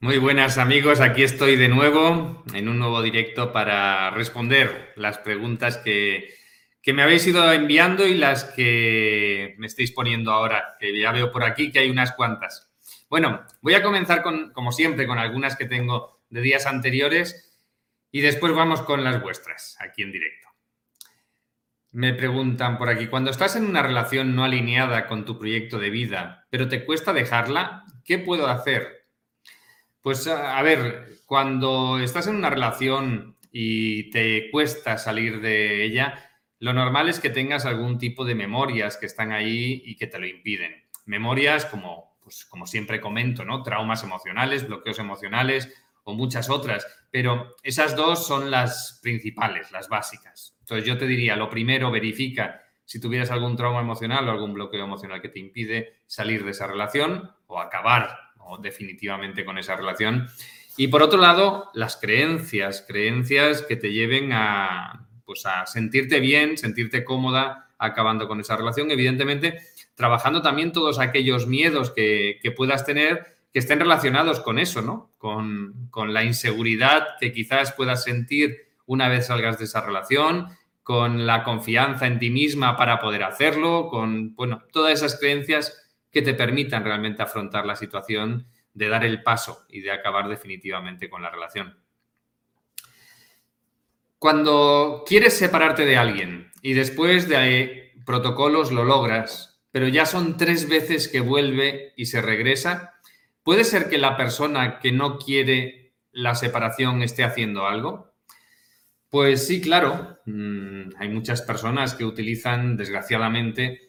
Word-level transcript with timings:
Muy 0.00 0.18
buenas 0.18 0.58
amigos, 0.58 1.00
aquí 1.00 1.24
estoy 1.24 1.56
de 1.56 1.68
nuevo 1.68 2.44
en 2.54 2.68
un 2.68 2.78
nuevo 2.78 3.02
directo 3.02 3.52
para 3.52 4.10
responder 4.10 4.92
las 4.94 5.18
preguntas 5.18 5.78
que, 5.78 6.36
me 6.86 7.02
habéis 7.02 7.26
ido 7.26 7.52
enviando 7.52 8.06
y 8.06 8.14
las 8.14 8.44
que 8.44 9.56
me 9.58 9.66
estáis 9.66 9.90
poniendo 9.90 10.30
ahora, 10.30 10.76
que 10.78 10.96
ya 10.96 11.10
veo 11.10 11.32
por 11.32 11.42
aquí 11.42 11.72
que 11.72 11.80
hay 11.80 11.90
unas 11.90 12.12
cuantas. 12.12 12.70
Bueno, 13.10 13.44
voy 13.60 13.74
a 13.74 13.82
comenzar 13.82 14.22
con, 14.22 14.52
como 14.52 14.70
siempre, 14.70 15.04
con 15.04 15.18
algunas 15.18 15.56
que 15.56 15.64
tengo 15.64 16.20
de 16.30 16.42
días 16.42 16.66
anteriores 16.66 17.58
y 18.12 18.20
después 18.20 18.54
vamos 18.54 18.82
con 18.82 19.02
las 19.02 19.20
vuestras, 19.20 19.76
aquí 19.80 20.02
en 20.02 20.12
directo. 20.12 20.46
Me 21.90 22.14
preguntan 22.14 22.78
por 22.78 22.88
aquí, 22.88 23.08
cuando 23.08 23.32
estás 23.32 23.56
en 23.56 23.64
una 23.64 23.82
relación 23.82 24.36
no 24.36 24.44
alineada 24.44 25.08
con 25.08 25.24
tu 25.24 25.40
proyecto 25.40 25.80
de 25.80 25.90
vida, 25.90 26.46
pero 26.50 26.68
te 26.68 26.84
cuesta 26.84 27.12
dejarla, 27.12 27.82
¿qué 28.04 28.20
puedo 28.20 28.46
hacer? 28.46 28.97
Pues 30.02 30.26
a 30.26 30.60
ver, 30.62 31.18
cuando 31.26 31.98
estás 31.98 32.26
en 32.26 32.36
una 32.36 32.50
relación 32.50 33.36
y 33.52 34.10
te 34.10 34.50
cuesta 34.50 34.96
salir 34.98 35.40
de 35.40 35.84
ella, 35.84 36.30
lo 36.60 36.72
normal 36.72 37.08
es 37.08 37.20
que 37.20 37.30
tengas 37.30 37.66
algún 37.66 37.98
tipo 37.98 38.24
de 38.24 38.34
memorias 38.34 38.96
que 38.96 39.06
están 39.06 39.32
ahí 39.32 39.82
y 39.84 39.96
que 39.96 40.06
te 40.06 40.18
lo 40.18 40.26
impiden. 40.26 40.84
Memorias 41.06 41.66
como, 41.66 42.16
pues, 42.22 42.44
como 42.44 42.66
siempre 42.66 43.00
comento, 43.00 43.44
¿no? 43.44 43.62
Traumas 43.62 44.02
emocionales, 44.02 44.66
bloqueos 44.66 44.98
emocionales 44.98 45.72
o 46.04 46.14
muchas 46.14 46.48
otras, 46.48 46.86
pero 47.10 47.54
esas 47.62 47.94
dos 47.94 48.26
son 48.26 48.50
las 48.50 48.98
principales, 49.02 49.70
las 49.70 49.88
básicas. 49.88 50.56
Entonces 50.60 50.86
yo 50.86 50.96
te 50.96 51.06
diría, 51.06 51.36
lo 51.36 51.50
primero, 51.50 51.90
verifica 51.90 52.62
si 52.84 53.00
tuvieras 53.00 53.30
algún 53.30 53.56
trauma 53.56 53.80
emocional 53.80 54.26
o 54.26 54.30
algún 54.30 54.54
bloqueo 54.54 54.84
emocional 54.84 55.20
que 55.20 55.28
te 55.28 55.38
impide 55.38 56.00
salir 56.06 56.44
de 56.44 56.52
esa 56.52 56.66
relación 56.66 57.30
o 57.46 57.60
acabar 57.60 58.27
definitivamente 58.56 59.44
con 59.44 59.58
esa 59.58 59.76
relación. 59.76 60.28
Y 60.76 60.88
por 60.88 61.02
otro 61.02 61.20
lado, 61.20 61.70
las 61.74 61.96
creencias, 61.96 62.84
creencias 62.86 63.62
que 63.62 63.76
te 63.76 63.92
lleven 63.92 64.32
a, 64.32 65.08
pues 65.24 65.44
a 65.44 65.66
sentirte 65.66 66.20
bien, 66.20 66.56
sentirte 66.56 67.04
cómoda 67.04 67.68
acabando 67.78 68.28
con 68.28 68.40
esa 68.40 68.56
relación. 68.56 68.90
Evidentemente, 68.90 69.60
trabajando 69.94 70.40
también 70.40 70.72
todos 70.72 70.98
aquellos 71.00 71.46
miedos 71.46 71.90
que, 71.90 72.40
puedas 72.56 72.86
tener 72.86 73.38
que 73.52 73.58
estén 73.58 73.80
relacionados 73.80 74.40
con 74.40 74.58
eso, 74.58 74.80
¿no? 74.80 75.10
Con, 75.18 75.88
con, 75.90 76.14
la 76.14 76.24
inseguridad 76.24 77.08
que 77.18 77.32
quizás 77.32 77.72
puedas 77.72 78.04
sentir 78.04 78.68
una 78.86 79.08
vez 79.08 79.26
salgas 79.26 79.58
de 79.58 79.64
esa 79.64 79.80
relación, 79.80 80.48
con 80.82 81.26
la 81.26 81.44
confianza 81.44 82.06
en 82.06 82.18
ti 82.18 82.30
misma 82.30 82.76
para 82.78 82.98
poder 82.98 83.22
hacerlo, 83.22 83.88
con, 83.90 84.34
bueno, 84.34 84.62
todas 84.72 84.94
esas 84.94 85.18
creencias 85.18 85.87
que 86.10 86.22
te 86.22 86.34
permitan 86.34 86.84
realmente 86.84 87.22
afrontar 87.22 87.66
la 87.66 87.76
situación 87.76 88.46
de 88.74 88.88
dar 88.88 89.04
el 89.04 89.22
paso 89.22 89.66
y 89.68 89.80
de 89.80 89.90
acabar 89.90 90.28
definitivamente 90.28 91.10
con 91.10 91.22
la 91.22 91.30
relación. 91.30 91.78
Cuando 94.18 95.04
quieres 95.06 95.34
separarte 95.34 95.84
de 95.84 95.96
alguien 95.96 96.50
y 96.62 96.72
después 96.72 97.28
de 97.28 97.92
protocolos 98.04 98.72
lo 98.72 98.84
logras, 98.84 99.60
pero 99.70 99.86
ya 99.86 100.06
son 100.06 100.36
tres 100.36 100.68
veces 100.68 101.08
que 101.08 101.20
vuelve 101.20 101.92
y 101.96 102.06
se 102.06 102.22
regresa, 102.22 102.94
¿puede 103.42 103.64
ser 103.64 103.88
que 103.88 103.98
la 103.98 104.16
persona 104.16 104.78
que 104.80 104.92
no 104.92 105.18
quiere 105.18 105.92
la 106.12 106.34
separación 106.34 107.02
esté 107.02 107.22
haciendo 107.22 107.66
algo? 107.66 108.12
Pues 109.10 109.46
sí, 109.46 109.60
claro. 109.60 110.18
Mm, 110.26 110.90
hay 110.98 111.08
muchas 111.08 111.42
personas 111.42 111.94
que 111.94 112.04
utilizan, 112.04 112.76
desgraciadamente, 112.76 113.87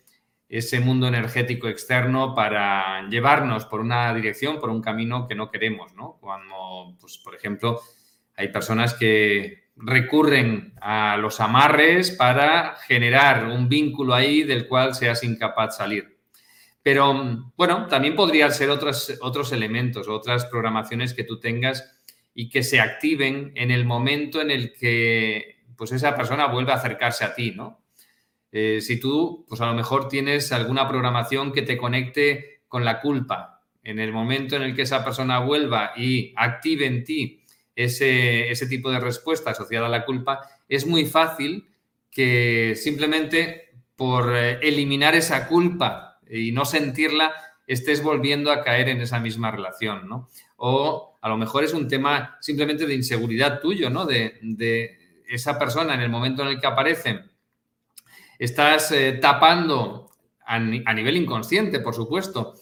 ese 0.50 0.80
mundo 0.80 1.08
energético 1.08 1.68
externo 1.68 2.34
para 2.34 3.08
llevarnos 3.08 3.66
por 3.66 3.82
una 3.82 4.12
dirección, 4.16 4.60
por 4.60 4.72
un 4.72 4.82
camino 4.82 5.28
que 5.28 5.36
no 5.36 5.52
queremos, 5.52 5.94
¿no? 5.94 6.18
Cuando, 6.20 6.98
pues, 7.00 7.20
por 7.20 7.36
ejemplo, 7.36 7.80
hay 8.36 8.48
personas 8.48 8.96
que 8.96 9.70
recurren 9.76 10.74
a 10.82 11.18
los 11.18 11.40
amarres 11.40 12.12
para 12.12 12.76
generar 12.88 13.46
un 13.46 13.70
vínculo 13.70 14.16
ahí 14.16 14.44
del 14.44 14.68
cual 14.68 14.96
seas 14.96 15.24
incapaz 15.24 15.78
de 15.78 15.78
salir. 15.78 16.20
Pero, 16.82 17.52
bueno, 17.56 17.88
también 17.88 18.16
podrían 18.16 18.52
ser 18.52 18.72
otros, 18.72 19.18
otros 19.22 19.52
elementos, 19.52 20.08
otras 20.08 20.46
programaciones 20.46 21.14
que 21.14 21.24
tú 21.24 21.40
tengas 21.40 21.96
y 22.34 22.50
que 22.50 22.64
se 22.64 22.80
activen 22.80 23.52
en 23.56 23.70
el 23.70 23.86
momento 23.86 24.42
en 24.42 24.50
el 24.50 24.74
que 24.74 25.60
pues 25.76 25.92
esa 25.92 26.16
persona 26.16 26.48
vuelve 26.48 26.72
a 26.72 26.76
acercarse 26.76 27.24
a 27.24 27.34
ti, 27.34 27.52
¿no? 27.52 27.82
Eh, 28.52 28.82
si 28.82 29.00
tú, 29.00 29.46
pues 29.48 29.62
a 29.62 29.68
lo 29.68 29.74
mejor 29.74 30.08
tienes 30.08 30.52
alguna 30.52 30.88
programación 30.88 31.52
que 31.52 31.62
te 31.62 31.78
conecte 31.78 32.62
con 32.68 32.84
la 32.84 33.00
culpa, 33.00 33.64
en 33.84 34.00
el 34.00 34.12
momento 34.12 34.56
en 34.56 34.64
el 34.64 34.76
que 34.76 34.84
esa 34.84 35.04
persona 35.04 35.40
vuelva 35.40 35.94
y 35.96 36.34
active 36.36 36.86
en 36.86 37.04
ti 37.04 37.44
ese, 37.76 38.52
ese 38.52 38.68
tipo 38.68 38.92
de 38.92 39.00
respuesta 39.00 39.52
asociada 39.52 39.88
a 39.88 39.90
la 39.90 40.06
culpa, 40.06 40.42
es 40.68 40.86
muy 40.86 41.06
fácil 41.06 41.70
que 42.12 42.76
simplemente 42.76 43.70
por 43.96 44.36
eh, 44.36 44.60
eliminar 44.62 45.16
esa 45.16 45.48
culpa 45.48 46.20
y 46.30 46.52
no 46.52 46.66
sentirla, 46.66 47.34
estés 47.68 48.04
volviendo 48.04 48.52
a 48.52 48.64
caer 48.64 48.90
en 48.90 49.02
esa 49.02 49.20
misma 49.20 49.52
relación, 49.52 50.08
¿no? 50.08 50.30
O 50.58 51.18
a 51.22 51.30
lo 51.30 51.38
mejor 51.38 51.64
es 51.64 51.74
un 51.74 51.88
tema 51.88 52.38
simplemente 52.42 52.86
de 52.86 52.96
inseguridad 52.96 53.60
tuyo, 53.60 53.90
¿no? 53.90 54.06
De, 54.06 54.40
de 54.42 54.98
esa 55.28 55.58
persona 55.60 55.94
en 55.94 56.02
el 56.02 56.10
momento 56.10 56.42
en 56.42 56.50
el 56.50 56.60
que 56.60 56.68
aparece 56.68 57.20
Estás 58.40 58.94
eh, 58.94 59.20
tapando 59.22 60.12
a, 60.46 60.60
nivel 60.60 61.18
inconsciente, 61.18 61.82
por 61.82 61.94
supuesto, 61.94 62.56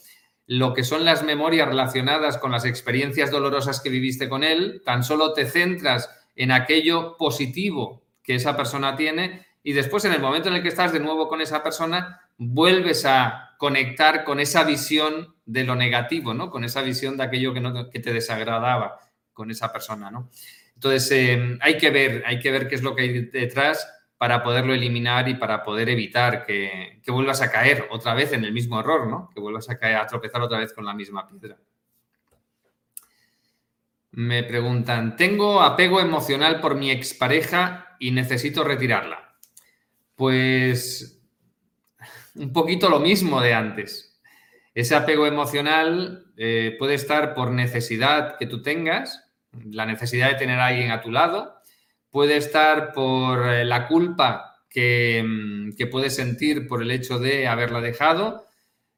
lo 0.47 0.73
que 0.73 0.83
son 0.83 1.05
las 1.05 1.23
memorias 1.23 1.67
relacionadas 1.67 2.39
con 2.39 2.51
las 2.51 2.65
experiencias 2.65 3.29
dolorosas 3.29 3.79
que 3.79 3.89
viviste 3.89 4.27
con 4.27 4.43
él, 4.43 4.81
tan 4.83 5.03
solo 5.03 5.33
te 5.33 5.45
centras 5.45 6.09
en 6.35 6.51
aquello 6.51 7.15
positivo 7.15 8.01
que 8.23 8.35
esa 8.35 8.57
persona 8.57 8.95
tiene 8.95 9.45
y 9.61 9.73
después 9.73 10.03
en 10.05 10.13
el 10.13 10.21
momento 10.21 10.49
en 10.49 10.55
el 10.55 10.63
que 10.63 10.69
estás 10.69 10.93
de 10.93 10.99
nuevo 10.99 11.27
con 11.27 11.41
esa 11.41 11.61
persona, 11.63 12.21
vuelves 12.38 13.05
a 13.05 13.55
conectar 13.57 14.23
con 14.23 14.39
esa 14.39 14.63
visión 14.63 15.35
de 15.45 15.63
lo 15.63 15.75
negativo, 15.75 16.33
¿no? 16.33 16.49
Con 16.49 16.63
esa 16.63 16.81
visión 16.81 17.17
de 17.17 17.23
aquello 17.23 17.53
que, 17.53 17.59
no, 17.59 17.89
que 17.89 17.99
te 17.99 18.13
desagradaba 18.13 18.99
con 19.31 19.51
esa 19.51 19.71
persona, 19.71 20.09
¿no? 20.09 20.29
Entonces, 20.73 21.11
eh, 21.11 21.57
hay 21.61 21.77
que 21.77 21.89
ver, 21.91 22.23
hay 22.25 22.39
que 22.39 22.51
ver 22.51 22.67
qué 22.67 22.75
es 22.75 22.83
lo 22.83 22.95
que 22.95 23.03
hay 23.03 23.25
detrás 23.25 23.88
para 24.17 24.44
poderlo 24.44 24.73
eliminar 24.73 25.29
y 25.29 25.35
para 25.35 25.63
poder 25.63 25.89
evitar 25.89 26.45
que, 26.45 27.01
vuelvas 27.07 27.41
a 27.41 27.51
caer 27.51 27.88
otra 27.91 28.13
vez 28.13 28.33
en 28.33 28.44
el 28.44 28.51
mismo 28.51 28.79
error, 28.79 29.07
¿no? 29.07 29.29
Que 29.33 29.39
vuelvas 29.39 29.69
a 29.69 29.78
caer, 29.78 29.97
a 29.97 30.07
tropezar 30.07 30.41
otra 30.41 30.59
vez 30.59 30.73
con 30.73 30.85
la 30.85 30.94
misma 30.94 31.28
piedra. 31.28 31.57
Me 34.11 34.44
preguntan, 34.44 35.16
tengo 35.16 35.61
apego 35.61 36.00
emocional 36.00 36.59
por 36.59 36.75
mi 36.75 36.89
expareja 36.89 37.95
y 38.00 38.11
necesito 38.11 38.63
retirarla. 38.63 39.35
Pues 40.16 41.22
un 42.33 42.51
poquito 42.51 42.89
lo 42.89 43.00
mismo 43.00 43.41
de 43.41 43.53
antes. 43.53 44.19
Ese 44.73 44.95
apego 44.95 45.27
emocional 45.27 46.31
eh, 46.38 46.75
puede 46.79 46.95
estar 46.95 47.33
por 47.33 47.51
necesidad 47.51 48.38
que 48.38 48.47
tú 48.47 48.61
tengas, 48.61 49.27
la 49.51 49.85
necesidad 49.85 50.29
de 50.29 50.35
tener 50.35 50.59
a 50.59 50.67
alguien 50.67 50.91
a 50.91 51.01
tu 51.01 51.11
lado, 51.11 51.56
puede 52.12 52.38
estar 52.38 52.94
por 52.94 53.47
eh, 53.47 53.66
la 53.66 53.88
culpa 53.88 54.62
mm, 54.73 55.72
que, 55.72 55.88
puedes 55.88 56.16
sentir 56.16 56.68
por 56.68 56.81
el 56.81 56.91
hecho 56.91 57.19
de 57.19 57.47
haberla 57.47 57.81
dejado, 57.81 58.45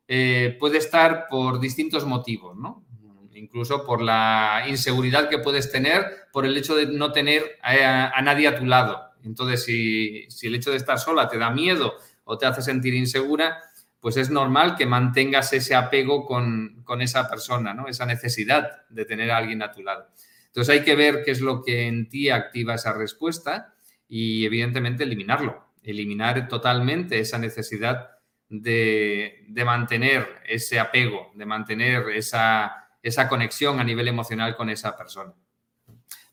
eh, 0.08 0.56
puede 0.59 0.78
estar 0.78 1.28
por 1.30 1.59
distintos 1.59 2.06
motivos, 2.06 2.58
¿no? 2.58 2.86
Incluso 3.34 3.86
por 3.86 4.02
la 4.02 4.66
inseguridad 4.68 5.30
que 5.30 5.38
puedes 5.38 5.72
tener 5.72 6.06
por 6.34 6.46
el 6.46 6.58
hecho 6.58 6.75
de 6.75 6.88
no 6.88 7.12
tener 7.14 7.58
a, 7.62 8.22
nadie 8.22 8.47
a 8.47 8.58
tu 8.58 8.66
lado. 8.66 9.12
Entonces, 9.24 9.64
si, 9.64 10.28
el 10.41 10.56
hecho 10.56 10.72
de 10.72 10.78
estar 10.78 11.00
sola 11.00 11.30
te 11.30 11.38
da 11.38 11.50
miedo 11.50 11.94
o 12.26 12.38
te 12.38 12.46
hace 12.46 12.62
sentir 12.62 12.94
insegura, 12.96 13.62
pues 14.02 14.18
es 14.18 14.30
normal 14.30 14.76
que 14.76 14.86
mantengas 14.86 15.53
ese 15.53 15.74
apego 15.74 16.26
con, 16.26 16.81
con 16.84 17.02
esa 17.02 17.29
persona, 17.29 17.73
¿no? 17.73 17.88
Esa 17.88 18.06
necesidad 18.06 18.88
de 18.90 19.06
tener 19.06 19.32
a 19.32 19.38
alguien 19.38 19.61
a 19.61 19.72
tu 19.72 19.84
lado. 19.84 20.08
Entonces 20.49 20.79
hay 20.79 20.84
que 20.84 20.96
ver 20.96 21.23
qué 21.23 21.31
es 21.31 21.41
lo 21.41 21.63
que 21.63 21.87
en 21.87 22.09
ti 22.09 22.29
activa 22.29 22.75
esa 22.75 22.93
respuesta 22.93 23.75
y 24.07 24.46
evidentemente 24.46 25.03
eliminarlo, 25.03 25.73
eliminar 25.84 26.47
totalmente 26.47 27.19
esa 27.19 27.37
necesidad 27.37 28.09
de, 28.49 29.46
mantener 29.63 30.41
ese 30.46 30.79
apego, 30.79 31.31
de 31.35 31.46
mantener 31.46 32.09
esa, 32.09 32.90
conexión 33.29 33.79
a 33.79 33.84
nivel 33.84 34.07
emocional 34.07 34.55
con 34.57 34.69
esa 34.69 34.97
persona. 34.97 35.34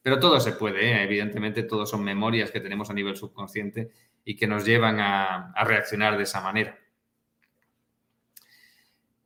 Pero 0.02 0.18
todo 0.18 0.40
se 0.40 0.52
puede, 0.52 0.92
¿eh? 0.92 1.02
evidentemente, 1.02 1.64
todos 1.64 1.90
son 1.90 2.02
memorias 2.02 2.50
que 2.50 2.60
tenemos 2.60 2.88
a 2.88 2.94
nivel 2.94 3.16
subconsciente 3.16 3.90
y 4.24 4.34
que 4.34 4.46
nos 4.46 4.64
llevan 4.64 4.98
a, 4.98 5.52
reaccionar 5.64 6.16
de 6.16 6.22
esa 6.22 6.40
manera. 6.40 6.78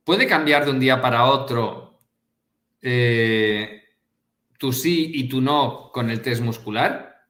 ¿Puede 0.03 0.27
cambiar 0.27 0.65
de 0.65 0.71
un 0.71 0.79
día 0.79 0.99
para 0.99 1.25
otro 1.25 2.01
eh, 2.81 3.83
tu 4.61 4.71
sí 4.71 5.09
y 5.15 5.27
tu 5.27 5.41
no 5.41 5.89
con 5.91 6.11
el 6.11 6.21
test 6.21 6.43
muscular? 6.43 7.25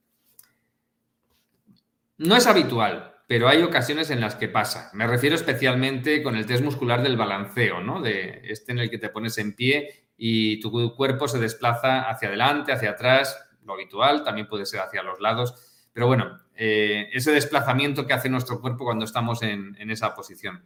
No 2.18 2.36
es 2.36 2.46
habitual, 2.46 3.16
pero 3.26 3.48
hay 3.48 3.62
ocasiones 3.62 4.10
en 4.10 4.20
las 4.20 4.36
que 4.36 4.50
pasa. 4.50 4.92
Me 4.92 5.08
refiero 5.08 5.38
especialmente 5.38 6.24
con 6.24 6.36
el 6.36 6.46
test 6.46 6.62
muscular 6.62 7.02
del 7.02 7.16
balanceo, 7.16 7.80
¿no? 7.80 8.02
De 8.02 8.42
este 8.44 8.74
en 8.74 8.80
el 8.80 8.90
que 8.90 8.98
te 8.98 9.08
pones 9.08 9.38
en 9.38 9.56
pie 9.56 10.08
y 10.18 10.60
tu 10.60 10.94
cuerpo 10.94 11.30
se 11.30 11.40
desplaza 11.40 12.10
hacia 12.10 12.28
adelante, 12.28 12.74
hacia 12.74 12.90
atrás, 12.90 13.42
lo 13.64 13.76
habitual, 13.76 14.26
también 14.26 14.50
puede 14.50 14.66
ser 14.66 14.82
hacia 14.82 15.02
los 15.02 15.22
lados, 15.22 15.88
pero 15.94 16.08
bueno, 16.08 16.38
eh, 16.54 17.08
ese 17.14 17.32
desplazamiento 17.32 18.06
que 18.06 18.12
hace 18.12 18.28
nuestro 18.28 18.60
cuerpo 18.60 18.84
cuando 18.84 19.06
estamos 19.06 19.42
en, 19.42 19.78
esa 19.90 20.14
posición. 20.14 20.66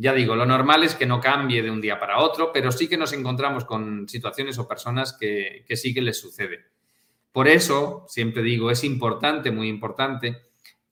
Ya 0.00 0.14
digo, 0.14 0.34
lo 0.34 0.46
normal 0.46 0.82
es 0.82 0.94
que 0.94 1.04
no 1.04 1.20
cambie 1.20 1.62
de 1.62 1.70
un 1.70 1.82
día 1.82 2.00
para 2.00 2.20
otro, 2.20 2.52
pero 2.54 2.72
sí 2.72 2.88
que 2.88 2.96
nos 2.96 3.12
encontramos 3.12 3.66
con 3.66 4.08
situaciones 4.08 4.58
o 4.58 4.66
personas 4.66 5.12
que, 5.12 5.62
que 5.68 5.76
sí 5.76 5.92
que 5.92 6.00
les 6.00 6.18
sucede. 6.18 6.64
Por 7.32 7.48
eso, 7.48 8.06
siempre 8.08 8.42
digo, 8.42 8.70
es 8.70 8.82
importante, 8.82 9.50
muy 9.50 9.68
importante, 9.68 10.40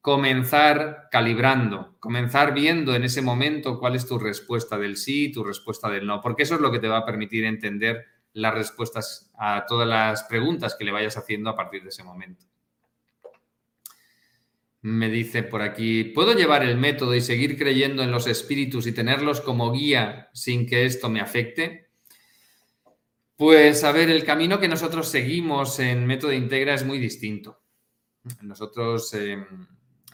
comenzar 0.02 1.08
calibrando, 1.10 1.96
comenzar 2.00 2.52
viendo 2.52 2.94
en 2.94 3.02
ese 3.02 3.22
momento 3.22 3.78
cuál 3.78 3.96
es 3.96 4.06
tu 4.06 4.18
respuesta 4.18 4.76
del 4.76 4.98
sí, 4.98 5.32
tu 5.32 5.42
respuesta 5.42 5.88
del 5.88 6.06
no, 6.06 6.20
porque 6.20 6.42
eso 6.42 6.56
es 6.56 6.60
lo 6.60 6.70
que 6.70 6.78
te 6.78 6.88
va 6.88 6.98
a 6.98 7.06
permitir 7.06 7.46
entender 7.46 8.04
las 8.34 8.52
respuestas 8.52 9.32
a 9.38 9.64
todas 9.66 9.88
las 9.88 10.24
preguntas 10.24 10.76
que 10.78 10.84
le 10.84 10.92
vayas 10.92 11.16
haciendo 11.16 11.48
a 11.48 11.56
partir 11.56 11.82
de 11.82 11.88
ese 11.88 12.04
momento. 12.04 12.44
Me 14.80 15.08
dice 15.10 15.42
por 15.42 15.62
aquí, 15.62 16.04
¿puedo 16.04 16.34
llevar 16.34 16.62
el 16.62 16.76
método 16.76 17.14
y 17.14 17.20
seguir 17.20 17.58
creyendo 17.58 18.02
en 18.02 18.12
los 18.12 18.26
espíritus 18.26 18.86
y 18.86 18.92
tenerlos 18.92 19.40
como 19.40 19.72
guía 19.72 20.30
sin 20.32 20.66
que 20.66 20.84
esto 20.84 21.08
me 21.08 21.20
afecte? 21.20 21.88
Pues 23.36 23.84
a 23.84 23.92
ver, 23.92 24.10
el 24.10 24.24
camino 24.24 24.58
que 24.58 24.68
nosotros 24.68 25.08
seguimos 25.08 25.78
en 25.78 26.06
Método 26.06 26.32
Integra 26.32 26.74
es 26.74 26.84
muy 26.84 26.98
distinto. 26.98 27.60
Nosotros 28.42 29.14
em, 29.14 29.46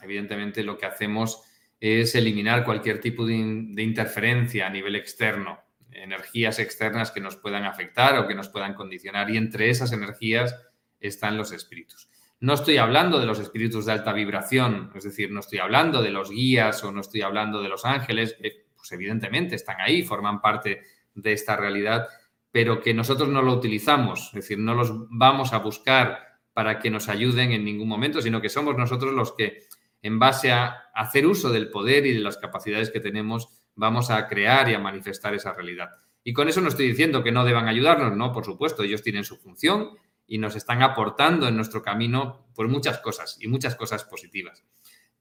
evidentemente 0.03 0.63
lo 0.63 0.77
que 0.77 0.87
hacemos 0.87 1.43
es 1.81 2.15
eliminar 2.15 2.65
cualquier 2.65 3.01
tipo 3.01 3.27
de, 3.27 3.35
interferencia 3.35 4.67
a 4.67 4.71
nivel 4.71 4.97
externo, 4.97 5.59
energías 5.91 6.59
externas 6.59 7.11
que 7.11 7.21
nos 7.21 7.37
puedan 7.37 7.65
afectar 7.65 8.19
o 8.19 8.27
que 8.27 8.35
nos 8.35 8.49
puedan 8.49 8.75
condicionar. 8.75 9.31
Y 9.31 9.37
entre 9.37 9.71
esas 9.71 9.93
energías 9.93 10.55
están 11.01 11.37
los 11.37 11.53
espíritus. 11.53 12.09
No 12.45 12.53
estoy 12.53 12.77
hablando 12.77 13.19
de 13.19 13.25
los 13.25 13.39
espíritus 13.39 13.87
de 13.87 13.93
alta 13.93 14.13
vibración, 14.13 14.91
es 14.95 15.05
decir, 15.05 15.31
no 15.31 15.41
estoy 15.41 15.61
hablando 15.61 16.03
de 16.03 16.11
los 16.11 16.29
guías 16.29 16.85
o 16.85 16.93
no 16.93 17.01
estoy 17.01 17.23
hablando 17.23 17.63
de 17.63 17.71
los 17.71 17.87
ángeles, 17.87 18.37
pues 18.77 18.93
evidentemente 18.93 19.55
están 19.55 19.81
ahí, 19.81 20.03
forman 20.03 20.43
parte 20.43 20.83
de 21.15 21.33
esta 21.33 21.57
realidad, 21.57 22.07
pero 22.51 22.83
que 22.83 22.93
nosotros 22.93 23.31
no 23.31 23.41
lo 23.41 23.55
utilizamos, 23.55 24.27
es 24.27 24.35
decir, 24.35 24.59
no 24.59 24.75
los 24.75 24.93
vamos 25.09 25.55
a 25.55 25.59
buscar 25.61 26.19
para 26.53 26.81
que 26.81 26.91
nos 26.91 27.09
ayuden 27.09 27.51
en 27.53 27.65
ningún 27.65 27.89
momento, 27.89 28.21
sino 28.21 28.43
que 28.43 28.51
somos 28.51 28.77
nosotros 28.77 29.15
los 29.15 29.33
que 29.33 29.63
en 30.03 30.19
base 30.19 30.53
a 30.53 30.91
hacer 30.95 31.27
uso 31.27 31.51
del 31.51 31.71
poder 31.71 32.05
y 32.05 32.13
de 32.13 32.21
las 32.21 32.37
capacidades 32.37 32.91
que 32.91 33.01
tenemos, 33.01 33.49
vamos 33.75 34.11
a 34.11 34.29
crear 34.29 34.69
y 34.69 34.75
a 34.75 34.79
manifestar 34.79 35.33
esa 35.33 35.55
realidad. 35.55 35.93
Y 36.23 36.35
con 36.35 36.47
eso 36.47 36.61
no 36.61 36.69
estoy 36.69 36.89
diciendo 36.89 37.25
que 37.25 37.33
no 37.33 37.43
deban 37.47 37.69
ayudarnos, 37.69 38.15
no, 38.15 38.33
por 38.33 38.45
supuesto, 38.45 38.83
ellos 38.83 39.03
tienen 39.03 39.25
su 39.25 39.39
función 39.39 39.93
y 40.27 40.39
nos 40.39 40.57
están 40.57 40.83
aportando 40.83 41.49
en 41.49 41.57
nuestro 41.57 41.83
camino 41.83 42.47
por 42.55 42.69
muchas 42.69 42.99
cosas 42.99 43.37
y 43.41 43.49
muchas 43.49 43.77
cosas 43.77 44.05
positivas. 44.05 44.65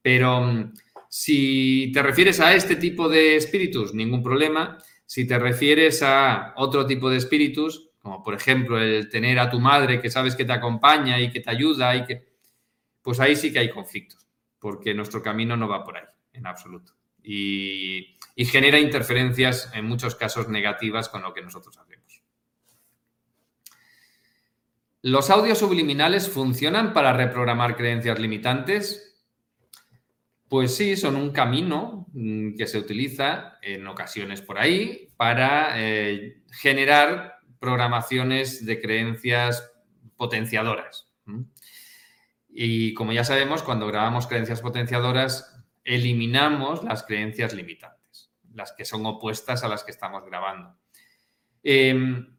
Pero 0.00 0.40
mm, 0.42 0.74
si 1.08 1.90
te 1.92 2.02
refieres 2.02 2.40
a 2.40 2.54
este 2.54 2.76
tipo 2.76 3.08
de 3.08 3.36
espíritus, 3.36 3.94
ningún 3.94 4.22
problema. 4.22 4.78
Si 5.06 5.26
te 5.26 5.38
refieres 5.38 6.02
a 6.02 6.54
otro 6.56 6.86
tipo 6.86 7.10
de 7.10 7.18
espíritus, 7.18 7.90
como 8.00 8.22
por 8.22 8.34
ejemplo 8.34 8.80
el 8.80 9.08
tener 9.08 9.38
a 9.38 9.50
tu 9.50 9.60
madre 9.60 10.00
que 10.00 10.10
sabes 10.10 10.34
que 10.34 10.44
te 10.44 10.52
acompaña 10.52 11.20
y 11.20 11.30
que 11.30 11.40
te 11.40 11.50
ayuda 11.50 11.92
pues 13.02 13.20
ahí 13.20 13.36
sí 13.36 13.52
que 13.52 13.58
hay 13.58 13.70
conflictos 13.70 14.24
porque 14.64 14.94
nuestro 14.94 15.20
camino 15.20 15.58
no 15.58 15.68
va 15.68 15.84
por 15.84 15.98
ahí, 15.98 16.06
en 16.32 16.46
absoluto. 16.46 16.94
Y, 17.22 18.16
genera 18.34 18.78
interferencias, 18.78 19.70
en 19.74 19.84
muchos 19.84 20.14
casos 20.14 20.48
negativas, 20.48 21.10
con 21.10 21.20
lo 21.20 21.34
que 21.34 21.42
nosotros 21.42 21.76
hacemos. 21.76 22.03
¿Los 25.06 25.28
audios 25.28 25.58
subliminales 25.58 26.30
funcionan 26.30 26.94
para 26.94 27.12
reprogramar 27.12 27.76
creencias 27.76 28.18
limitantes? 28.18 29.22
Pues 30.48 30.74
sí, 30.74 30.96
son 30.96 31.16
un 31.16 31.30
camino 31.30 32.06
mm, 32.14 32.56
que 32.56 32.66
se 32.66 32.78
utiliza 32.78 33.58
en 33.60 33.86
ocasiones 33.86 34.40
por 34.40 34.58
ahí 34.58 35.10
para 35.18 35.74
eh, 35.78 36.42
generar 36.52 37.34
programaciones 37.60 38.64
de 38.64 38.80
creencias 38.80 39.70
potenciadoras. 40.16 41.06
Y 42.48 42.94
como 42.94 43.12
ya 43.12 43.24
sabemos, 43.24 43.62
cuando 43.62 43.86
grabamos 43.86 44.26
creencias 44.26 44.62
potenciadoras, 44.62 45.54
eliminamos 45.84 46.82
las 46.82 47.02
creencias 47.02 47.52
limitantes, 47.52 48.30
las 48.54 48.72
que 48.72 48.86
son 48.86 49.04
opuestas 49.04 49.64
a 49.64 49.68
las 49.68 49.84
que 49.84 49.90
estamos 49.90 50.24
grabando. 50.24 50.78
Em, 51.62 52.33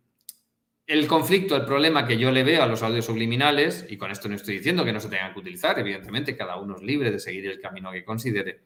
el 0.87 1.07
conflicto, 1.07 1.55
el 1.55 1.65
problema 1.65 2.05
que 2.05 2.17
yo 2.17 2.31
le 2.31 2.43
veo 2.43 2.61
a 2.61 2.67
los 2.67 2.83
audios 2.83 3.05
subliminales, 3.05 3.85
y 3.89 3.97
con 3.97 4.11
esto 4.11 4.29
no 4.29 4.35
estoy 4.35 4.57
diciendo 4.57 4.85
que 4.85 4.93
no 4.93 4.99
se 4.99 5.09
tengan 5.09 5.33
que 5.33 5.39
utilizar, 5.39 5.79
evidentemente 5.79 6.37
cada 6.37 6.57
uno 6.57 6.75
es 6.75 6.83
libre 6.83 7.11
de 7.11 7.19
seguir 7.19 7.47
el 7.47 7.59
camino 7.59 7.91
que 7.91 8.05
considere. 8.05 8.61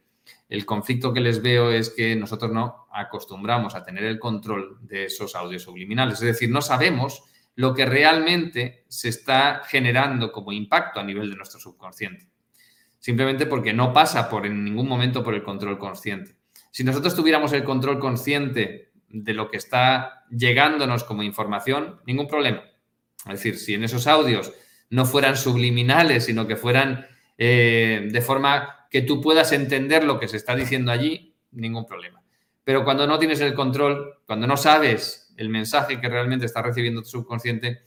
El 0.49 0.65
conflicto 0.65 1.13
que 1.13 1.21
les 1.21 1.41
veo 1.41 1.71
es 1.71 1.89
que 1.89 2.15
nosotros 2.15 2.51
no 2.51 2.87
acostumbramos 2.91 3.73
a 3.73 3.83
tener 3.83 4.03
el 4.03 4.19
control 4.19 4.77
de 4.81 5.05
esos 5.05 5.35
audios 5.35 5.63
subliminales. 5.63 6.15
Es 6.15 6.25
decir, 6.25 6.49
no 6.49 6.61
sabemos 6.61 7.23
lo 7.55 7.73
que 7.73 7.85
realmente 7.85 8.85
se 8.87 9.09
está 9.09 9.61
generando 9.65 10.31
como 10.31 10.51
impacto 10.51 10.99
a 10.99 11.03
nivel 11.03 11.29
de 11.29 11.35
nuestro 11.37 11.59
subconsciente. 11.59 12.27
Simplemente 12.99 13.45
porque 13.45 13.73
no 13.73 13.93
pasa 13.93 14.29
por 14.29 14.45
en 14.45 14.63
ningún 14.63 14.87
momento 14.87 15.23
por 15.23 15.33
el 15.33 15.43
control 15.43 15.77
consciente. 15.77 16.35
Si 16.71 16.83
nosotros 16.83 17.15
tuviéramos 17.15 17.53
el 17.53 17.63
control 17.63 17.97
consciente 17.97 18.88
de 19.09 19.33
lo 19.33 19.49
que 19.49 19.57
está 19.57 20.25
llegándonos 20.29 21.03
como 21.03 21.23
información, 21.23 21.99
ningún 22.05 22.27
problema. 22.27 22.63
Es 23.25 23.33
decir, 23.33 23.57
si 23.57 23.73
en 23.73 23.83
esos 23.83 24.07
audios 24.07 24.51
no 24.89 25.05
fueran 25.05 25.37
subliminales, 25.37 26.25
sino 26.25 26.47
que 26.47 26.55
fueran 26.55 27.07
eh, 27.37 28.07
de 28.11 28.21
forma 28.21 28.87
que 28.89 29.01
tú 29.01 29.21
puedas 29.21 29.51
entender 29.51 30.03
lo 30.03 30.19
que 30.19 30.27
se 30.27 30.37
está 30.37 30.55
diciendo 30.55 30.91
allí, 30.91 31.35
ningún 31.51 31.85
problema. 31.85 32.21
Pero 32.63 32.83
cuando 32.83 33.07
no 33.07 33.17
tienes 33.19 33.41
el 33.41 33.53
control, 33.53 34.19
cuando 34.25 34.47
no 34.47 34.57
sabes 34.57 35.33
el 35.37 35.49
mensaje 35.49 35.99
que 35.99 36.09
realmente 36.09 36.45
está 36.45 36.61
recibiendo 36.61 37.01
tu 37.01 37.09
subconsciente, 37.09 37.83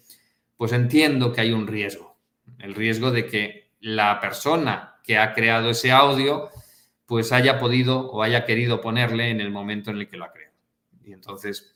pues 0.56 0.72
entiendo 0.72 1.32
que 1.32 1.40
hay 1.40 1.52
un 1.52 1.66
riesgo. 1.66 2.18
El 2.58 2.74
riesgo 2.74 3.10
de 3.10 3.26
que 3.26 3.72
la 3.80 4.20
persona 4.20 4.96
que 5.04 5.18
ha 5.18 5.34
creado 5.34 5.70
ese 5.70 5.90
audio 5.90 6.50
pues 7.06 7.32
haya 7.32 7.58
podido 7.58 8.10
o 8.10 8.22
haya 8.22 8.46
querido 8.46 8.80
ponerle 8.80 9.28
en 9.30 9.40
el 9.40 9.50
momento 9.50 9.90
en 9.90 9.98
el 9.98 10.08
que 10.08 10.16
lo 10.16 10.24
ha 10.24 10.32
creado. 10.32 10.51
Y 11.04 11.12
entonces, 11.12 11.74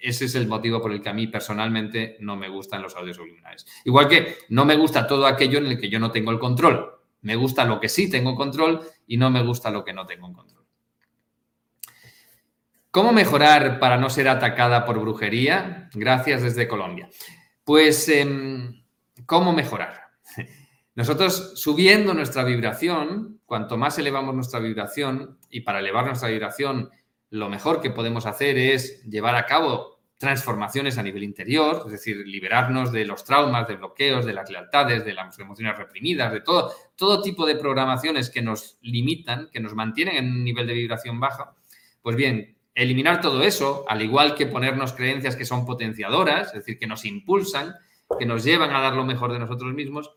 ese 0.00 0.26
es 0.26 0.34
el 0.34 0.46
motivo 0.46 0.82
por 0.82 0.92
el 0.92 1.00
que 1.00 1.08
a 1.08 1.14
mí 1.14 1.26
personalmente 1.28 2.16
no 2.20 2.36
me 2.36 2.48
gustan 2.48 2.82
los 2.82 2.94
audios 2.96 3.16
subliminales. 3.16 3.66
Igual 3.84 4.08
que 4.08 4.36
no 4.50 4.64
me 4.64 4.76
gusta 4.76 5.06
todo 5.06 5.26
aquello 5.26 5.58
en 5.58 5.66
el 5.66 5.80
que 5.80 5.88
yo 5.88 5.98
no 5.98 6.10
tengo 6.10 6.30
el 6.30 6.38
control. 6.38 6.90
Me 7.22 7.36
gusta 7.36 7.64
lo 7.64 7.80
que 7.80 7.88
sí 7.88 8.10
tengo 8.10 8.34
control 8.34 8.82
y 9.06 9.16
no 9.16 9.30
me 9.30 9.42
gusta 9.42 9.70
lo 9.70 9.82
que 9.82 9.94
no 9.94 10.06
tengo 10.06 10.32
control. 10.32 10.64
¿Cómo 12.90 13.12
mejorar 13.12 13.80
para 13.80 13.96
no 13.96 14.08
ser 14.08 14.28
atacada 14.28 14.84
por 14.84 15.00
brujería? 15.00 15.88
Gracias 15.94 16.42
desde 16.42 16.68
Colombia. 16.68 17.08
Pues, 17.64 18.08
em, 18.08 18.84
¿cómo 19.26 19.52
mejorar? 19.52 20.00
Nosotros 20.94 21.54
subiendo 21.56 22.14
nuestra 22.14 22.44
vibración, 22.44 23.40
cuanto 23.46 23.76
más 23.76 23.98
elevamos 23.98 24.34
nuestra 24.34 24.60
vibración, 24.60 25.38
y 25.50 25.62
para 25.62 25.80
elevar 25.80 26.06
nuestra 26.06 26.28
vibración, 26.28 26.88
lo 27.30 27.48
mejor 27.48 27.80
que 27.80 27.90
podemos 27.90 28.26
hacer 28.26 28.56
es 28.58 29.02
llevar 29.04 29.34
a 29.36 29.46
cabo 29.46 29.94
transformaciones 30.18 30.96
a 30.96 31.02
nivel 31.02 31.22
interior, 31.22 31.82
es 31.86 31.92
decir, 31.92 32.16
liberarnos 32.26 32.92
de 32.92 33.04
los 33.04 33.24
traumas, 33.24 33.68
de 33.68 33.76
bloqueos, 33.76 34.24
de 34.24 34.32
las 34.32 34.48
lealtades, 34.48 35.04
de 35.04 35.12
las 35.12 35.38
emociones 35.38 35.76
reprimidas, 35.76 36.32
de 36.32 36.40
todo, 36.40 36.72
todo 36.96 37.20
tipo 37.20 37.44
de 37.44 37.56
programaciones 37.56 38.30
que 38.30 38.40
nos 38.40 38.78
limitan, 38.80 39.50
que 39.52 39.60
nos 39.60 39.74
mantienen 39.74 40.16
en 40.16 40.30
un 40.30 40.44
nivel 40.44 40.66
de 40.66 40.74
vibración 40.74 41.20
baja. 41.20 41.54
Pues 42.00 42.16
bien, 42.16 42.56
eliminar 42.74 43.20
todo 43.20 43.42
eso, 43.42 43.84
al 43.88 44.02
igual 44.02 44.34
que 44.34 44.46
ponernos 44.46 44.92
creencias 44.92 45.36
que 45.36 45.44
son 45.44 45.66
potenciadoras, 45.66 46.48
es 46.48 46.54
decir, 46.54 46.78
que 46.78 46.86
nos 46.86 47.04
impulsan, 47.04 47.74
que 48.18 48.26
nos 48.26 48.44
llevan 48.44 48.74
a 48.74 48.80
dar 48.80 48.94
lo 48.94 49.04
mejor 49.04 49.32
de 49.32 49.38
nosotros 49.38 49.74
mismos, 49.74 50.12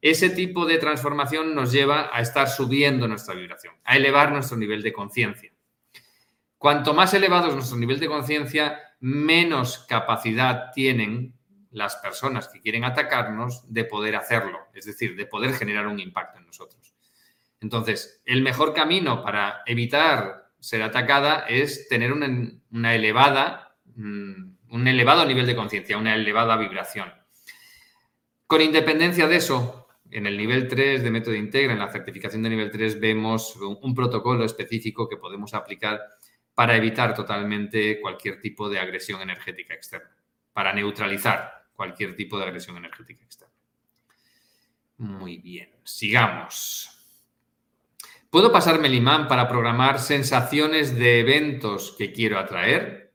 ese 0.00 0.30
tipo 0.30 0.66
de 0.66 0.78
transformación 0.78 1.54
nos 1.54 1.70
lleva 1.70 2.10
a 2.12 2.20
estar 2.20 2.48
subiendo 2.48 3.06
nuestra 3.06 3.34
vibración, 3.34 3.74
a 3.84 3.96
elevar 3.96 4.32
nuestro 4.32 4.56
nivel 4.56 4.82
de 4.82 4.92
conciencia. 4.92 5.51
Cuanto 6.62 6.94
más 6.94 7.12
elevado 7.12 7.48
es 7.48 7.56
nuestro 7.56 7.76
nivel 7.76 7.98
de 7.98 8.06
conciencia, 8.06 8.78
menos 9.00 9.84
capacidad 9.88 10.70
tienen 10.72 11.34
las 11.72 11.96
personas 11.96 12.46
que 12.46 12.60
quieren 12.60 12.84
atacarnos 12.84 13.64
de 13.66 13.84
poder 13.84 14.14
hacerlo, 14.14 14.60
es 14.72 14.84
decir, 14.84 15.16
de 15.16 15.26
poder 15.26 15.54
generar 15.54 15.88
un 15.88 15.98
impacto 15.98 16.38
en 16.38 16.46
nosotros. 16.46 16.94
Entonces, 17.60 18.22
el 18.24 18.42
mejor 18.42 18.74
camino 18.74 19.24
para 19.24 19.62
evitar 19.66 20.52
ser 20.60 20.82
atacada 20.82 21.46
es 21.48 21.88
tener 21.88 22.12
una, 22.12 22.94
elevada, 22.94 23.76
mm, 23.96 24.54
un 24.70 24.86
elevado 24.86 25.26
nivel 25.26 25.46
de 25.46 25.56
conciencia, 25.56 25.98
una 25.98 26.14
elevada 26.14 26.56
vibración. 26.56 27.12
Con 28.46 28.60
independencia 28.60 29.26
de 29.26 29.34
eso, 29.34 29.88
en 30.12 30.28
el 30.28 30.36
nivel 30.36 30.68
3 30.68 31.02
de 31.02 31.10
método 31.10 31.34
integra, 31.34 31.72
en 31.72 31.80
la 31.80 31.90
certificación 31.90 32.44
de 32.44 32.50
nivel 32.50 32.70
3, 32.70 33.00
vemos 33.00 33.56
un 33.56 33.94
protocolo 33.96 34.44
específico 34.44 35.08
que 35.08 35.16
podemos 35.16 35.54
aplicar 35.54 36.00
para 36.54 36.76
evitar 36.76 37.14
totalmente 37.14 38.00
cualquier 38.00 38.40
tipo 38.40 38.68
de 38.68 38.78
agresión 38.78 39.20
energética 39.20 39.74
externa. 39.74 40.10
para 40.52 40.74
neutralizar 40.74 41.64
cualquier 41.72 42.14
tipo 42.14 42.38
de 42.38 42.44
agresión 42.44 42.76
energética 42.76 43.24
externa. 43.24 43.54
Muy 44.98 45.38
bien, 45.38 45.70
sigamos. 45.82 46.90
¿Puedo 48.28 48.52
pasarme 48.52 48.88
el 48.88 48.94
imán 48.94 49.28
para 49.28 49.48
programar 49.48 49.98
sensaciones 49.98 50.94
de 50.94 51.20
eventos 51.20 51.94
que 51.98 52.12
quiero 52.12 52.38
atraer? 52.38 53.12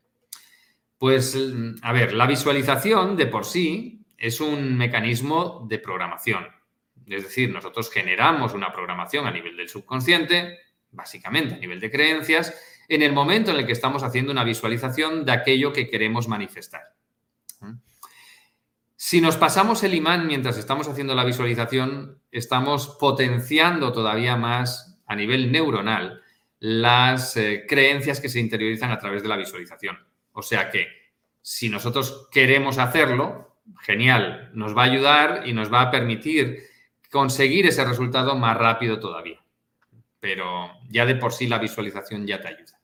Pues, 0.97 1.37
a 1.81 1.93
ver, 1.93 2.13
la 2.13 2.25
visualización 2.25 3.15
de 3.15 3.27
por 3.27 3.45
sí 3.45 4.05
es 4.17 4.41
un 4.41 4.75
mecanismo 4.75 5.65
de 5.69 5.79
programación. 5.79 6.47
Es 7.05 7.23
decir, 7.23 7.51
nosotros 7.51 7.89
generamos 7.91 8.53
una 8.53 8.73
programación 8.73 9.27
a 9.27 9.31
nivel 9.31 9.55
del 9.55 9.69
subconsciente, 9.69 10.59
básicamente 10.91 11.55
a 11.55 11.59
nivel 11.59 11.79
de 11.79 11.91
creencias, 11.91 12.53
en 12.87 13.01
el 13.01 13.13
momento 13.13 13.51
en 13.51 13.57
el 13.57 13.65
que 13.65 13.73
estamos 13.73 14.03
haciendo 14.03 14.31
una 14.31 14.43
visualización 14.43 15.25
de 15.25 15.31
aquello 15.31 15.73
que 15.73 15.89
queremos 15.89 16.27
manifestar. 16.27 16.93
Si 18.95 19.21
nos 19.21 19.37
pasamos 19.37 19.83
el 19.83 19.93
imán 19.93 20.25
mientras 20.25 20.57
estamos 20.57 20.87
haciendo 20.87 21.13
la 21.13 21.23
visualización, 21.23 22.19
estamos 22.31 22.97
potenciando 22.99 23.91
todavía 23.91 24.35
más 24.35 24.99
a 25.05 25.15
nivel 25.15 25.51
neuronal 25.51 26.21
las 26.59 27.37
eh, 27.37 27.65
creencias 27.67 28.19
que 28.19 28.29
se 28.29 28.39
interiorizan 28.39 28.91
a 28.91 28.97
través 28.97 29.21
de 29.21 29.29
la 29.29 29.37
visualización. 29.37 29.97
O 30.31 30.41
sea 30.41 30.69
que 30.69 30.87
si 31.41 31.69
nosotros 31.69 32.27
queremos 32.31 32.79
hacerlo, 32.79 33.59
genial, 33.81 34.49
nos 34.53 34.75
va 34.75 34.83
a 34.83 34.85
ayudar 34.85 35.43
y 35.45 35.53
nos 35.53 35.71
va 35.71 35.81
a 35.81 35.91
permitir 35.91 36.63
conseguir 37.11 37.67
ese 37.67 37.85
resultado 37.85 38.35
más 38.35 38.57
rápido 38.57 38.99
todavía. 38.99 39.39
Pero 40.19 40.71
ya 40.89 41.05
de 41.05 41.15
por 41.15 41.33
sí 41.33 41.47
la 41.47 41.59
visualización 41.59 42.25
ya 42.25 42.41
te 42.41 42.47
ayuda. 42.47 42.76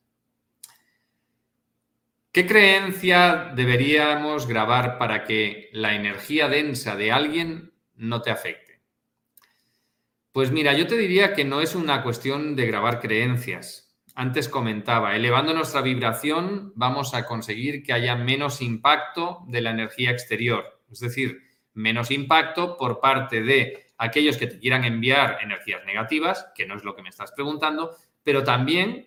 ¿Qué 2.33 2.47
creencia 2.47 3.51
deberíamos 3.55 4.47
grabar 4.47 4.97
para 4.97 5.23
que 5.23 5.69
la 5.71 5.93
energía 5.93 6.49
densa 6.49 6.95
de 6.95 7.11
alguien 7.11 7.73
no 7.93 8.23
te 8.23 8.31
afecte? 8.31 8.81
Pues 10.31 10.49
mira, 10.49 10.73
yo 10.73 10.87
te 10.87 10.97
diría 10.97 11.35
que 11.35 11.45
no 11.45 11.61
es 11.61 11.75
una 11.75 12.01
cuestión 12.01 12.55
de 12.55 12.65
grabar 12.65 13.01
creencias. 13.01 13.95
Antes 14.15 14.49
comentaba, 14.49 15.15
elevando 15.15 15.53
nuestra 15.53 15.83
vibración 15.83 16.73
vamos 16.73 17.13
a 17.13 17.27
conseguir 17.27 17.83
que 17.83 17.93
haya 17.93 18.15
menos 18.15 18.63
impacto 18.63 19.43
de 19.47 19.61
la 19.61 19.69
energía 19.69 20.09
exterior, 20.09 20.81
es 20.91 21.01
decir, 21.01 21.39
menos 21.75 22.09
impacto 22.09 22.77
por 22.77 22.99
parte 22.99 23.43
de 23.43 23.91
aquellos 23.99 24.37
que 24.37 24.47
te 24.47 24.57
quieran 24.57 24.85
enviar 24.85 25.37
energías 25.43 25.85
negativas, 25.85 26.47
que 26.55 26.65
no 26.65 26.77
es 26.77 26.83
lo 26.83 26.95
que 26.95 27.03
me 27.03 27.09
estás 27.09 27.31
preguntando, 27.31 27.95
pero 28.23 28.43
también 28.43 29.05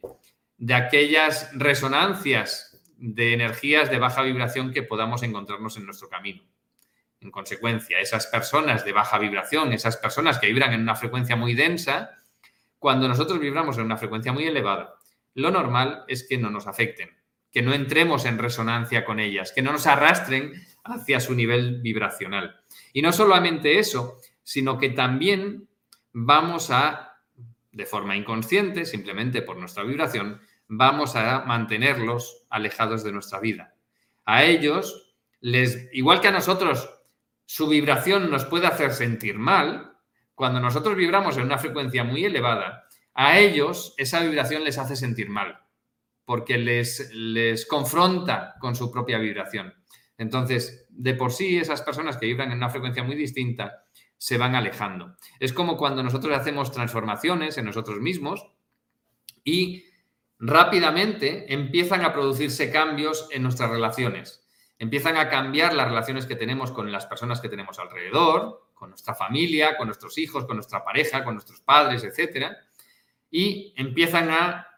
de 0.59 0.75
aquellas 0.75 1.51
resonancias 1.55 2.66
de 2.97 3.35
energías 3.35 3.91
de 3.91 3.99
baja 3.99 4.23
vibración 4.23 4.73
que 4.73 4.83
podamos 4.83 5.23
encontrarnos 5.23 5.77
en 5.77 5.85
nuestro 5.87 6.09
camino. 6.09 6.43
En 7.21 7.31
consecuencia, 7.31 7.99
esas 7.99 8.27
personas 8.27 8.85
de 8.85 8.93
baja 8.93 9.19
vibración, 9.19 9.73
esas 9.73 9.97
personas 9.97 10.39
que 10.39 10.49
vibran 10.49 10.73
en 10.73 10.83
una 10.83 10.97
frecuencia 10.97 11.37
muy 11.37 11.55
densa, 11.55 12.11
cuando 12.79 13.09
nosotros 13.09 13.39
vibramos 13.41 13.79
en 13.79 13.85
una 13.85 13.97
frecuencia 13.97 14.33
muy 14.33 14.45
elevada, 14.45 14.95
lo 15.35 15.51
normal 15.51 16.05
es 16.09 16.27
que 16.27 16.39
no 16.39 16.51
nos 16.51 16.67
afecten, 16.67 17.11
que 17.51 17.63
no 17.63 17.75
entremos 17.75 18.25
en 18.25 18.39
resonancia 18.39 19.05
con 19.05 19.21
ellas, 19.21 19.53
que 19.53 19.63
no 19.63 19.73
nos 19.73 19.87
arrastren 19.87 20.53
hacia 20.85 21.21
su 21.21 21.35
nivel 21.35 21.81
vibracional. 21.83 22.61
Y 22.93 23.03
no 23.03 23.13
solamente 23.13 23.79
eso, 23.79 24.19
sino 24.43 24.79
que 24.79 24.91
también 24.91 25.69
vamos 26.13 26.71
a, 26.71 27.19
de 27.73 27.87
forma 27.87 28.17
inconsciente, 28.17 28.87
simplemente 28.87 29.43
por 29.43 29.57
nuestra 29.57 29.83
vibración, 29.83 30.41
vamos 30.69 31.17
a 31.17 31.45
mantenerlos 31.45 32.45
alejados 32.51 33.05
de 33.05 33.13
nuestra 33.13 33.41
vida. 33.41 33.75
A 34.25 34.45
ellos, 34.45 35.15
les, 35.41 35.89
igual 35.93 36.21
que 36.21 36.29
a 36.29 36.33
nosotros 36.33 36.91
su 37.45 37.69
vibración 37.69 38.31
nos 38.31 38.45
puede 38.45 38.67
hacer 38.67 38.93
sentir 38.93 39.39
mal, 39.39 39.93
cuando 40.35 40.61
nosotros 40.61 40.97
vibramos 40.97 41.37
en 41.37 41.45
una 41.45 41.59
frecuencia 41.59 42.05
muy 42.05 42.25
elevada, 42.25 42.85
a 43.15 43.39
ellos 43.39 43.95
esa 43.97 44.21
vibración 44.21 44.65
les 44.65 44.79
hace 44.79 44.97
sentir 44.97 45.31
mal, 45.31 45.59
porque 46.25 46.59
les, 46.59 47.11
les 47.15 47.65
confronta 47.67 48.57
con 48.61 48.75
su 48.75 48.91
propia 48.91 49.19
vibración. 49.19 49.73
Entonces, 50.19 50.87
de 50.91 51.15
por 51.15 51.33
sí, 51.33 51.57
esas 51.57 51.83
personas 51.83 52.17
que 52.17 52.27
vibran 52.27 52.51
en 52.51 52.59
una 52.59 52.69
frecuencia 52.69 53.05
muy 53.05 53.15
distinta 53.15 53.85
se 54.19 54.39
van 54.39 54.55
alejando. 54.55 55.17
Es 55.39 55.53
como 55.53 55.77
cuando 55.77 56.03
nosotros 56.03 56.37
hacemos 56.37 56.73
transformaciones 56.73 57.59
en 57.59 57.67
nosotros 57.67 58.01
mismos 58.01 58.47
y 59.45 59.85
rápidamente 60.39 61.53
empiezan 61.53 62.05
a 62.05 62.13
producirse 62.13 62.71
cambios 62.71 63.29
en 63.31 63.43
nuestras 63.43 63.71
relaciones 63.71 64.47
empiezan 64.79 65.17
a 65.17 65.29
cambiar 65.29 65.75
las 65.75 65.89
relaciones 65.89 66.27
que 66.27 66.37
tenemos 66.37 66.71
con 66.71 66.91
las 66.93 67.07
personas 67.07 67.41
que 67.41 67.49
tenemos 67.49 67.79
alrededor, 67.79 68.69
con 68.75 68.91
nuestra 68.91 69.15
familia, 69.15 69.77
con 69.77 69.87
nuestros 69.87 70.19
hijos, 70.19 70.45
con 70.45 70.57
nuestra 70.57 70.85
pareja, 70.85 71.25
con 71.25 71.35
nuestros 71.35 71.61
padres, 71.61 72.05
etc. 72.05 72.53
Y 73.31 73.73
empiezan 73.77 74.31
a 74.31 74.69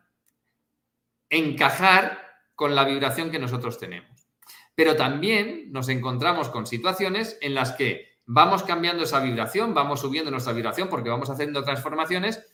encajar 1.28 2.26
con 2.54 2.74
la 2.74 2.84
vibración 2.84 3.30
que 3.30 3.38
nosotros 3.38 3.78
tenemos. 3.78 4.28
Pero 4.74 4.94
también 4.94 5.72
nos 5.72 5.88
encontramos 5.88 6.48
con 6.48 6.66
situaciones 6.66 7.36
en 7.40 7.54
las 7.54 7.72
que 7.72 8.18
vamos 8.24 8.62
cambiando 8.62 9.02
esa 9.02 9.20
vibración, 9.20 9.74
vamos 9.74 10.00
subiendo 10.00 10.30
nuestra 10.30 10.52
vibración 10.52 10.88
porque 10.88 11.10
vamos 11.10 11.30
haciendo 11.30 11.64
transformaciones 11.64 12.44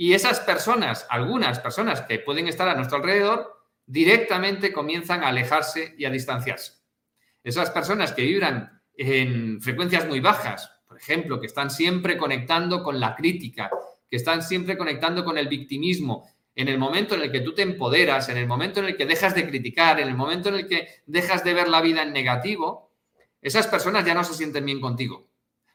y 0.00 0.14
esas 0.14 0.38
personas, 0.38 1.08
algunas 1.10 1.58
personas 1.58 2.02
que 2.02 2.20
pueden 2.20 2.46
estar 2.46 2.68
a 2.68 2.76
nuestro 2.76 2.98
alrededor, 2.98 3.64
directamente 3.84 4.72
comienzan 4.72 5.24
a 5.24 5.28
alejarse 5.28 5.96
y 5.98 6.04
a 6.04 6.10
distanciarse. 6.10 6.74
Esas 7.42 7.70
personas 7.70 8.12
que 8.12 8.22
vibran 8.22 8.80
en 8.94 9.60
frecuencias 9.60 10.06
muy 10.06 10.20
bajas, 10.20 10.70
por 10.86 10.98
ejemplo, 10.98 11.40
que 11.40 11.48
están 11.48 11.68
siempre 11.68 12.16
conectando 12.16 12.80
con 12.80 13.00
la 13.00 13.16
crítica, 13.16 13.70
que 14.08 14.16
están 14.16 14.40
siempre 14.40 14.78
conectando 14.78 15.24
con 15.24 15.36
el 15.36 15.48
victimismo, 15.48 16.30
en 16.54 16.68
el 16.68 16.78
momento 16.78 17.16
en 17.16 17.22
el 17.22 17.32
que 17.32 17.40
tú 17.40 17.52
te 17.52 17.62
empoderas, 17.62 18.28
en 18.28 18.36
el 18.36 18.46
momento 18.46 18.78
en 18.78 18.86
el 18.86 18.96
que 18.96 19.04
dejas 19.04 19.34
de 19.34 19.48
criticar, 19.48 19.98
en 19.98 20.06
el 20.06 20.14
momento 20.14 20.48
en 20.48 20.54
el 20.54 20.68
que 20.68 21.02
dejas 21.06 21.42
de 21.42 21.54
ver 21.54 21.66
la 21.66 21.80
vida 21.80 22.02
en 22.04 22.12
negativo, 22.12 22.92
esas 23.42 23.66
personas 23.66 24.04
ya 24.04 24.14
no 24.14 24.22
se 24.22 24.34
sienten 24.34 24.64
bien 24.64 24.80
contigo, 24.80 25.26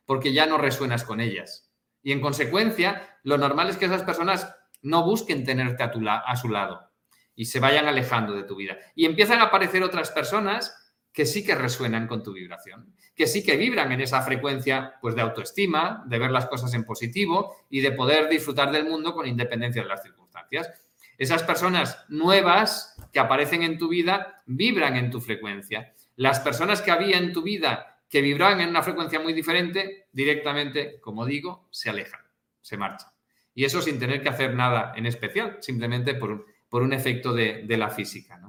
porque 0.05 0.31
ya 0.31 0.45
no 0.45 0.57
resuenas 0.57 1.03
con 1.03 1.19
ellas. 1.19 1.72
Y 2.03 2.11
en 2.11 2.21
consecuencia, 2.21 3.17
lo 3.23 3.37
normal 3.37 3.69
es 3.69 3.77
que 3.77 3.85
esas 3.85 4.03
personas 4.03 4.53
no 4.81 5.03
busquen 5.03 5.43
tenerte 5.43 5.81
a, 5.81 5.91
tu 5.91 6.01
a 6.07 6.35
su 6.35 6.49
lado 6.49 6.91
y 7.35 7.45
se 7.45 7.59
vayan 7.59 7.87
alejando 7.87 8.33
de 8.33 8.43
tu 8.43 8.55
vida. 8.55 8.77
Y 8.95 9.05
empiezan 9.05 9.39
a 9.39 9.45
aparecer 9.45 9.81
otras 9.81 10.11
personas 10.11 10.93
que 11.11 11.25
sí 11.25 11.45
que 11.45 11.55
resuenan 11.55 12.07
con 12.07 12.23
tu 12.23 12.33
vibración, 12.33 12.93
que 13.15 13.27
sí 13.27 13.43
que 13.43 13.55
vibran 13.55 13.91
en 13.91 14.01
esa 14.01 14.21
frecuencia 14.21 14.95
pues, 14.99 15.15
de 15.15 15.21
autoestima, 15.21 16.03
de 16.07 16.19
ver 16.19 16.31
las 16.31 16.47
cosas 16.47 16.73
en 16.73 16.83
positivo 16.83 17.55
y 17.69 17.81
de 17.81 17.91
poder 17.91 18.27
disfrutar 18.29 18.71
del 18.71 18.85
mundo 18.85 19.13
con 19.13 19.27
independencia 19.27 19.83
de 19.83 19.87
las 19.87 20.01
circunstancias. 20.01 20.69
Esas 21.17 21.43
personas 21.43 22.03
nuevas 22.09 22.95
que 23.11 23.19
aparecen 23.19 23.61
en 23.61 23.77
tu 23.77 23.87
vida 23.87 24.41
vibran 24.47 24.95
en 24.95 25.11
tu 25.11 25.21
frecuencia. 25.21 25.93
Las 26.15 26.39
personas 26.39 26.81
que 26.81 26.91
había 26.91 27.17
en 27.17 27.31
tu 27.31 27.43
vida 27.43 28.01
que 28.09 28.21
vibraban 28.21 28.61
en 28.61 28.69
una 28.69 28.83
frecuencia 28.83 29.19
muy 29.19 29.33
diferente, 29.33 30.02
directamente, 30.13 31.01
como 31.01 31.25
digo, 31.25 31.67
se 31.71 31.89
alejan, 31.89 32.21
se 32.61 32.77
marchan. 32.77 33.09
Y 33.53 33.65
eso 33.65 33.81
sin 33.81 33.99
tener 33.99 34.23
que 34.23 34.29
hacer 34.29 34.55
nada 34.55 34.93
en 34.95 35.05
especial, 35.05 35.57
simplemente 35.59 36.15
por, 36.15 36.45
por 36.69 36.81
un 36.81 36.93
efecto 36.93 37.33
de, 37.33 37.63
de 37.63 37.77
la 37.77 37.89
física. 37.89 38.39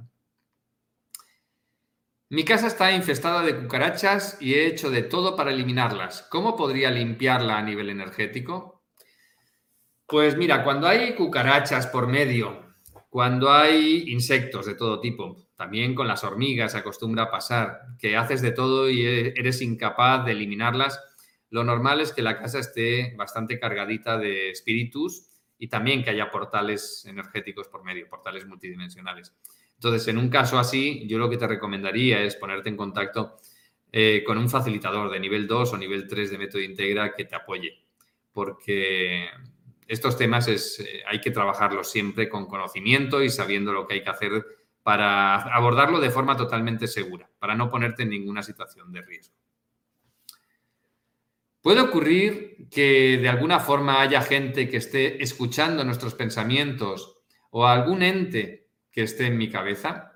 Mi 2.30 2.44
casa 2.44 2.68
está 2.68 2.90
infestada 2.92 3.42
de 3.42 3.56
cucarachas 3.56 4.38
y 4.40 4.54
he 4.54 4.66
hecho 4.66 4.90
de 4.90 5.02
todo 5.02 5.36
para 5.36 5.50
eliminarlas. 5.50 6.22
¿Cómo 6.30 6.56
podría 6.56 6.90
limpiarla 6.90 7.58
a 7.58 7.62
nivel 7.62 7.90
energético? 7.90 8.82
Pues 10.06 10.36
mira, 10.36 10.64
cuando 10.64 10.88
hay 10.88 11.14
cucarachas 11.14 11.86
por 11.86 12.08
medio, 12.08 12.74
cuando 13.08 13.52
hay 13.52 14.10
insectos 14.10 14.66
de 14.66 14.74
todo 14.74 15.00
tipo, 15.00 15.46
también 15.56 15.94
con 15.94 16.08
las 16.08 16.24
hormigas 16.24 16.74
acostumbra 16.74 17.24
a 17.24 17.30
pasar, 17.30 17.80
que 17.98 18.16
haces 18.16 18.42
de 18.42 18.50
todo 18.50 18.90
y 18.90 19.06
e-, 19.06 19.34
eres 19.36 19.62
incapaz 19.62 20.24
de 20.24 20.32
eliminarlas, 20.32 21.00
lo 21.54 21.62
normal 21.62 22.00
es 22.00 22.12
que 22.12 22.20
la 22.20 22.36
casa 22.36 22.58
esté 22.58 23.14
bastante 23.16 23.60
cargadita 23.60 24.18
de 24.18 24.50
espíritus 24.50 25.28
y 25.56 25.68
también 25.68 26.02
que 26.02 26.10
haya 26.10 26.28
portales 26.28 27.04
energéticos 27.06 27.68
por 27.68 27.84
medio, 27.84 28.08
portales 28.08 28.44
multidimensionales. 28.44 29.32
Entonces, 29.74 30.08
en 30.08 30.18
un 30.18 30.28
caso 30.30 30.58
así, 30.58 31.06
yo 31.06 31.16
lo 31.16 31.30
que 31.30 31.36
te 31.36 31.46
recomendaría 31.46 32.20
es 32.24 32.34
ponerte 32.34 32.70
en 32.70 32.76
contacto 32.76 33.36
eh, 33.92 34.24
con 34.26 34.36
un 34.36 34.50
facilitador 34.50 35.08
de 35.12 35.20
nivel 35.20 35.46
2 35.46 35.72
o 35.72 35.78
nivel 35.78 36.08
3 36.08 36.32
de 36.32 36.38
método 36.38 36.60
integra 36.60 37.14
que 37.14 37.24
te 37.24 37.36
apoye, 37.36 37.84
porque 38.32 39.28
estos 39.86 40.18
temas 40.18 40.48
es, 40.48 40.80
eh, 40.80 41.04
hay 41.06 41.20
que 41.20 41.30
trabajarlos 41.30 41.88
siempre 41.88 42.28
con 42.28 42.46
conocimiento 42.46 43.22
y 43.22 43.30
sabiendo 43.30 43.72
lo 43.72 43.86
que 43.86 43.94
hay 43.94 44.02
que 44.02 44.10
hacer 44.10 44.44
para 44.82 45.36
abordarlo 45.54 46.00
de 46.00 46.10
forma 46.10 46.36
totalmente 46.36 46.88
segura, 46.88 47.30
para 47.38 47.54
no 47.54 47.70
ponerte 47.70 48.02
en 48.02 48.10
ninguna 48.10 48.42
situación 48.42 48.90
de 48.90 49.02
riesgo. 49.02 49.43
Puede 51.64 51.80
ocurrir 51.80 52.68
que 52.70 53.16
de 53.16 53.26
alguna 53.26 53.58
forma 53.58 54.02
haya 54.02 54.20
gente 54.20 54.68
que 54.68 54.76
esté 54.76 55.22
escuchando 55.22 55.82
nuestros 55.82 56.14
pensamientos 56.14 57.22
o 57.52 57.66
algún 57.66 58.02
ente 58.02 58.68
que 58.92 59.04
esté 59.04 59.28
en 59.28 59.38
mi 59.38 59.48
cabeza? 59.48 60.12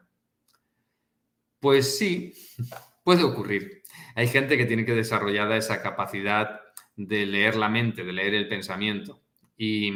Pues 1.59 1.97
sí, 1.97 2.35
puede 3.03 3.23
ocurrir. 3.23 3.83
Hay 4.15 4.29
gente 4.29 4.59
que 4.59 4.67
tiene 4.67 4.85
que 4.85 4.93
desarrollada 4.93 5.57
esa 5.57 5.81
capacidad 5.81 6.61
de 6.97 7.25
leer 7.25 7.57
la 7.57 7.71
mente, 7.71 8.05
de 8.05 8.13
leer 8.13 8.35
el 8.35 8.47
pensamiento. 8.47 9.23
Y, 9.57 9.91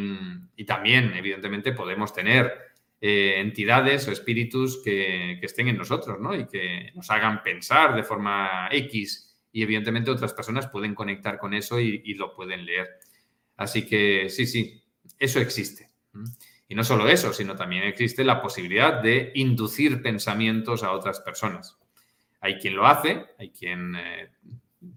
también, 0.65 1.13
evidentemente, 1.15 1.73
podemos 1.73 2.15
tener 2.15 2.51
eh, 2.99 3.35
entidades 3.37 4.09
o 4.09 4.13
espíritus 4.13 4.81
que, 4.83 5.39
estén 5.43 5.69
en 5.69 5.77
nosotros, 5.77 6.19
¿no? 6.19 6.35
Y 6.35 6.47
que 6.47 6.93
nos 6.95 7.11
hagan 7.11 7.43
pensar 7.43 7.95
de 7.95 8.05
forma 8.05 8.71
X. 8.73 9.32
Y 9.53 9.63
evidentemente 9.63 10.11
otras 10.11 10.33
personas 10.33 10.69
pueden 10.69 10.95
conectar 10.95 11.39
con 11.39 11.55
eso 11.55 11.79
y 11.79 12.15
lo 12.15 12.35
pueden 12.35 12.65
leer. 12.65 12.89
Así 13.57 13.87
que 13.87 14.29
sí, 14.29 14.47
sí, 14.47 14.83
eso 15.19 15.41
existe. 15.41 15.91
Y 16.69 16.75
no 16.75 16.85
solo 16.85 17.09
eso, 17.09 17.33
sino 17.33 17.55
también 17.55 17.85
existe 17.85 18.25
la 18.25 18.41
posibilidad 18.41 19.03
de 19.03 19.33
inducir 19.35 20.03
pensamientos 20.03 20.83
a 20.83 20.93
otras 20.93 21.21
personas. 21.21 21.79
Hay 22.41 22.59
quien 22.59 22.75
lo 22.75 22.87
hace, 22.87 23.27
hay 23.39 23.51
quien 23.51 23.95
eh, 23.95 24.33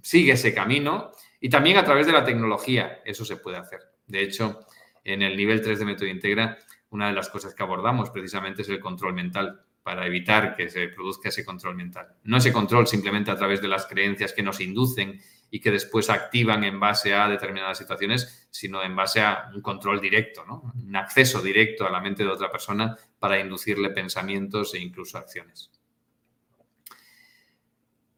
sigue 0.01 0.33
ese 0.33 0.53
camino 0.53 1.11
y 1.39 1.49
también 1.49 1.77
a 1.77 1.83
través 1.83 2.07
de 2.07 2.13
la 2.13 2.23
tecnología 2.23 3.01
eso 3.05 3.25
se 3.25 3.37
puede 3.37 3.57
hacer. 3.57 3.81
De 4.07 4.21
hecho, 4.21 4.61
en 5.03 5.21
el 5.21 5.35
nivel 5.35 5.61
3 5.61 5.79
de 5.79 5.85
Método 5.85 6.07
Integra, 6.07 6.57
una 6.89 7.07
de 7.07 7.13
las 7.13 7.29
cosas 7.29 7.53
que 7.53 7.63
abordamos 7.63 8.09
precisamente 8.09 8.61
es 8.61 8.69
el 8.69 8.79
control 8.79 9.13
mental 9.13 9.61
para 9.85 10.07
evitar 10.07 10.55
que 10.55 10.67
se 10.67 10.87
produzca 10.87 11.29
ese 11.29 11.45
control 11.45 11.75
mental. 11.75 12.07
No 12.23 12.37
ese 12.37 12.51
control 12.51 12.87
simplemente 12.87 13.29
a 13.29 13.35
través 13.35 13.61
de 13.61 13.67
las 13.67 13.85
creencias 13.85 14.33
que 14.33 14.41
nos 14.41 14.59
inducen 14.59 15.21
y 15.51 15.59
que 15.59 15.69
después 15.69 16.09
activan 16.09 16.63
en 16.63 16.79
base 16.79 17.13
a 17.13 17.29
determinadas 17.29 17.77
situaciones, 17.77 18.47
sino 18.49 18.81
en 18.81 18.95
base 18.95 19.21
a 19.21 19.51
un 19.53 19.61
control 19.61 20.01
directo, 20.01 20.43
un 20.73 20.95
acceso 20.95 21.39
directo 21.39 21.85
a 21.85 21.91
la 21.91 22.01
mente 22.01 22.23
de 22.23 22.31
otra 22.31 22.49
persona 22.51 22.97
para 23.19 23.39
inducirle 23.39 23.91
pensamientos 23.91 24.73
e 24.73 24.79
incluso 24.79 25.19
acciones. 25.19 25.69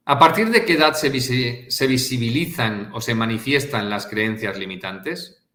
¿A 0.05 0.17
partir 0.17 0.49
de 0.51 0.63
qué 0.63 0.75
edad 0.75 0.93
se, 0.93 1.09
visibilizan 1.09 2.91
o 2.93 3.01
se 3.01 3.13
manifiestan 3.13 3.89
las 3.89 4.07
creencias 4.07 4.57
limitantes? 4.57 5.45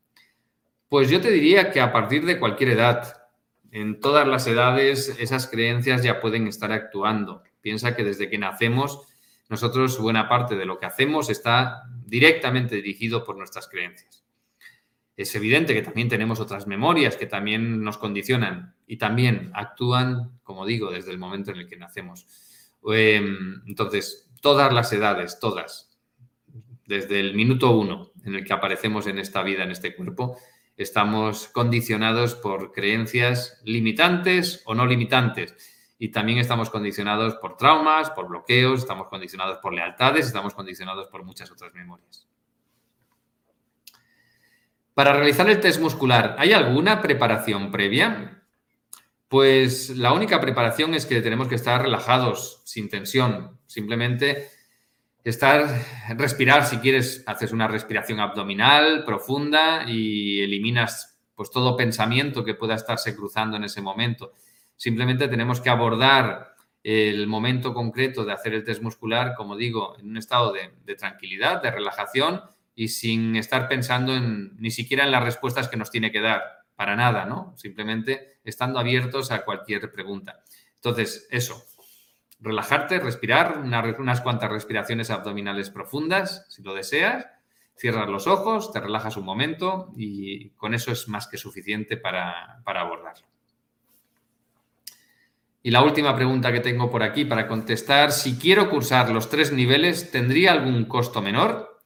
Pues 0.91 1.09
yo 1.09 1.23
te 1.23 1.31
diría 1.31 1.71
que 1.71 1.81
a 1.81 1.91
partir 1.91 2.27
de 2.27 2.39
cualquier 2.39 2.73
edad. 2.73 3.22
En 3.73 4.01
todas 4.01 4.29
las 4.29 4.47
edades 4.47 5.17
esas 5.19 5.49
creencias 5.49 6.03
ya 6.03 6.21
pueden 6.21 6.47
estar 6.47 6.71
actuando. 6.73 7.43
Piensa 7.63 7.97
que 7.97 8.05
desde 8.05 8.29
que 8.29 8.37
nacemos 8.37 9.01
nosotros 9.49 9.99
buena 9.99 10.29
parte 10.29 10.57
de 10.57 10.67
lo 10.67 10.79
que 10.79 10.85
hacemos 10.85 11.31
está 11.31 11.83
directamente 12.05 12.77
dirigido 12.77 13.25
por 13.25 13.39
nuestras 13.39 13.69
creencias. 13.69 14.25
Es 15.17 15.35
evidente 15.35 15.73
que 15.73 15.81
también 15.81 16.11
tenemos 16.11 16.39
otras 16.39 16.67
memorias 16.67 17.17
que 17.17 17.27
también 17.27 17.83
nos 17.83 17.97
condicionan 17.97 18.75
y 18.87 18.99
también 18.99 19.51
actúan, 19.55 20.39
como 20.43 20.67
digo, 20.67 20.91
desde 20.91 21.11
el 21.11 21.19
momento 21.19 21.51
en 21.51 21.59
el 21.59 21.69
que 21.69 21.77
nacemos. 21.79 22.27
Em, 22.87 23.63
entonces, 23.67 24.31
todas 24.43 24.71
las 24.71 24.93
edades, 24.93 25.39
todas, 25.39 25.99
desde 26.87 27.21
el 27.21 27.35
minuto 27.35 27.71
uno 27.71 28.13
en 28.23 28.35
el 28.35 28.45
que 28.45 28.53
aparecemos 28.53 29.07
en 29.07 29.19
esta 29.19 29.43
vida, 29.43 29.65
en 29.65 29.71
este 29.71 29.95
cuerpo, 29.95 30.37
estamos 30.77 31.49
condicionados 31.49 32.35
por 32.35 32.73
creencias 32.73 33.61
limitantes 33.65 34.63
o 34.65 34.75
no 34.75 34.87
limitantes 34.87 35.55
y 35.99 36.09
también 36.09 36.39
estamos 36.39 36.69
condicionados 36.69 37.37
por 37.37 37.57
traumas, 37.57 38.11
por 38.11 38.29
bloqueos, 38.29 38.81
estamos 38.81 39.07
condicionados 39.07 39.59
por 39.59 39.73
lealtades, 39.73 40.27
estamos 40.27 40.53
condicionados 40.53 41.07
por 41.07 41.25
muchas 41.25 41.51
otras 41.51 41.73
memorias. 41.75 42.27
Para 44.95 45.13
realizar 45.13 45.49
el 45.49 45.61
test 45.61 45.81
muscular, 45.81 46.35
¿hay 46.39 46.53
alguna 46.53 47.01
preparación 47.01 47.71
previa? 47.71 48.43
Pues 49.29 49.91
la 49.91 50.13
única 50.13 50.41
preparación 50.41 50.95
es 50.95 51.07
que 51.07 51.23
tenemos 51.23 51.49
que 51.49 51.55
estar 51.55 51.81
relajados, 51.81 52.63
sin 52.65 52.91
tensión, 52.91 53.59
simplemente 53.67 54.51
estar, 55.25 55.67
respirar, 56.17 56.67
si 56.67 56.79
quieres, 56.79 57.23
haces 57.27 57.53
una 57.53 57.69
respiración 57.69 58.21
abdominal 58.21 59.05
profunda 59.05 59.85
y 59.89 60.41
eliminas 60.41 61.19
pues 61.35 61.51
todo 61.51 61.77
pensamiento 61.77 62.45
que 62.45 62.55
pueda 62.55 62.75
estarse 62.75 63.17
cruzando 63.17 63.57
en 63.57 63.65
ese 63.65 63.81
momento. 63.81 64.33
Simplemente 64.77 65.29
tenemos 65.29 65.61
que 65.61 65.71
abordar 65.71 66.55
el 66.83 67.27
momento 67.27 67.73
concreto 67.73 68.25
de 68.25 68.33
hacer 68.33 68.55
el 68.55 68.65
test 68.65 68.83
muscular, 68.83 69.35
como 69.37 69.57
digo, 69.57 69.97
en 69.99 70.11
un 70.11 70.17
estado 70.17 70.53
de, 70.53 70.95
tranquilidad, 70.97 71.63
de 71.63 71.71
relajación 71.71 72.43
y 72.75 72.89
sin 72.89 73.37
estar 73.37 73.69
pensando 73.69 74.15
en 74.15 74.57
ni 74.59 74.71
siquiera 74.71 75.05
en 75.05 75.13
las 75.13 75.23
respuestas 75.23 75.69
que 75.69 75.77
nos 75.77 75.91
tiene 75.91 76.11
que 76.11 76.21
dar, 76.21 76.43
para 76.75 76.97
nada, 76.97 77.25
¿no? 77.27 77.55
Simplemente 77.57 78.39
estando 78.45 78.79
abiertos 78.79 79.31
a 79.31 79.45
cualquier 79.45 79.93
pregunta. 79.93 80.43
Entonces, 80.75 81.29
eso, 81.31 81.63
relajarte, 82.43 82.99
respirar, 82.99 83.59
unas 83.99 84.21
cuantas 84.21 84.51
respiraciones 84.51 85.11
abdominales 85.11 85.71
profundas, 85.71 86.45
si 86.49 86.63
lo 86.63 86.75
deseas, 86.75 87.27
cierras 87.77 88.09
los 88.09 88.27
ojos, 88.27 88.73
te 88.73 88.81
relajas 88.81 89.17
un 89.17 89.25
momento 89.25 89.93
y 89.97 90.51
con 90.51 90.75
eso 90.75 90.93
es 90.93 91.09
más 91.09 91.29
que 91.29 91.39
suficiente 91.39 91.97
para 91.97 92.63
abordarlo. 92.65 93.33
Y 95.65 95.71
la 95.71 95.83
última 95.83 96.15
pregunta 96.17 96.53
que 96.53 96.61
tengo 96.61 96.91
por 96.91 97.05
aquí 97.05 97.25
para 97.25 97.47
contestar, 97.47 98.11
si 98.11 98.37
quiero 98.37 98.69
cursar 98.69 99.11
los 99.11 99.29
tres 99.31 99.53
niveles, 99.53 100.11
¿tendría 100.11 100.53
algún 100.53 100.87
costo 100.87 101.23
menor? 101.23 101.81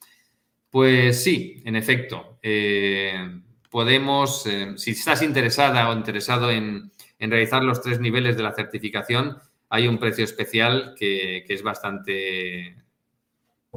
Pues 0.70 1.22
sí, 1.22 1.62
en 1.64 1.76
efecto. 1.76 2.38
Eh, 2.42 3.42
podemos, 3.70 4.46
eh, 4.46 4.72
si 4.76 4.92
estás 4.92 5.20
interesada 5.22 5.90
o 5.90 5.92
interesado 5.92 6.50
en, 6.50 6.90
realizar 7.18 7.62
los 7.62 7.82
tres 7.82 8.00
niveles 8.00 8.36
de 8.36 8.42
la 8.42 8.52
certificación, 8.52 9.38
hay 9.68 9.88
un 9.88 9.98
precio 9.98 10.24
especial 10.24 10.94
que, 10.96 11.44
es 11.48 11.62
bastante, 11.62 12.76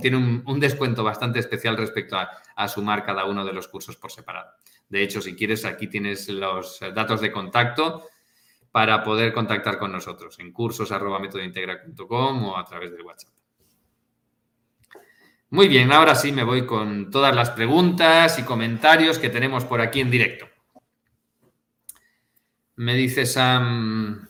tiene 0.02 0.18
un, 0.46 0.60
descuento 0.60 1.04
bastante 1.04 1.40
especial 1.40 1.78
respecto 1.78 2.18
a, 2.18 2.68
sumar 2.68 3.06
cada 3.06 3.26
uno 3.26 3.46
de 3.46 3.54
los 3.54 3.68
cursos 3.68 3.96
por 3.96 4.12
separado. 4.12 4.52
De 4.90 5.02
hecho, 5.02 5.22
si 5.22 5.36
quieres, 5.36 5.66
aquí 5.66 5.88
tienes 5.88 6.28
los 6.30 6.80
datos 6.94 7.22
de 7.22 7.32
contacto 7.32 8.08
para 8.72 9.04
poder 9.04 9.34
contactar 9.34 9.80
con 9.80 9.92
nosotros 9.92 10.38
en 10.40 10.52
cursos 10.52 10.92
o 10.92 10.96
a 12.58 12.66
través 12.66 12.92
del 12.92 13.02
WhatsApp. 13.02 13.34
Muy 15.52 15.68
bien, 15.68 15.92
ahora 15.92 16.14
sí 16.14 16.32
me 16.32 16.44
voy 16.44 16.68
con 16.68 17.10
todas 17.10 17.36
las 17.36 17.50
preguntas 17.50 18.38
y 18.38 18.44
comentarios 18.44 19.18
que 19.18 19.30
tenemos 19.30 19.66
por 19.66 19.82
aquí 19.82 20.00
en 20.00 20.12
directo. 20.12 20.48
Me 22.76 22.94
dice 22.94 23.26
Sam. 23.26 24.29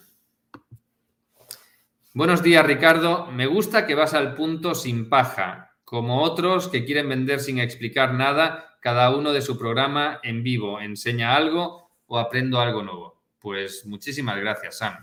Buenos 2.12 2.42
días, 2.42 2.66
Ricardo. 2.66 3.26
Me 3.26 3.46
gusta 3.46 3.86
que 3.86 3.94
vas 3.94 4.14
al 4.14 4.34
punto 4.34 4.74
sin 4.74 5.08
paja, 5.08 5.76
como 5.84 6.22
otros 6.22 6.66
que 6.66 6.84
quieren 6.84 7.08
vender 7.08 7.38
sin 7.38 7.60
explicar 7.60 8.14
nada, 8.14 8.78
cada 8.80 9.14
uno 9.14 9.32
de 9.32 9.40
su 9.40 9.56
programa 9.56 10.18
en 10.24 10.42
vivo. 10.42 10.80
Enseña 10.80 11.36
algo 11.36 11.92
o 12.06 12.18
aprendo 12.18 12.60
algo 12.60 12.82
nuevo. 12.82 13.22
Pues 13.38 13.86
muchísimas 13.86 14.36
gracias, 14.40 14.78
Sam. 14.78 14.96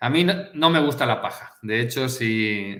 A 0.00 0.08
mí 0.08 0.24
no, 0.54 0.70
me 0.70 0.78
gusta 0.78 1.04
la 1.04 1.20
paja. 1.20 1.56
De 1.62 1.80
hecho, 1.80 2.08
si, 2.08 2.76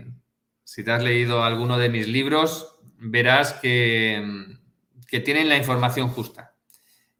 te 0.76 0.92
has 0.92 1.02
leído 1.02 1.42
alguno 1.42 1.78
de 1.78 1.88
mis 1.88 2.06
libros, 2.06 2.78
verás 2.98 3.54
que, 3.54 4.46
que 5.08 5.18
tienen 5.18 5.48
la 5.48 5.56
información 5.56 6.06
justa, 6.06 6.54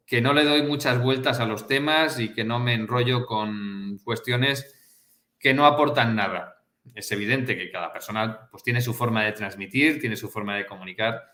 que 0.07 0.21
no 0.21 0.33
le 0.33 0.45
doy 0.45 0.63
muchas 0.63 1.03
vueltas 1.03 1.41
a 1.41 1.45
los 1.45 1.67
temas 1.67 2.21
y 2.21 2.33
que 2.33 2.45
no 2.45 2.61
me 2.61 2.75
enrollo 2.75 3.27
con 3.27 3.99
cuestiones 4.05 4.76
que 5.39 5.55
no 5.55 5.67
aportan 5.67 6.15
nada. 6.17 6.63
Es 6.95 7.11
evidente 7.13 7.57
que 7.57 7.71
cada 7.71 7.93
persona 7.93 8.49
pues, 8.51 8.63
tiene 8.63 8.81
su 8.81 8.95
forma 8.95 9.25
de 9.25 9.33
transmitir, 9.33 10.01
tiene 10.01 10.17
su 10.17 10.29
forma 10.29 10.57
de 10.57 10.67
comunicar, 10.67 11.25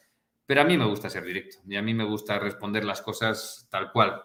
pero 0.47 0.63
a 0.63 0.65
mí 0.65 0.77
me 0.77 0.87
gusta 0.87 1.11
ser 1.11 1.25
directo 1.25 1.59
y 1.69 1.77
a 1.77 1.83
mí 1.83 1.95
me 1.95 2.05
gusta 2.05 2.39
responder 2.39 2.85
las 2.85 3.03
cosas 3.03 3.69
tal 3.71 3.93
cual 3.93 4.23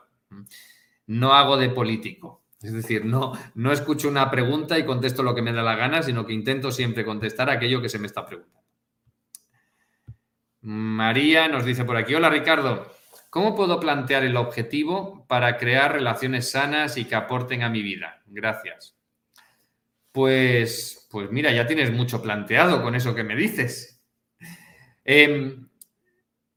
no 1.07 1.33
hago 1.33 1.57
de 1.57 1.69
político. 1.69 2.43
Es 2.61 2.73
decir, 2.73 3.05
no, 3.05 3.33
no 3.53 3.71
escucho 3.71 4.09
una 4.09 4.31
pregunta 4.31 4.79
y 4.79 4.85
contesto 4.85 5.21
lo 5.21 5.35
que 5.35 5.43
me 5.43 5.53
da 5.53 5.61
la 5.61 5.75
gana, 5.75 6.01
sino 6.01 6.25
que 6.25 6.33
intento 6.33 6.71
siempre 6.71 7.05
contestar 7.05 7.49
aquello 7.49 7.81
que 7.81 7.89
se 7.89 7.99
me 7.99 8.07
está 8.07 8.25
preguntando. 8.25 8.57
María 10.61 11.47
nos 11.47 11.65
dice 11.65 11.85
por 11.85 11.97
aquí, 11.97 12.15
hola 12.15 12.29
Ricardo, 12.29 12.91
¿cómo 13.29 13.55
puedo 13.55 13.79
plantear 13.79 14.23
el 14.23 14.35
objetivo 14.35 15.25
para 15.27 15.57
crear 15.57 15.93
relaciones 15.93 16.51
sanas 16.51 16.97
y 16.97 17.05
que 17.05 17.15
aporten 17.15 17.63
a 17.63 17.69
mi 17.69 17.83
vida? 17.83 18.21
Gracias. 18.25 18.96
Pues, 20.17 21.07
pues 21.11 21.29
mira, 21.29 21.51
ya 21.51 21.67
tienes 21.67 21.91
mucho 21.91 22.23
planteado 22.23 22.81
con 22.81 22.95
eso 22.95 23.13
que 23.13 23.23
me 23.23 23.35
dices. 23.35 24.03
Em, 25.05 25.69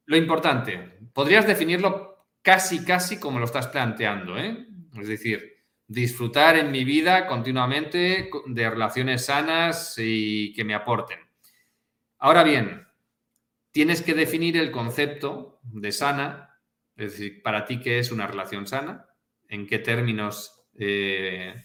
lo 0.07 0.17
importante, 0.17 0.97
podrías 1.13 1.47
definirlo 1.47 2.25
casi, 2.41 2.83
casi 2.87 3.21
como 3.21 3.39
lo 3.39 3.45
estás 3.45 3.69
planteando. 3.69 4.39
¿eh? 4.39 4.67
Es 4.99 5.09
decir, 5.09 5.59
disfrutar 5.87 6.57
en 6.57 6.71
mi 6.71 6.85
vida 6.85 7.27
continuamente 7.27 8.31
de 8.47 8.71
relaciones 8.71 9.27
sanas 9.27 9.95
y 9.99 10.55
que 10.55 10.65
me 10.65 10.73
aporten. 10.73 11.19
Ahora 12.17 12.43
bien, 12.43 12.87
tienes 13.73 14.01
que 14.01 14.15
definir 14.15 14.57
el 14.57 14.71
concepto 14.71 15.61
de 15.65 15.93
sana, 15.93 16.59
es 16.97 17.13
decir, 17.13 17.43
para 17.43 17.67
ti 17.67 17.79
qué 17.79 17.99
es 17.99 18.11
una 18.11 18.27
relación 18.27 18.67
sana, 18.67 19.07
en 19.51 19.67
qué 19.67 19.81
términos 19.81 20.65
eh, 20.79 21.63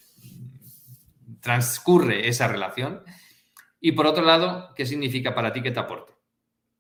transcurre 1.42 2.28
esa 2.28 2.48
relación 2.48 3.04
Y 3.80 3.92
por 3.92 4.08
otro 4.08 4.24
lado, 4.24 4.74
¿qué 4.76 4.86
significa 4.86 5.36
para 5.36 5.54
ti 5.54 5.62
que 5.62 5.72
te 5.72 5.80
aporte? 5.80 6.14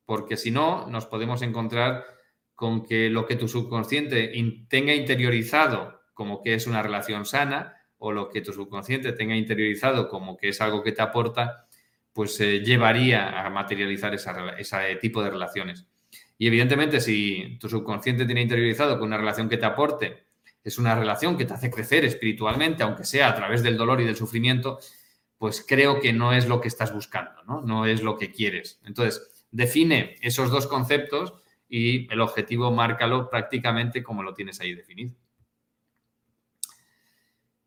Porque 0.05 0.37
si 0.37 0.51
no, 0.51 0.87
nos 0.87 1.05
podemos 1.05 1.41
encontrar 1.41 2.05
con 2.55 2.83
que 2.83 3.09
lo 3.09 3.25
que 3.25 3.35
tu 3.35 3.47
subconsciente 3.47 4.31
tenga 4.69 4.93
interiorizado 4.93 6.01
como 6.13 6.41
que 6.41 6.53
es 6.53 6.65
una 6.65 6.81
relación 6.81 7.25
sana 7.25 7.75
o 7.97 8.11
lo 8.11 8.29
que 8.29 8.41
tu 8.41 8.53
subconsciente 8.53 9.11
tenga 9.11 9.35
interiorizado 9.35 10.07
como 10.07 10.37
que 10.37 10.49
es 10.49 10.61
algo 10.61 10.81
que 10.81 10.93
te 10.93 11.01
aporta, 11.01 11.67
pues 12.13 12.39
eh, 12.39 12.61
llevaría 12.61 13.45
a 13.45 13.49
materializar 13.49 14.15
ese 14.15 14.95
tipo 15.01 15.21
de 15.21 15.29
relaciones. 15.29 15.87
Y 16.37 16.47
evidentemente, 16.47 17.01
si 17.01 17.57
tu 17.59 17.69
subconsciente 17.69 18.25
tiene 18.25 18.41
interiorizado 18.41 18.97
que 18.97 19.03
una 19.03 19.17
relación 19.17 19.49
que 19.49 19.57
te 19.57 19.65
aporte 19.65 20.24
es 20.65 20.79
una 20.79 20.95
relación 20.95 21.37
que 21.37 21.45
te 21.45 21.53
hace 21.53 21.69
crecer 21.69 22.03
espiritualmente, 22.03 22.81
aunque 22.81 23.05
sea 23.05 23.29
a 23.29 23.35
través 23.35 23.61
del 23.61 23.77
dolor 23.77 24.01
y 24.01 24.05
del 24.05 24.15
sufrimiento, 24.15 24.79
pues 25.37 25.63
creo 25.65 26.01
que 26.01 26.11
no 26.11 26.33
es 26.33 26.47
lo 26.47 26.59
que 26.59 26.67
estás 26.67 26.91
buscando, 26.91 27.43
¿no? 27.43 27.61
No 27.61 27.85
es 27.85 28.01
lo 28.01 28.17
que 28.17 28.31
quieres. 28.31 28.81
Entonces, 28.83 29.45
define 29.51 30.15
esos 30.21 30.49
dos 30.49 30.65
conceptos 30.65 31.35
y 31.69 32.11
el 32.11 32.19
objetivo 32.19 32.71
márcalo 32.71 33.29
prácticamente 33.29 34.01
como 34.01 34.23
lo 34.23 34.33
tienes 34.33 34.59
ahí 34.59 34.73
definido. 34.73 35.13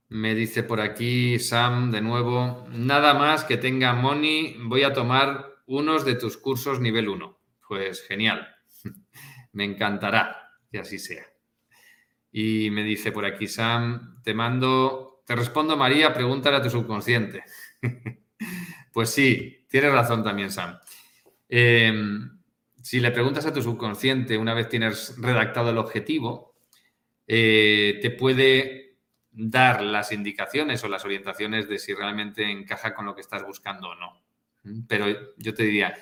Me 0.08 0.34
dice 0.34 0.64
por 0.64 0.80
aquí 0.80 1.38
Sam 1.38 1.92
de 1.92 2.00
nuevo, 2.00 2.66
nada 2.72 3.14
más 3.14 3.44
que 3.44 3.58
tenga 3.58 3.92
money, 3.92 4.56
voy 4.64 4.82
a 4.82 4.92
tomar 4.92 5.54
unos 5.66 6.04
de 6.04 6.16
tus 6.16 6.36
cursos 6.36 6.80
nivel 6.80 7.08
1. 7.08 7.38
Pues 7.68 8.02
genial, 8.02 8.56
me 9.52 9.64
encantará 9.64 10.50
que 10.68 10.80
así 10.80 10.98
sea. 10.98 11.37
Y 12.30 12.70
me 12.70 12.82
dice 12.82 13.12
por 13.12 13.24
aquí 13.24 13.48
Sam, 13.48 14.22
te 14.22 14.34
mando, 14.34 15.22
te 15.26 15.34
respondo 15.34 15.76
María, 15.76 16.12
pregúntale 16.12 16.56
a 16.56 16.62
tu 16.62 16.70
subconsciente. 16.70 17.44
pues 18.92 19.10
sí, 19.10 19.66
tienes 19.68 19.92
razón 19.92 20.22
también 20.22 20.50
Sam. 20.50 20.78
Em, 21.48 22.38
si 22.82 23.00
le 23.00 23.10
preguntas 23.10 23.46
a 23.46 23.52
tu 23.52 23.62
subconsciente 23.62 24.36
una 24.36 24.54
vez 24.54 24.68
tienes 24.68 25.14
redactado 25.18 25.70
el 25.70 25.78
objetivo, 25.78 26.54
eh, 27.26 27.98
te 28.02 28.10
puede 28.10 28.98
dar 29.30 29.82
las 29.82 30.12
indicaciones 30.12 30.82
o 30.82 30.88
las 30.88 31.04
orientaciones 31.04 31.68
de 31.68 31.78
si 31.78 31.94
realmente 31.94 32.50
encaja 32.50 32.94
con 32.94 33.06
lo 33.06 33.14
que 33.14 33.20
estás 33.20 33.44
buscando 33.44 33.90
o 33.90 33.94
no. 33.94 34.20
Pero 34.88 35.06
yo 35.36 35.54
te 35.54 35.62
diría, 35.62 35.94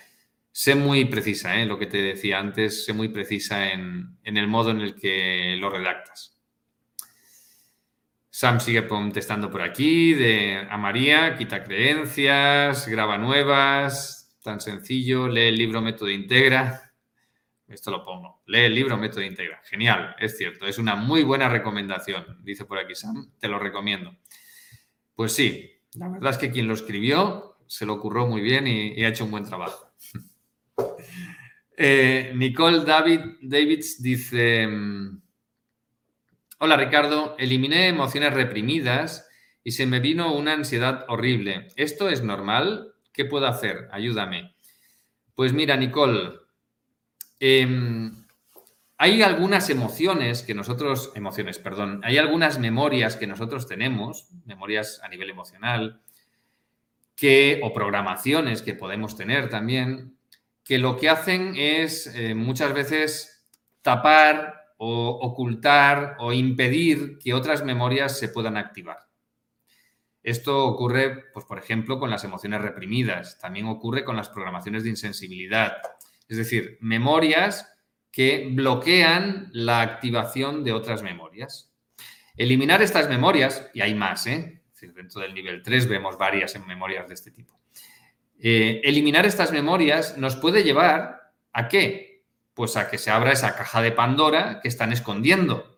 sé 0.56 0.74
muy 0.74 1.04
precisa, 1.04 1.60
¿eh? 1.60 1.66
lo 1.66 1.78
que 1.78 1.84
te 1.84 1.98
decía 1.98 2.38
antes, 2.38 2.86
sé 2.86 2.94
muy 2.94 3.10
precisa 3.10 3.72
en, 3.72 4.16
el 4.24 4.48
modo 4.48 4.70
en 4.70 4.80
el 4.80 4.94
que 4.94 5.54
lo 5.58 5.68
redactas. 5.68 6.34
Sam 8.30 8.58
sigue 8.58 8.88
contestando 8.88 9.50
por 9.50 9.60
aquí, 9.60 10.14
de 10.14 10.66
a 10.70 10.78
María, 10.78 11.36
quita 11.36 11.62
creencias, 11.62 12.88
graba 12.88 13.18
nuevas, 13.18 14.38
tan 14.42 14.58
sencillo, 14.62 15.28
lee 15.28 15.48
el 15.48 15.58
libro 15.58 15.82
Método 15.82 16.08
Integra. 16.08 16.90
Esto 17.68 17.90
lo 17.90 18.02
pongo. 18.02 18.40
Lee 18.46 18.64
el 18.64 18.74
libro 18.74 18.96
Método 18.96 19.20
Integra. 19.20 19.60
Genial, 19.62 20.16
es 20.18 20.38
cierto. 20.38 20.66
Es 20.66 20.78
una 20.78 20.96
muy 20.96 21.22
buena 21.22 21.50
recomendación, 21.50 22.38
dice 22.42 22.64
por 22.64 22.78
aquí 22.78 22.94
Sam. 22.94 23.30
Te 23.38 23.48
lo 23.48 23.58
recomiendo. 23.58 24.16
Pues 25.14 25.32
sí, 25.32 25.70
la 25.96 26.08
verdad 26.08 26.30
es 26.30 26.38
que 26.38 26.50
quien 26.50 26.66
lo 26.66 26.72
escribió 26.72 27.58
se 27.66 27.84
lo 27.84 27.92
ocurrió 27.92 28.26
muy 28.26 28.40
bien 28.40 28.66
y, 28.66 29.04
ha 29.04 29.08
hecho 29.08 29.26
un 29.26 29.32
buen 29.32 29.44
trabajo. 29.44 29.92
Eh, 31.78 32.32
Nicole 32.34 32.84
David, 32.84 33.20
Davids 33.42 34.02
dice, 34.02 34.66
hola 36.58 36.76
Ricardo, 36.78 37.36
eliminé 37.38 37.88
emociones 37.88 38.32
reprimidas 38.32 39.28
y 39.62 39.72
se 39.72 39.84
me 39.84 40.00
vino 40.00 40.34
una 40.34 40.54
ansiedad 40.54 41.04
horrible. 41.08 41.68
¿Esto 41.76 42.08
es 42.08 42.22
normal? 42.22 42.94
¿Qué 43.12 43.26
puedo 43.26 43.46
hacer? 43.46 43.88
Ayúdame. 43.92 44.56
Pues 45.34 45.52
mira, 45.52 45.76
Nicole, 45.76 46.38
em, 47.40 48.24
hay 48.96 49.22
algunas 49.22 49.68
emociones 49.68 50.42
que 50.42 50.54
nosotros, 50.54 51.12
emociones, 51.14 51.58
perdón, 51.58 52.00
hay 52.04 52.16
algunas 52.16 52.58
memorias 52.58 53.16
que 53.16 53.26
nosotros 53.26 53.68
tenemos, 53.68 54.28
memorias 54.46 55.00
a 55.02 55.08
nivel 55.08 55.28
emocional, 55.28 56.00
que, 57.14 57.60
o 57.62 57.74
programaciones 57.74 58.62
que 58.62 58.74
podemos 58.74 59.14
tener 59.14 59.50
también, 59.50 60.15
que 60.66 60.78
lo 60.78 60.96
que 60.96 61.08
hacen 61.08 61.54
es 61.56 62.08
eh, 62.08 62.34
muchas 62.34 62.74
veces 62.74 63.44
tapar 63.82 64.72
o 64.78 65.10
ocultar 65.22 66.16
o 66.18 66.32
impedir 66.32 67.18
que 67.18 67.32
otras 67.32 67.64
memorias 67.64 68.18
se 68.18 68.28
puedan 68.28 68.56
activar. 68.56 68.98
Esto 70.24 70.66
ocurre, 70.66 71.26
pues, 71.32 71.46
por 71.46 71.58
ejemplo, 71.58 72.00
con 72.00 72.10
las 72.10 72.24
emociones 72.24 72.60
reprimidas, 72.60 73.38
también 73.38 73.68
ocurre 73.68 74.04
con 74.04 74.16
las 74.16 74.28
programaciones 74.28 74.82
de 74.82 74.90
insensibilidad, 74.90 75.76
es 76.28 76.36
decir, 76.36 76.78
memorias 76.80 77.72
que 78.10 78.48
bloquean 78.50 79.50
la 79.52 79.82
activación 79.82 80.64
de 80.64 80.72
otras 80.72 81.04
memorias. 81.04 81.72
Eliminar 82.36 82.82
estas 82.82 83.08
memorias, 83.08 83.70
y 83.72 83.82
hay 83.82 83.94
más, 83.94 84.26
¿eh? 84.26 84.62
dentro 84.80 85.20
del 85.20 85.32
nivel 85.32 85.62
3 85.62 85.88
vemos 85.88 86.18
varias 86.18 86.56
en 86.56 86.66
memorias 86.66 87.06
de 87.06 87.14
este 87.14 87.30
tipo. 87.30 87.56
Eh, 88.38 88.80
eliminar 88.84 89.26
estas 89.26 89.52
memorias 89.52 90.18
nos 90.18 90.36
puede 90.36 90.62
llevar 90.62 91.32
a 91.52 91.68
qué? 91.68 92.24
Pues 92.54 92.76
a 92.76 92.90
que 92.90 92.98
se 92.98 93.10
abra 93.10 93.32
esa 93.32 93.56
caja 93.56 93.82
de 93.82 93.92
Pandora 93.92 94.60
que 94.60 94.68
están 94.68 94.92
escondiendo. 94.92 95.76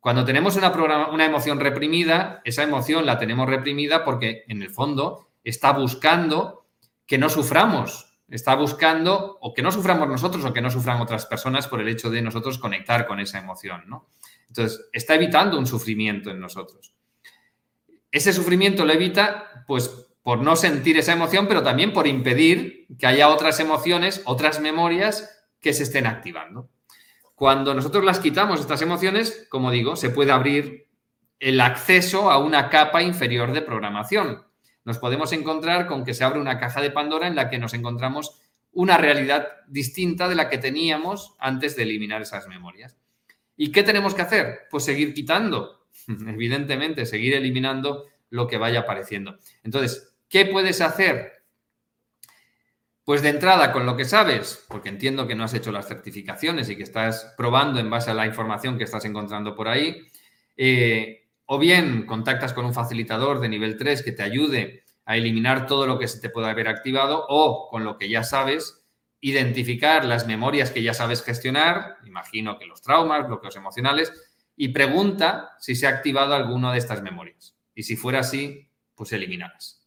Cuando 0.00 0.24
tenemos 0.24 0.56
una, 0.56 1.24
emoción 1.24 1.58
reprimida, 1.58 2.40
esa 2.44 2.62
emoción 2.62 3.04
la 3.04 3.18
tenemos 3.18 3.48
reprimida 3.48 4.04
porque 4.04 4.44
en 4.48 4.62
el 4.62 4.70
fondo 4.70 5.28
está 5.42 5.72
buscando 5.72 6.66
que 7.06 7.18
no 7.18 7.28
suframos, 7.28 8.18
está 8.28 8.54
buscando 8.54 9.38
o 9.40 9.52
que 9.52 9.62
no 9.62 9.72
suframos 9.72 10.08
nosotros 10.08 10.44
o 10.44 10.52
que 10.52 10.60
no 10.60 10.70
sufran 10.70 11.00
otras 11.00 11.26
personas 11.26 11.66
por 11.66 11.80
el 11.80 11.88
hecho 11.88 12.10
de 12.10 12.22
nosotros 12.22 12.58
conectar 12.58 13.06
con 13.06 13.18
esa 13.18 13.38
emoción, 13.38 13.84
¿no? 13.86 14.08
Entonces, 14.46 14.88
está 14.92 15.14
evitando 15.14 15.58
un 15.58 15.66
sufrimiento 15.66 16.30
en 16.30 16.40
nosotros. 16.40 16.94
Ese 18.10 18.32
sufrimiento 18.32 18.84
lo 18.86 18.92
evita, 18.92 19.64
pues, 19.66 20.07
por 20.22 20.40
no 20.40 20.56
sentir 20.56 20.98
esa 20.98 21.12
emoción, 21.12 21.46
pero 21.48 21.62
también 21.62 21.92
por 21.92 22.06
impedir 22.06 22.86
que 22.98 23.06
haya 23.06 23.28
otras 23.28 23.60
emociones, 23.60 24.22
otras 24.24 24.60
memorias 24.60 25.46
que 25.60 25.72
se 25.72 25.84
estén 25.84 26.06
activando. 26.06 26.68
Cuando 27.34 27.74
nosotros 27.74 28.04
las 28.04 28.18
quitamos, 28.18 28.60
estas 28.60 28.82
emociones, 28.82 29.46
como 29.48 29.70
digo, 29.70 29.96
se 29.96 30.10
puede 30.10 30.32
abrir 30.32 30.88
el 31.38 31.60
acceso 31.60 32.30
a 32.30 32.38
una 32.38 32.68
capa 32.68 33.02
inferior 33.02 33.52
de 33.52 33.62
programación. 33.62 34.44
Nos 34.84 34.98
podemos 34.98 35.32
encontrar 35.32 35.86
con 35.86 36.04
que 36.04 36.14
se 36.14 36.24
abre 36.24 36.40
una 36.40 36.58
caja 36.58 36.80
de 36.80 36.90
Pandora 36.90 37.26
en 37.26 37.36
la 37.36 37.48
que 37.48 37.58
nos 37.58 37.74
encontramos 37.74 38.40
una 38.72 38.96
realidad 38.96 39.48
distinta 39.66 40.28
de 40.28 40.34
la 40.34 40.48
que 40.48 40.58
teníamos 40.58 41.34
antes 41.38 41.76
de 41.76 41.84
eliminar 41.84 42.22
esas 42.22 42.48
memorias. 42.48 42.96
¿Y 43.56 43.72
qué 43.72 43.82
tenemos 43.82 44.14
que 44.14 44.22
hacer? 44.22 44.60
Pues 44.70 44.84
seguir 44.84 45.14
quitando, 45.14 45.86
evidentemente, 46.08 47.06
seguir 47.06 47.34
eliminando 47.34 48.06
lo 48.30 48.46
que 48.46 48.58
vaya 48.58 48.80
apareciendo. 48.80 49.38
Entonces, 49.62 50.07
¿qué 50.28 50.46
puedes 50.46 50.80
hacer? 50.80 51.32
Pues 53.04 53.22
de 53.22 53.30
entrada, 53.30 53.72
con 53.72 53.86
lo 53.86 53.96
que 53.96 54.04
sabes, 54.04 54.64
porque 54.68 54.90
entiendo 54.90 55.26
que 55.26 55.34
no 55.34 55.44
has 55.44 55.54
hecho 55.54 55.72
las 55.72 55.88
certificaciones 55.88 56.68
y 56.68 56.76
que 56.76 56.82
estás 56.82 57.32
probando 57.38 57.80
en 57.80 57.88
base 57.88 58.10
a 58.10 58.14
la 58.14 58.26
información 58.26 58.76
que 58.76 58.84
estás 58.84 59.06
encontrando 59.06 59.54
por 59.54 59.66
ahí, 59.66 60.06
eh, 60.56 61.28
o 61.46 61.58
bien 61.58 62.04
contactas 62.04 62.52
con 62.52 62.66
un 62.66 62.74
facilitador 62.74 63.40
de 63.40 63.48
nivel 63.48 63.78
3 63.78 64.02
que 64.02 64.12
te 64.12 64.22
ayude 64.22 64.84
a 65.06 65.16
eliminar 65.16 65.66
todo 65.66 65.86
lo 65.86 65.98
que 65.98 66.06
se 66.06 66.20
te 66.20 66.28
pueda 66.28 66.50
haber 66.50 66.68
activado, 66.68 67.24
o 67.30 67.70
con 67.70 67.82
lo 67.82 67.96
que 67.96 68.10
ya 68.10 68.24
sabes, 68.24 68.84
identificar 69.20 70.04
las 70.04 70.26
memorias 70.26 70.70
que 70.70 70.82
ya 70.82 70.92
sabes 70.92 71.22
gestionar, 71.22 71.96
imagino 72.04 72.58
que 72.58 72.66
los 72.66 72.82
traumas, 72.82 73.26
bloqueos 73.26 73.56
emocionales, 73.56 74.12
y 74.54 74.68
pregunta 74.68 75.52
si 75.58 75.74
se 75.74 75.86
ha 75.86 75.90
activado 75.90 76.34
alguna 76.34 76.72
de 76.72 76.78
estas 76.78 77.02
memorias. 77.02 77.56
Y 77.74 77.84
si 77.84 77.96
fuera 77.96 78.20
así, 78.20 78.68
pues 78.94 79.12
eliminarlas. 79.12 79.77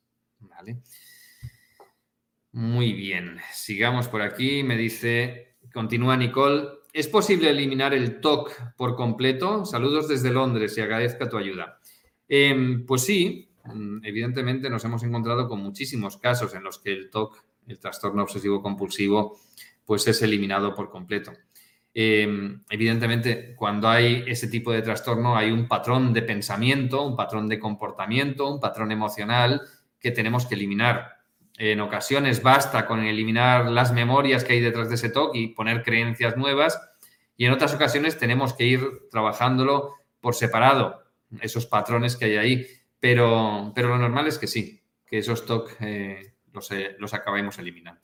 Muy 2.53 2.93
bien, 2.93 3.37
sigamos 3.53 4.07
por 4.07 4.21
aquí. 4.21 4.63
Me 4.63 4.75
dice, 4.75 5.55
continúa 5.73 6.17
Nicole, 6.17 6.67
¿es 6.91 7.07
posible 7.07 7.49
eliminar 7.49 7.93
el 7.93 8.19
TOC 8.19 8.75
por 8.75 8.95
completo? 8.95 9.65
Saludos 9.65 10.09
desde 10.09 10.31
Londres 10.31 10.77
y 10.77 10.81
agradezca 10.81 11.29
tu 11.29 11.37
ayuda. 11.37 11.79
Em, 12.27 12.85
pues 12.85 13.03
sí, 13.03 13.49
mm, 13.63 14.03
evidentemente 14.03 14.69
nos 14.69 14.83
hemos 14.83 15.03
encontrado 15.03 15.47
con 15.47 15.59
muchísimos 15.59 16.17
casos 16.17 16.53
en 16.53 16.63
los 16.63 16.79
que 16.79 16.91
el 16.91 17.09
TOC, 17.09 17.41
el 17.67 17.79
trastorno 17.79 18.23
obsesivo 18.23 18.61
compulsivo, 18.61 19.39
pues 19.85 20.07
es 20.07 20.21
eliminado 20.21 20.75
por 20.75 20.89
completo. 20.89 21.31
Em, 21.93 22.63
evidentemente, 22.69 23.55
cuando 23.55 23.89
hay 23.89 24.23
ese 24.27 24.47
tipo 24.47 24.71
de 24.71 24.81
trastorno, 24.81 25.35
hay 25.35 25.51
un 25.51 25.67
patrón 25.67 26.13
de 26.13 26.21
pensamiento, 26.21 27.05
un 27.05 27.15
patrón 27.15 27.49
de 27.49 27.59
comportamiento, 27.59 28.49
un 28.49 28.59
patrón 28.59 28.91
emocional 28.91 29.61
que 30.01 30.11
tenemos 30.11 30.45
que 30.45 30.55
eliminar 30.55 31.21
en 31.63 31.79
ocasiones 31.79 32.41
basta 32.41 32.87
con 32.87 33.03
eliminar 33.03 33.69
las 33.69 33.93
memorias 33.93 34.43
que 34.43 34.53
hay 34.53 34.61
detrás 34.61 34.89
de 34.89 34.95
ese 34.95 35.09
TOC 35.09 35.35
y 35.35 35.47
poner 35.49 35.83
creencias 35.83 36.35
nuevas. 36.35 36.81
Y 37.37 37.45
en 37.45 37.51
otras 37.51 37.75
ocasiones 37.75 38.17
tenemos 38.17 38.53
que 38.53 38.65
ir 38.65 38.81
trabajándolo 39.11 39.93
por 40.19 40.33
separado, 40.33 41.03
esos 41.39 41.67
patrones 41.67 42.15
que 42.15 42.25
hay 42.25 42.37
ahí. 42.37 42.67
Pero, 42.99 43.71
pero 43.75 43.89
lo 43.89 43.99
normal 43.99 44.25
es 44.25 44.39
que 44.39 44.47
sí, 44.47 44.81
que 45.05 45.19
esos 45.19 45.45
TOC 45.45 45.71
eh, 45.81 46.33
los, 46.51 46.71
eh, 46.71 46.95
los 46.97 47.13
acabemos 47.13 47.59
eliminando. 47.59 48.01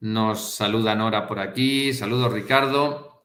Nos 0.00 0.54
saluda 0.54 0.94
Nora 0.94 1.26
por 1.26 1.40
aquí. 1.40 1.92
Saludos, 1.92 2.32
Ricardo. 2.32 3.22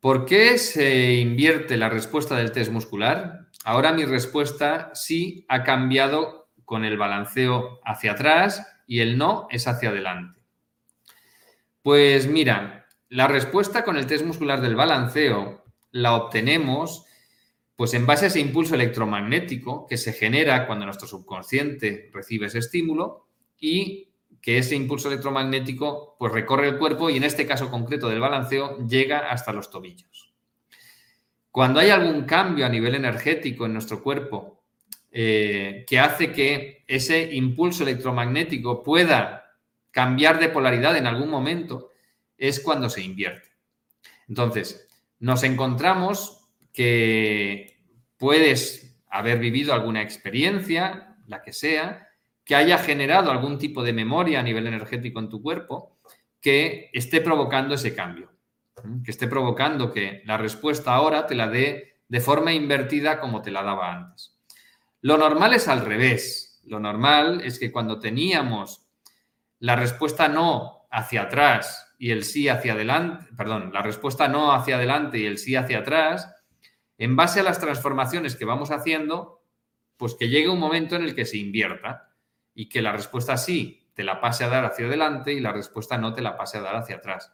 ¿Por 0.00 0.24
qué 0.24 0.58
se 0.58 1.14
invierte 1.14 1.76
la 1.76 1.88
respuesta 1.88 2.34
del 2.34 2.50
test 2.50 2.72
muscular? 2.72 3.43
Ahora 3.64 3.92
mi 3.92 4.04
respuesta 4.04 4.90
sí 4.94 5.46
ha 5.48 5.64
cambiado 5.64 6.50
con 6.66 6.84
el 6.84 6.98
balanceo 6.98 7.80
hacia 7.82 8.12
atrás 8.12 8.66
y 8.86 9.00
el 9.00 9.16
no 9.16 9.48
es 9.50 9.66
hacia 9.66 9.88
adelante. 9.88 10.40
Pues 11.82 12.26
mira, 12.26 12.86
la 13.08 13.26
respuesta 13.26 13.82
con 13.82 13.96
el 13.96 14.06
test 14.06 14.24
muscular 14.24 14.60
del 14.60 14.76
balanceo 14.76 15.64
la 15.92 16.14
obtenemos 16.14 17.06
pues 17.76 17.94
en 17.94 18.06
base 18.06 18.26
a 18.26 18.28
ese 18.28 18.40
impulso 18.40 18.74
electromagnético 18.74 19.86
que 19.86 19.96
se 19.96 20.12
genera 20.12 20.66
cuando 20.66 20.84
nuestro 20.84 21.08
subconsciente 21.08 22.10
recibe 22.12 22.46
ese 22.46 22.58
estímulo 22.58 23.28
y 23.58 24.10
que 24.42 24.58
ese 24.58 24.76
impulso 24.76 25.08
electromagnético 25.08 26.16
pues 26.18 26.32
recorre 26.32 26.68
el 26.68 26.78
cuerpo 26.78 27.08
y 27.08 27.16
en 27.16 27.24
este 27.24 27.46
caso 27.46 27.70
concreto 27.70 28.08
del 28.08 28.20
balanceo 28.20 28.86
llega 28.86 29.30
hasta 29.30 29.54
los 29.54 29.70
tobillos. 29.70 30.23
Cuando 31.54 31.78
hay 31.78 31.90
algún 31.90 32.24
cambio 32.24 32.66
a 32.66 32.68
nivel 32.68 32.96
energético 32.96 33.64
en 33.64 33.74
nuestro 33.74 34.02
cuerpo 34.02 34.64
eh, 35.12 35.84
que 35.86 36.00
hace 36.00 36.32
que 36.32 36.82
ese 36.88 37.32
impulso 37.32 37.84
electromagnético 37.84 38.82
pueda 38.82 39.52
cambiar 39.92 40.40
de 40.40 40.48
polaridad 40.48 40.96
en 40.96 41.06
algún 41.06 41.30
momento, 41.30 41.92
es 42.36 42.58
cuando 42.58 42.90
se 42.90 43.02
invierte. 43.02 43.50
Entonces, 44.28 44.88
nos 45.20 45.44
encontramos 45.44 46.44
que 46.72 47.78
puedes 48.16 48.96
haber 49.08 49.38
vivido 49.38 49.74
alguna 49.74 50.02
experiencia, 50.02 51.18
la 51.28 51.40
que 51.40 51.52
sea, 51.52 52.08
que 52.44 52.56
haya 52.56 52.78
generado 52.78 53.30
algún 53.30 53.60
tipo 53.60 53.84
de 53.84 53.92
memoria 53.92 54.40
a 54.40 54.42
nivel 54.42 54.66
energético 54.66 55.20
en 55.20 55.28
tu 55.28 55.40
cuerpo 55.40 55.98
que 56.40 56.90
esté 56.92 57.20
provocando 57.20 57.76
ese 57.76 57.94
cambio, 57.94 58.33
que 59.04 59.10
esté 59.10 59.28
provocando 59.28 59.92
que 59.92 60.22
la 60.24 60.36
respuesta 60.36 60.94
ahora 60.94 61.26
te 61.26 61.34
la 61.34 61.48
dé 61.48 62.00
de 62.08 62.20
forma 62.20 62.52
invertida 62.52 63.20
como 63.20 63.42
te 63.42 63.50
la 63.50 63.62
daba 63.62 63.92
antes. 63.92 64.36
Lo 65.00 65.18
normal 65.18 65.54
es 65.54 65.68
al 65.68 65.84
revés. 65.84 66.60
Lo 66.64 66.80
normal 66.80 67.42
es 67.44 67.58
que 67.58 67.70
cuando 67.70 67.98
teníamos 67.98 68.86
la 69.58 69.76
respuesta 69.76 70.28
no 70.28 70.86
hacia 70.90 71.22
atrás 71.22 71.94
y 71.98 72.10
el 72.10 72.24
sí 72.24 72.48
hacia 72.48 72.72
adelante, 72.72 73.26
perdón, 73.36 73.70
la 73.72 73.82
respuesta 73.82 74.28
no 74.28 74.52
hacia 74.52 74.76
adelante 74.76 75.18
y 75.18 75.26
el 75.26 75.38
sí 75.38 75.56
hacia 75.56 75.80
atrás, 75.80 76.34
en 76.98 77.16
base 77.16 77.40
a 77.40 77.42
las 77.42 77.58
transformaciones 77.58 78.36
que 78.36 78.44
vamos 78.44 78.70
haciendo, 78.70 79.42
pues 79.96 80.14
que 80.14 80.28
llegue 80.28 80.48
un 80.48 80.60
momento 80.60 80.96
en 80.96 81.02
el 81.02 81.14
que 81.14 81.24
se 81.24 81.38
invierta 81.38 82.10
y 82.54 82.68
que 82.68 82.82
la 82.82 82.92
respuesta 82.92 83.36
sí 83.36 83.90
te 83.94 84.04
la 84.04 84.20
pase 84.20 84.44
a 84.44 84.48
dar 84.48 84.64
hacia 84.64 84.86
adelante 84.86 85.32
y 85.32 85.40
la 85.40 85.52
respuesta 85.52 85.98
no 85.98 86.12
te 86.12 86.22
la 86.22 86.36
pase 86.36 86.58
a 86.58 86.62
dar 86.62 86.76
hacia 86.76 86.96
atrás. 86.96 87.32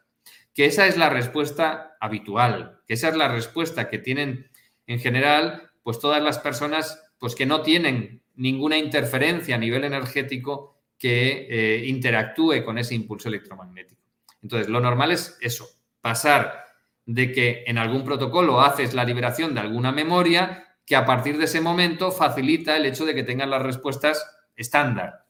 Que 0.53 0.65
esa 0.65 0.87
es 0.87 0.97
la 0.97 1.09
respuesta 1.09 1.97
habitual, 1.99 2.81
que 2.87 2.95
esa 2.95 3.09
es 3.09 3.15
la 3.15 3.27
respuesta 3.27 3.89
que 3.89 3.99
tienen 3.99 4.49
en 4.87 4.99
general 4.99 5.71
pues 5.83 5.99
todas 5.99 6.21
las 6.21 6.39
personas 6.39 7.03
pues 7.17 7.35
que 7.35 7.45
no 7.45 7.61
tienen 7.61 8.23
ninguna 8.35 8.77
interferencia 8.77 9.55
a 9.55 9.59
nivel 9.59 9.83
energético 9.83 10.81
que 10.97 11.47
eh, 11.49 11.85
interactúe 11.85 12.63
con 12.63 12.77
ese 12.77 12.95
impulso 12.95 13.29
electromagnético. 13.29 14.01
Entonces, 14.41 14.69
lo 14.69 14.79
normal 14.79 15.11
es 15.11 15.37
eso, 15.41 15.67
pasar 16.01 16.65
de 17.05 17.31
que 17.31 17.63
en 17.65 17.77
algún 17.77 18.03
protocolo 18.03 18.61
haces 18.61 18.93
la 18.93 19.03
liberación 19.03 19.53
de 19.53 19.61
alguna 19.61 19.91
memoria 19.91 20.67
que 20.85 20.95
a 20.95 21.05
partir 21.05 21.37
de 21.37 21.45
ese 21.45 21.61
momento 21.61 22.11
facilita 22.11 22.75
el 22.75 22.85
hecho 22.85 23.05
de 23.05 23.15
que 23.15 23.23
tengan 23.23 23.49
las 23.49 23.61
respuestas 23.61 24.25
estándar. 24.55 25.25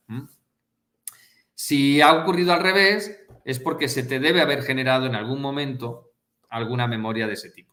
Si 1.53 2.01
ha 2.01 2.13
ocurrido 2.13 2.53
al 2.53 2.63
revés, 2.63 3.20
es 3.45 3.59
porque 3.59 3.87
se 3.87 4.03
te 4.03 4.19
debe 4.19 4.41
haber 4.41 4.63
generado 4.63 5.05
en 5.05 5.15
algún 5.15 5.41
momento 5.41 6.11
alguna 6.49 6.87
memoria 6.87 7.27
de 7.27 7.33
ese 7.33 7.49
tipo. 7.49 7.71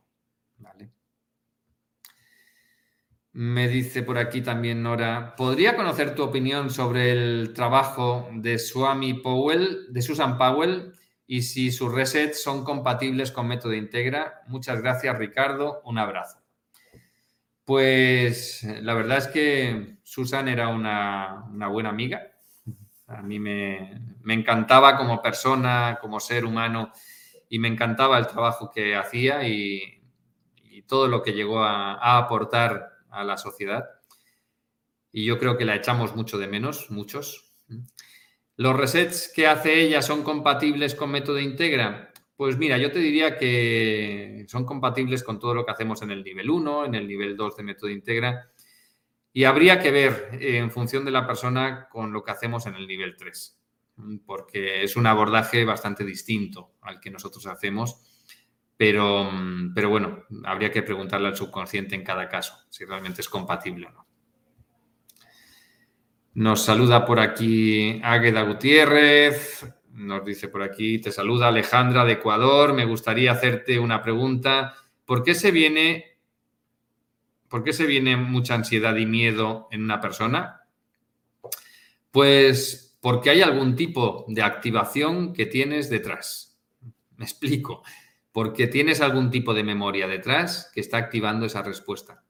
Me 3.33 3.69
dice 3.69 4.03
por 4.03 4.19
aquí 4.19 4.41
también 4.41 4.83
Nora, 4.83 5.37
¿podría 5.37 5.77
conocer 5.77 6.15
tu 6.15 6.25
opinión 6.25 6.71
sobre 6.71 7.13
el 7.13 7.53
trabajo 7.55 8.29
de 8.33 8.59
Swami 8.59 9.15
Powell, 9.15 9.93
de 9.93 10.03
Susan 10.03 10.37
Powell, 10.37 10.93
y 11.25 11.43
si 11.43 11.71
sus 11.71 11.93
resets 11.93 12.43
son 12.43 12.65
compatibles 12.65 13.31
con 13.31 13.47
método 13.47 13.75
Integra? 13.75 14.43
Muchas 14.49 14.81
gracias, 14.81 15.17
Ricardo. 15.17 15.83
Un 15.85 15.99
abrazo. 15.99 16.39
Pues 17.65 18.65
la 18.65 18.95
verdad 18.95 19.19
es 19.19 19.27
que 19.29 19.99
Susan 20.03 20.49
era 20.49 20.69
una, 20.69 21.45
buena 21.71 21.91
amiga. 21.91 22.33
A 23.09 23.23
mí 23.23 23.38
me, 23.38 24.01
encantaba 24.27 24.97
como 24.97 25.21
persona, 25.23 25.99
como 26.01 26.21
ser 26.21 26.44
humano, 26.44 26.92
y 27.49 27.59
me 27.59 27.68
encantaba 27.68 28.18
el 28.18 28.27
trabajo 28.27 28.71
que 28.71 28.97
hacía 28.97 29.47
y, 29.47 29.94
todo 30.87 31.07
lo 31.07 31.23
que 31.23 31.35
llegó 31.35 31.62
a, 31.62 32.16
aportar 32.16 32.92
a 33.11 33.23
la 33.23 33.37
sociedad. 33.37 33.85
Y 35.12 35.27
yo 35.27 35.38
creo 35.38 35.59
que 35.59 35.66
la 35.66 35.75
echamos 35.75 36.16
mucho 36.16 36.38
de 36.38 36.47
menos, 36.47 36.90
muchos. 36.90 37.53
¿Los 38.57 38.75
resets 38.75 39.31
que 39.35 39.47
hace 39.47 39.83
ella 39.83 40.01
son 40.01 40.23
compatibles 40.23 40.94
con 40.94 41.11
método 41.11 41.38
Integra? 41.40 42.09
Pues 42.38 42.57
mira, 42.57 42.79
yo 42.79 42.92
te 42.92 43.01
diría 43.01 43.37
que 43.37 44.47
son 44.47 44.64
compatibles 44.64 45.25
con 45.25 45.40
todo 45.40 45.55
lo 45.55 45.66
que 45.66 45.73
hacemos 45.73 46.03
en 46.03 46.12
el 46.12 46.23
nivel 46.23 46.49
1, 46.49 46.85
en 46.85 46.94
el 46.94 47.09
nivel 47.09 47.37
2 47.37 47.57
de 47.57 47.62
método 47.64 47.90
integra, 47.90 48.49
y 49.33 49.45
habría 49.45 49.81
que 49.81 49.91
ver 49.91 50.31
eh, 50.33 50.59
en 50.59 50.71
función 50.71 51.05
de 51.05 51.11
la 51.11 51.27
persona 51.27 51.88
con 51.88 52.12
lo 52.12 52.23
que 52.23 52.33
hacemos 52.33 52.67
en 52.67 52.75
el 52.75 52.87
nivel 52.87 53.17
3, 53.17 53.61
porque 54.27 54.83
es 54.83 54.97
un 54.97 55.07
abordaje 55.07 55.64
bastante 55.64 56.05
distinto 56.05 56.75
al 56.83 57.01
que 57.01 57.11
nosotros 57.11 57.47
hacemos, 57.47 58.03
pero, 58.77 59.31
pero 59.75 59.91
bueno, 59.91 60.25
habría 60.45 60.71
que 60.71 60.83
preguntarle 60.83 61.29
al 61.29 61.37
subconsciente 61.37 61.95
en 61.95 62.05
cada 62.05 62.29
caso 62.29 62.55
si 62.69 62.85
realmente 62.85 63.21
es 63.21 63.29
compatible 63.29 63.87
o 63.87 63.91
no. 63.91 64.09
Nos 66.38 66.62
saluda 66.62 67.05
por 67.05 67.19
aquí 67.19 68.01
Águeda 68.05 68.43
Gutiérrez. 68.43 69.67
Nos 69.91 70.25
dice 70.25 70.47
por 70.47 70.62
aquí, 70.62 71.01
te 71.01 71.11
saluda 71.11 71.49
Alejandra 71.49 72.05
de 72.05 72.12
Ecuador. 72.12 72.75
Me 72.75 72.85
gustaría 72.85 73.33
hacerte 73.33 73.77
una 73.81 74.01
pregunta. 74.01 74.77
¿Por 75.05 75.25
qué 75.25 75.35
se 75.35 75.51
viene, 75.51 76.18
por 77.49 77.65
qué 77.65 77.73
se 77.73 77.87
viene 77.87 78.17
mucha 78.17 78.55
ansiedad 78.55 78.97
y 78.97 79.07
miedo 79.07 79.69
en 79.71 79.83
una 79.83 80.01
persona? 80.01 80.63
Pues 82.11 82.97
porque 83.01 83.31
hay 83.31 83.43
algún 83.43 83.77
tipo 83.77 84.25
de 84.29 84.43
activación 84.43 85.33
que 85.33 85.47
tienes 85.47 85.89
detrás. 85.89 86.59
Me 87.17 87.25
explico. 87.25 87.83
Porque 88.33 88.67
tienes 88.67 89.01
algún 89.01 89.31
tipo 89.31 89.55
de 89.55 89.65
memoria 89.65 90.07
detrás 90.07 90.71
que 90.75 90.81
está 90.81 90.99
activando 90.99 91.47
esa 91.47 91.63
respuesta. 91.63 92.23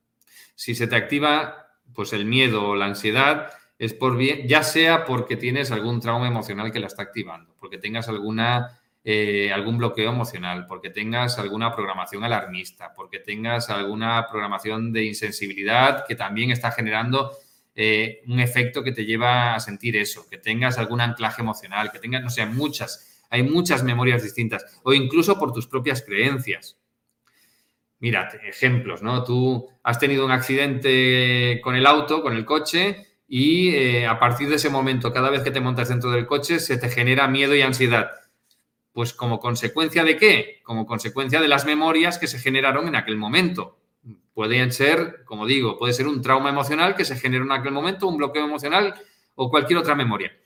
Si 0.55 0.75
se 0.75 0.87
te 0.87 0.97
activa 0.97 1.69
pues 1.95 2.13
el 2.13 2.25
miedo 2.25 2.69
o 2.69 2.77
la 2.77 2.87
ansiedad, 2.87 3.51
es 3.79 3.95
por 3.95 4.17
bien, 4.17 4.47
ya 4.47 4.63
sea 4.63 5.05
porque 5.05 5.37
tienes 5.37 5.71
algún 5.71 6.01
trauma 6.01 6.27
emocional 6.27 6.73
que 6.73 6.81
la 6.81 6.89
está 6.89 7.03
activando, 7.03 7.55
porque 7.59 7.79
tengas 7.79 8.09
alguna, 8.09 8.78
eh, 9.05 9.53
algún 9.53 9.79
bloqueo 9.79 10.11
emocional, 10.11 10.67
porque 10.67 10.91
tengas 10.91 11.39
alguna 11.39 11.75
programación 11.75 12.25
alarmista, 12.25 12.93
porque 12.95 13.21
tengas 13.21 13.71
alguna 13.71 14.27
programación 14.29 14.93
de 14.93 15.05
insensibilidad 15.05 16.05
que 16.07 16.15
también 16.15 16.51
está 16.51 16.73
generando 16.73 17.33
eh, 17.75 18.23
un 18.27 18.41
efecto 18.41 18.83
que 18.83 18.93
te 18.93 19.05
lleva 19.05 19.55
a 19.55 19.61
sentir 19.61 19.97
eso, 19.97 20.29
que 20.29 20.39
tengas 20.39 20.79
algún 20.79 21.01
anclaje 21.01 21.43
emocional, 21.43 21.93
que 21.93 22.01
tengas, 22.01 22.23
no 22.23 22.29
sé, 22.29 22.45
muchas, 22.45 23.25
hay 23.31 23.45
muchas 23.45 23.85
memorias 23.85 24.23
distintas, 24.23 24.81
o 24.83 24.93
incluso 24.93 25.39
por 25.39 25.53
tus 25.53 25.69
propias 25.69 26.03
creencias. 26.03 26.77
Mira, 28.01 28.29
ejemplos, 28.45 29.03
¿no? 29.03 29.25
Tú 29.25 29.69
has 29.83 29.99
tenido 29.99 30.25
un 30.25 30.33
accidente 30.33 31.61
con 31.63 31.77
el 31.77 31.87
auto, 31.87 32.21
con 32.21 32.37
el 32.37 32.45
coche, 32.45 33.07
y 33.29 33.71
eh, 33.71 34.07
a 34.07 34.19
partir 34.19 34.49
de 34.49 34.57
ese 34.57 34.71
momento, 34.71 35.13
cada 35.13 35.31
vez 35.31 35.43
que 35.43 35.51
te 35.51 35.61
montas 35.61 35.89
dentro 35.89 36.11
del 36.11 36.27
coche, 36.27 36.61
se 36.61 36.79
te 36.79 36.89
genera 36.89 37.29
miedo 37.29 37.55
y 37.55 37.63
ansiedad. 37.63 38.11
Pues 38.99 39.13
como 39.13 39.39
consecuencia 39.39 40.03
de 40.03 40.17
qué? 40.17 40.61
Como 40.65 40.85
consecuencia 40.85 41.41
de 41.41 41.47
las 41.47 41.65
memorias 41.65 42.19
que 42.19 42.27
se 42.27 42.41
generaron 42.41 42.89
en 42.89 42.97
aquel 42.97 43.17
momento. 43.17 43.79
Pueden 44.35 44.73
ser, 44.73 45.23
como 45.25 45.47
digo, 45.47 45.79
puede 45.79 45.93
ser 45.93 46.09
un 46.09 46.21
trauma 46.21 46.51
emocional 46.51 46.97
que 46.97 47.05
se 47.05 47.15
generó 47.15 47.45
en 47.45 47.53
aquel 47.53 47.71
momento, 47.71 48.09
un 48.09 48.17
bloqueo 48.17 48.45
emocional 48.45 49.01
o 49.37 49.51
cualquier 49.51 49.79
otra 49.79 49.95
memoria. 49.95 50.37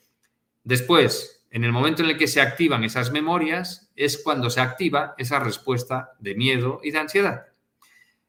Después, 0.64 1.46
en 1.50 1.64
el 1.64 1.72
momento 1.72 2.02
en 2.02 2.10
el 2.10 2.18
que 2.18 2.28
se 2.28 2.42
activan 2.42 2.84
esas 2.84 3.10
memorias, 3.10 3.90
es 3.96 4.18
cuando 4.22 4.50
se 4.50 4.60
activa 4.60 5.14
esa 5.16 5.40
respuesta 5.40 6.10
de 6.18 6.34
miedo 6.34 6.80
y 6.84 6.90
de 6.90 6.98
ansiedad. 6.98 7.46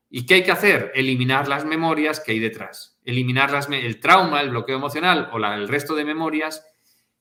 ¿Y 0.10 0.26
qué 0.26 0.36
hay 0.36 0.44
que 0.44 0.52
hacer? 0.52 0.94
Eliminar 0.96 1.50
las 1.50 1.66
memorias 1.66 2.22
que 2.22 2.32
hay 2.32 2.40
detrás. 2.40 2.98
Eliminar 3.04 3.52
el 3.74 4.00
trauma, 4.00 4.40
el 4.40 4.52
bloqueo 4.52 4.78
emocional 4.78 5.30
o 5.34 5.38
el 5.38 5.68
resto 5.68 5.96
de 5.96 6.06
memorias 6.06 6.66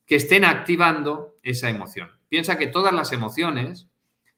que 0.07 0.15
estén 0.15 0.45
activando 0.45 1.41
esa 1.43 1.69
emoción. 1.69 2.22
Piensa 2.33 2.57
que 2.57 2.67
todas 2.67 2.95
las 2.95 3.13
emociones 3.13 3.91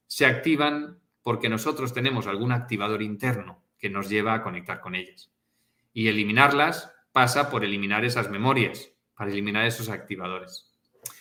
se 0.09 0.27
activan 0.27 0.99
porque 1.23 1.49
nosotros 1.49 1.95
tenemos 1.95 2.27
algún 2.27 2.51
activador 2.51 3.03
interno 3.03 3.63
que 3.79 3.89
nos 3.89 4.09
lleva 4.09 4.35
a 4.35 4.43
conectar 4.43 4.81
con 4.81 4.97
ellas. 4.97 5.31
Y 5.93 6.09
eliminarlas 6.09 6.91
pasa 7.13 7.49
por 7.51 7.65
eliminar 7.65 8.05
esas 8.05 8.31
memorias, 8.31 8.91
para 9.15 9.31
eliminar 9.31 9.65
esos 9.65 9.91
activadores. 9.91 10.75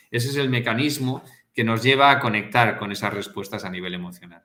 Ese 0.09 0.29
es 0.29 0.35
el 0.35 0.49
mecanismo 0.49 1.23
que 1.53 1.63
nos 1.63 1.83
lleva 1.83 2.09
a 2.09 2.19
conectar 2.19 2.79
con 2.79 2.91
esas 2.91 3.13
respuestas 3.13 3.65
a 3.65 3.69
nivel 3.69 3.93
emocional. 3.93 4.43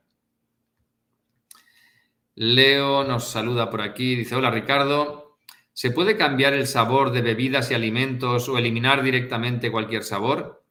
Leo 2.34 3.04
nos 3.04 3.30
saluda 3.30 3.70
por 3.70 3.80
aquí, 3.80 4.16
dice, 4.16 4.36
hola 4.36 4.50
Ricardo, 4.50 5.38
¿se 5.72 5.92
puede 5.92 6.18
cambiar 6.18 6.52
el 6.52 6.66
sabor 6.66 7.10
de 7.10 7.22
bebidas 7.22 7.70
y 7.70 7.74
alimentos 7.74 8.50
o 8.50 8.58
eliminar 8.58 9.02
directamente 9.02 9.72
cualquier 9.72 10.04
sabor? 10.04 10.67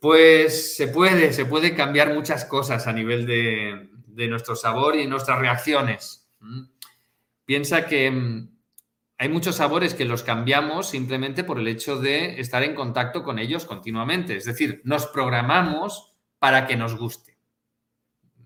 Pues 0.00 0.76
se 0.76 0.88
puede, 0.88 1.34
se 1.34 1.44
puede 1.44 1.74
cambiar 1.74 2.14
muchas 2.14 2.46
cosas 2.46 2.86
a 2.86 2.92
nivel 2.92 3.26
de, 3.26 4.28
nuestro 4.28 4.56
sabor 4.56 4.96
y 4.96 5.06
nuestras 5.06 5.38
reacciones. 5.38 6.26
¿Mm? 6.40 6.62
Piensa 7.44 7.86
que 7.86 8.10
mm, 8.10 8.50
hay 9.18 9.28
muchos 9.28 9.56
sabores 9.56 9.92
que 9.92 10.06
los 10.06 10.22
cambiamos 10.22 10.88
simplemente 10.88 11.44
por 11.44 11.58
el 11.58 11.68
hecho 11.68 11.98
de 11.98 12.40
estar 12.40 12.62
en 12.62 12.74
contacto 12.74 13.22
con 13.22 13.38
ellos 13.38 13.66
continuamente. 13.66 14.36
Es 14.36 14.46
decir, 14.46 14.80
nos 14.84 15.06
programamos 15.06 16.14
para 16.38 16.66
que 16.66 16.76
nos 16.76 16.96
guste. 16.96 17.36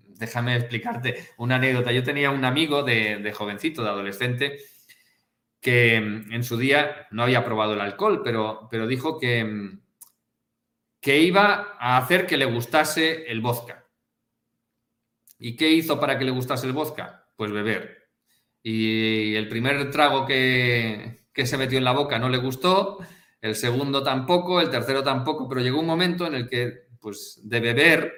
Déjame 0.07 0.57
explicarte 0.57 1.29
una 1.37 1.55
anécdota. 1.55 1.93
Yo 1.93 2.03
tenía 2.03 2.31
un 2.31 2.43
amigo 2.43 2.83
de, 2.83 3.31
jovencito, 3.33 3.81
de 3.81 3.89
adolescente, 3.89 4.57
que 5.61 6.01
mm, 6.01 6.33
en 6.33 6.43
su 6.43 6.57
día 6.57 7.07
no 7.11 7.23
había 7.23 7.45
probado 7.45 7.75
el 7.75 7.81
alcohol, 7.81 8.21
pero, 8.25 8.67
pero 8.69 8.87
dijo 8.87 9.17
que, 9.17 9.79
que 11.05 11.19
iba 11.19 11.77
a 11.79 11.97
hacer 11.97 12.25
que 12.25 12.35
le 12.35 12.45
gustase 12.45 13.31
el 13.31 13.39
vodka. 13.39 13.87
¿Y 15.37 15.55
qué 15.55 15.69
hizo 15.69 15.99
para 15.99 16.17
que 16.17 16.25
le 16.25 16.31
gustase 16.31 16.65
el 16.65 16.73
vodka? 16.73 17.29
Pues 17.35 17.51
beber. 17.51 18.09
Y 18.63 19.35
el 19.35 19.47
primer 19.47 19.91
trago 19.91 20.25
que, 20.25 21.27
se 21.31 21.57
metió 21.59 21.77
en 21.77 21.83
la 21.83 21.91
boca 21.91 22.17
no 22.17 22.27
le 22.27 22.39
gustó, 22.39 22.97
el 23.39 23.53
segundo 23.53 24.01
tampoco, 24.01 24.59
el 24.59 24.71
tercero 24.71 25.03
tampoco, 25.03 25.47
pero 25.47 25.61
llegó 25.61 25.79
un 25.79 25.85
momento 25.85 26.25
en 26.25 26.33
el 26.33 26.49
que, 26.49 26.87
pues, 26.99 27.39
de 27.43 27.59
beber 27.59 28.11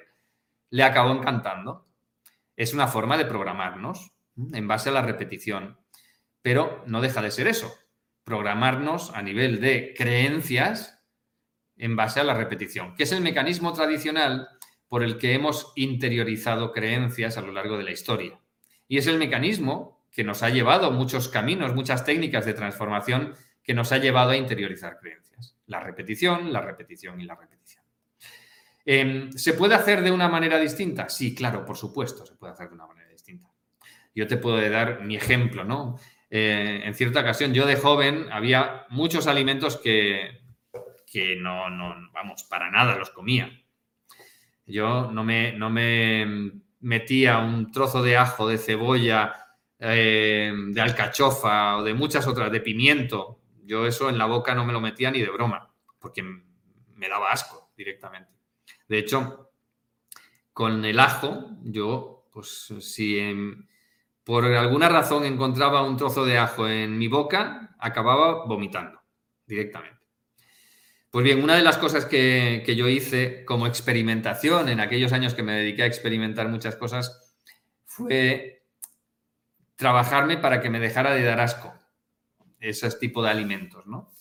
le 0.69 0.83
acabó 0.83 1.11
encantando. 1.11 1.89
Es 2.55 2.73
una 2.73 2.87
forma 2.87 3.17
de 3.17 3.25
programarnos 3.25 4.13
en 4.53 4.65
base 4.65 4.87
a 4.87 4.93
la 4.93 5.01
repetición, 5.01 5.77
pero 6.41 6.85
no 6.87 7.01
deja 7.01 7.21
de 7.21 7.31
ser 7.31 7.47
eso, 7.47 7.69
programarnos 8.23 9.13
a 9.13 9.21
nivel 9.21 9.59
de 9.59 9.93
creencias 9.93 10.96
en 11.77 11.95
base 11.95 12.19
a 12.19 12.23
la 12.23 12.33
repetición, 12.33 12.95
que 12.95 13.03
es 13.03 13.11
el 13.11 13.21
mecanismo 13.21 13.73
tradicional 13.73 14.49
por 14.87 15.03
el 15.03 15.17
que 15.17 15.33
hemos 15.33 15.73
interiorizado 15.75 16.71
creencias 16.71 17.37
a 17.37 17.41
lo 17.41 17.51
largo 17.51 17.77
de 17.77 17.83
la 17.83 17.91
historia. 17.91 18.39
Y 18.87 18.97
es 18.97 19.07
el 19.07 19.17
mecanismo 19.17 20.05
que 20.11 20.23
nos 20.23 20.43
ha 20.43 20.49
llevado 20.49 20.91
muchos 20.91 21.29
caminos, 21.29 21.75
muchas 21.75 22.05
técnicas 22.05 22.45
de 22.45 22.53
transformación 22.53 23.35
que 23.61 23.73
nos 23.73 23.91
ha 23.91 23.97
llevado 23.97 24.31
a 24.31 24.37
interiorizar 24.37 24.97
creencias. 24.97 25.55
La 25.67 25.81
repetición, 25.81 26.53
la 26.53 26.61
repetición 26.61 27.19
y 27.19 27.25
la 27.25 27.35
repetición. 27.35 27.83
Em, 28.85 29.31
¿Se 29.33 29.53
puede 29.53 29.75
hacer 29.75 30.01
de 30.01 30.11
una 30.11 30.29
manera 30.29 30.57
distinta? 30.57 31.09
Sí, 31.09 31.35
claro, 31.35 31.65
por 31.65 31.75
supuesto, 31.75 32.25
se 32.25 32.35
puede 32.35 32.53
hacer 32.53 32.69
de 32.69 32.75
una 32.75 32.87
manera 32.87 33.09
distinta. 33.09 33.51
Yo 34.15 34.25
te 34.25 34.37
puedo 34.37 34.57
dar 34.69 35.03
mi 35.03 35.17
ejemplo, 35.17 35.65
¿no? 35.65 35.99
Eh, 36.29 36.81
en 36.83 36.93
cierta 36.95 37.19
ocasión, 37.19 37.53
yo 37.53 37.65
de 37.65 37.75
joven 37.75 38.27
había 38.31 38.85
muchos 38.89 39.27
alimentos 39.27 39.77
que 39.77 40.46
que 41.09 41.37
no, 41.37 41.69
no, 41.69 41.95
vamos, 42.11 42.43
para 42.43 42.69
nada 42.69 42.97
los 42.97 43.09
comía. 43.11 43.49
Yo 44.65 45.09
no 45.11 45.23
me, 45.23 45.53
no 45.53 45.69
me 45.69 46.51
metía 46.81 47.39
un 47.39 47.71
trozo 47.71 48.03
de 48.03 48.17
ajo, 48.17 48.47
de 48.47 48.57
cebolla, 48.57 49.33
eh, 49.79 50.51
de 50.53 50.81
alcachofa 50.81 51.77
o 51.77 51.83
de 51.83 51.93
muchas 51.93 52.27
otras, 52.27 52.51
de 52.51 52.59
pimiento. 52.59 53.39
Yo 53.63 53.87
eso 53.87 54.09
en 54.09 54.17
la 54.17 54.25
boca 54.25 54.53
no 54.53 54.65
me 54.65 54.73
lo 54.73 54.81
metía 54.81 55.09
ni 55.09 55.21
de 55.21 55.29
broma, 55.29 55.73
porque 55.99 56.23
me 56.23 57.09
daba 57.09 57.31
asco 57.31 57.71
directamente. 57.77 58.31
De 58.87 58.99
hecho, 58.99 59.51
con 60.51 60.83
el 60.83 60.99
ajo, 60.99 61.51
yo, 61.63 62.27
pues 62.31 62.73
si 62.81 63.33
por 64.23 64.43
alguna 64.43 64.89
razón 64.89 65.23
encontraba 65.23 65.83
un 65.83 65.95
trozo 65.95 66.25
de 66.25 66.37
ajo 66.37 66.67
en 66.67 66.97
mi 66.97 67.07
boca, 67.07 67.75
acababa 67.79 68.45
vomitando 68.45 68.99
directamente. 69.45 69.96
Pues 71.17 71.23
bien, 71.23 71.43
una 71.43 71.55
de 71.55 71.63
las 71.63 71.79
cosas 71.79 72.05
que, 72.05 72.63
yo 72.77 72.87
hice 72.87 73.43
como 73.43 73.65
experimentación 73.65 74.69
en 74.69 74.79
aquellos 74.79 75.13
años 75.13 75.33
que 75.33 75.41
me 75.41 75.53
dediqué 75.53 75.81
a 75.81 75.87
experimentar 75.87 76.47
muchas 76.47 76.75
cosas 76.75 77.35
fue 77.85 78.67
trabajarme 79.75 80.37
para 80.37 80.61
que 80.61 80.69
me 80.69 80.79
dejara 80.79 81.15
de 81.15 81.23
dar 81.23 81.39
asco 81.39 81.73
ese 82.59 82.87
tipo 82.99 83.23
de 83.23 83.31
alimentos, 83.31 83.87
¿no? 83.87 84.11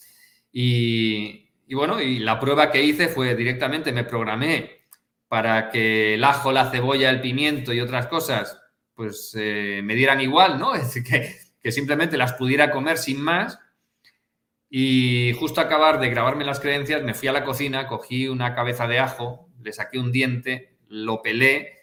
Y, 0.51 1.47
bueno, 1.71 2.01
y 2.01 2.17
la 2.17 2.39
prueba 2.39 2.71
que 2.71 2.81
hice 2.81 3.09
fue 3.09 3.35
directamente 3.35 3.91
me 3.91 4.03
programé 4.03 4.87
para 5.27 5.69
que 5.69 6.15
el 6.15 6.23
ajo, 6.23 6.51
la 6.51 6.71
cebolla, 6.71 7.11
el 7.11 7.21
pimiento 7.21 7.73
y 7.73 7.79
otras 7.79 8.07
cosas 8.07 8.59
pues 8.95 9.35
eh, 9.37 9.81
me 9.83 9.93
dieran 9.93 10.19
igual, 10.19 10.57
¿no? 10.57 10.73
Es 10.73 10.85
decir, 10.85 11.03
que, 11.03 11.35
que 11.61 11.71
simplemente 11.71 12.17
las 12.17 12.33
pudiera 12.33 12.71
comer 12.71 12.97
sin 12.97 13.21
más 13.21 13.59
y 14.69 15.33
justo 15.39 15.61
acabar 15.61 15.99
de 15.99 16.09
grabarme 16.09 16.43
las 16.43 16.59
creencias, 16.59 17.03
me 17.03 17.13
fui 17.13 17.27
a 17.27 17.33
la 17.33 17.45
cocina, 17.45 17.87
cogí 17.87 18.27
una 18.27 18.53
cabeza 18.53 18.87
de 18.87 18.99
ajo, 18.99 19.49
le 19.61 19.71
saqué 19.71 19.99
un 19.99 20.11
diente, 20.11 20.77
lo 20.87 21.21
pelé, 21.21 21.79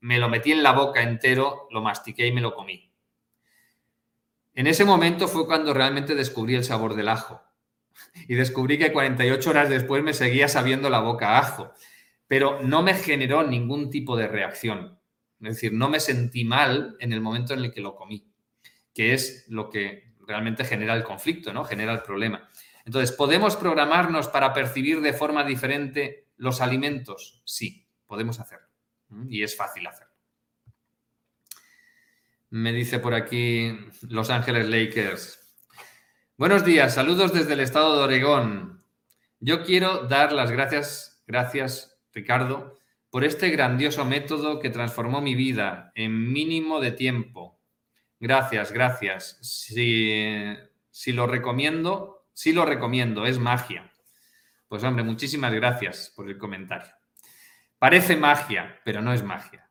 me 0.00 0.18
lo 0.18 0.28
metí 0.28 0.52
en 0.52 0.62
la 0.62 0.72
boca 0.72 1.02
entero, 1.02 1.66
lo 1.70 1.82
mastiqué 1.82 2.26
y 2.26 2.32
me 2.32 2.40
lo 2.40 2.54
comí. 2.54 2.90
En 4.54 4.66
ese 4.66 4.84
momento 4.84 5.28
fue 5.28 5.46
cuando 5.46 5.72
realmente 5.72 6.14
descubrí 6.14 6.54
el 6.54 6.64
sabor 6.64 6.94
del 6.94 7.08
ajo. 7.08 7.42
Y 8.28 8.34
descubrí 8.34 8.78
que 8.78 8.92
48 8.92 9.50
horas 9.50 9.68
después 9.68 10.02
me 10.02 10.14
seguía 10.14 10.48
sabiendo 10.48 10.90
la 10.90 11.00
boca 11.00 11.30
a 11.30 11.38
ajo. 11.38 11.72
Pero 12.26 12.60
no 12.62 12.82
me 12.82 12.94
generó 12.94 13.42
ningún 13.42 13.90
tipo 13.90 14.16
de 14.16 14.28
reacción. 14.28 14.98
Es 15.40 15.54
decir, 15.54 15.72
no 15.72 15.88
me 15.88 16.00
sentí 16.00 16.44
mal 16.44 16.96
en 17.00 17.12
el 17.12 17.20
momento 17.20 17.54
en 17.54 17.60
el 17.60 17.72
que 17.72 17.80
lo 17.80 17.94
comí, 17.94 18.30
que 18.92 19.14
es 19.14 19.46
lo 19.48 19.70
que 19.70 20.09
realmente 20.30 20.64
genera 20.64 20.94
el 20.94 21.02
conflicto, 21.02 21.52
¿no? 21.52 21.64
Genera 21.64 21.92
el 21.92 22.02
problema. 22.02 22.48
Entonces, 22.84 23.10
¿podemos 23.10 23.56
programarnos 23.56 24.28
para 24.28 24.52
percibir 24.52 25.00
de 25.00 25.12
forma 25.12 25.42
diferente 25.42 26.28
los 26.36 26.60
alimentos? 26.60 27.42
Sí, 27.44 27.84
podemos 28.06 28.38
hacerlo. 28.38 28.68
Y 29.28 29.42
es 29.42 29.56
fácil 29.56 29.88
hacerlo. 29.88 30.14
Me 32.50 32.72
dice 32.72 33.00
por 33.00 33.12
aquí 33.12 33.76
Los 34.02 34.30
Ángeles 34.30 34.68
Lakers. 34.68 35.40
Buenos 36.36 36.64
días, 36.64 36.94
saludos 36.94 37.32
desde 37.32 37.54
el 37.54 37.60
estado 37.60 37.96
de 37.96 38.04
Oregón. 38.04 38.84
Yo 39.40 39.64
quiero 39.64 40.06
dar 40.06 40.32
las 40.32 40.52
gracias, 40.52 41.24
gracias 41.26 42.00
Ricardo, 42.12 42.78
por 43.10 43.24
este 43.24 43.50
grandioso 43.50 44.04
método 44.04 44.60
que 44.60 44.70
transformó 44.70 45.20
mi 45.20 45.34
vida 45.34 45.90
en 45.96 46.32
mínimo 46.32 46.80
de 46.80 46.92
tiempo 46.92 47.59
Gracias, 48.20 48.70
gracias. 48.70 49.38
Si, 49.40 51.12
lo 51.12 51.26
recomiendo, 51.26 52.26
sí 52.34 52.52
lo 52.52 52.66
recomiendo, 52.66 53.24
es 53.24 53.38
magia. 53.38 53.90
Pues 54.68 54.84
hombre, 54.84 55.02
muchísimas 55.02 55.52
gracias 55.54 56.12
por 56.14 56.28
el 56.28 56.36
comentario. 56.36 56.92
Parece 57.78 58.16
magia, 58.16 58.78
pero 58.84 59.00
no 59.00 59.14
es 59.14 59.24
magia. 59.24 59.70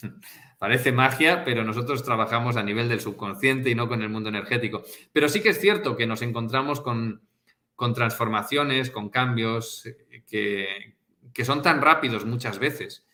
Parece 0.58 0.92
magia, 0.92 1.44
pero 1.44 1.64
nosotros 1.64 2.04
trabajamos 2.04 2.56
a 2.56 2.62
nivel 2.62 2.88
del 2.88 3.00
subconsciente 3.00 3.70
y 3.70 3.74
no 3.74 3.88
con 3.88 4.02
el 4.02 4.08
mundo 4.08 4.28
energético. 4.28 4.84
Pero 5.12 5.28
sí 5.28 5.42
que 5.42 5.48
es 5.48 5.60
cierto 5.60 5.96
que 5.96 6.06
nos 6.06 6.22
encontramos 6.22 6.80
con, 6.80 7.26
transformaciones, 7.94 8.90
con 8.90 9.08
cambios 9.08 9.86
eh, 9.86 10.22
que, 10.28 10.96
que 11.32 11.44
son 11.44 11.60
tan 11.60 11.80
rápidos 11.82 12.24
muchas 12.24 12.58
veces 12.60 13.09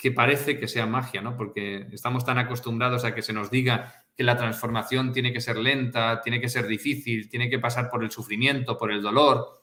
que 0.00 0.12
parece 0.12 0.58
que 0.58 0.66
sea 0.66 0.86
magia, 0.86 1.20
¿no? 1.20 1.36
Porque 1.36 1.86
estamos 1.92 2.24
tan 2.24 2.38
acostumbrados 2.38 3.04
a 3.04 3.14
que 3.14 3.20
se 3.20 3.34
nos 3.34 3.50
diga 3.50 4.06
que 4.16 4.24
la 4.24 4.38
transformación 4.38 5.12
tiene 5.12 5.30
que 5.30 5.42
ser 5.42 5.58
lenta, 5.58 6.22
tiene 6.22 6.40
que 6.40 6.48
ser 6.48 6.66
difícil, 6.66 7.28
tiene 7.28 7.50
que 7.50 7.58
pasar 7.58 7.90
por 7.90 8.02
el 8.02 8.10
sufrimiento, 8.10 8.78
por 8.78 8.90
el 8.90 9.02
dolor, 9.02 9.62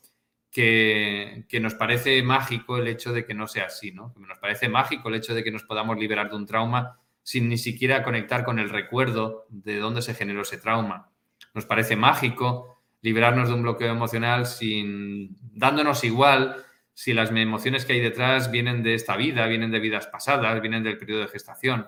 que, 0.52 1.46
nos 1.60 1.74
parece 1.74 2.22
mágico 2.22 2.78
el 2.78 2.88
hecho 2.88 3.14
de 3.14 3.26
que 3.26 3.34
no 3.34 3.48
sea 3.48 3.66
así, 3.66 3.92
¿no? 3.92 4.14
nos 4.16 4.38
parece 4.38 4.70
mágico 4.70 5.10
el 5.10 5.16
hecho 5.16 5.34
de 5.34 5.44
que 5.44 5.52
nos 5.52 5.64
podamos 5.64 5.98
liberar 5.98 6.30
de 6.30 6.36
un 6.36 6.46
trauma 6.46 7.00
sin 7.24 7.50
ni 7.50 7.58
siquiera 7.58 8.04
conectar 8.04 8.46
con 8.46 8.60
el 8.60 8.70
recuerdo 8.70 9.48
de 9.50 9.80
dónde 9.80 10.04
se 10.04 10.14
generó 10.14 10.44
ese 10.44 10.58
trauma. 10.58 11.10
Nos 11.56 11.66
parece 11.66 11.96
mágico 11.96 12.84
liberarnos 13.02 13.50
de 13.50 13.56
un 13.56 13.64
bloqueo 13.64 13.92
emocional 13.92 14.46
sin 14.46 15.36
dándonos 15.52 16.04
igual 16.04 16.64
si 16.98 17.14
las 17.14 17.30
emociones 17.30 17.86
que 17.86 17.94
hay 17.94 18.00
detrás 18.00 18.50
vienen 18.50 18.82
de 18.82 18.96
esta 18.96 19.16
vida, 19.16 19.46
vienen 19.46 19.70
de 19.70 19.80
vidas 19.80 20.08
pasadas, 20.08 20.60
vienen 20.62 20.82
del 20.82 20.98
periodo 20.98 21.22
de 21.22 21.28
gestación. 21.28 21.88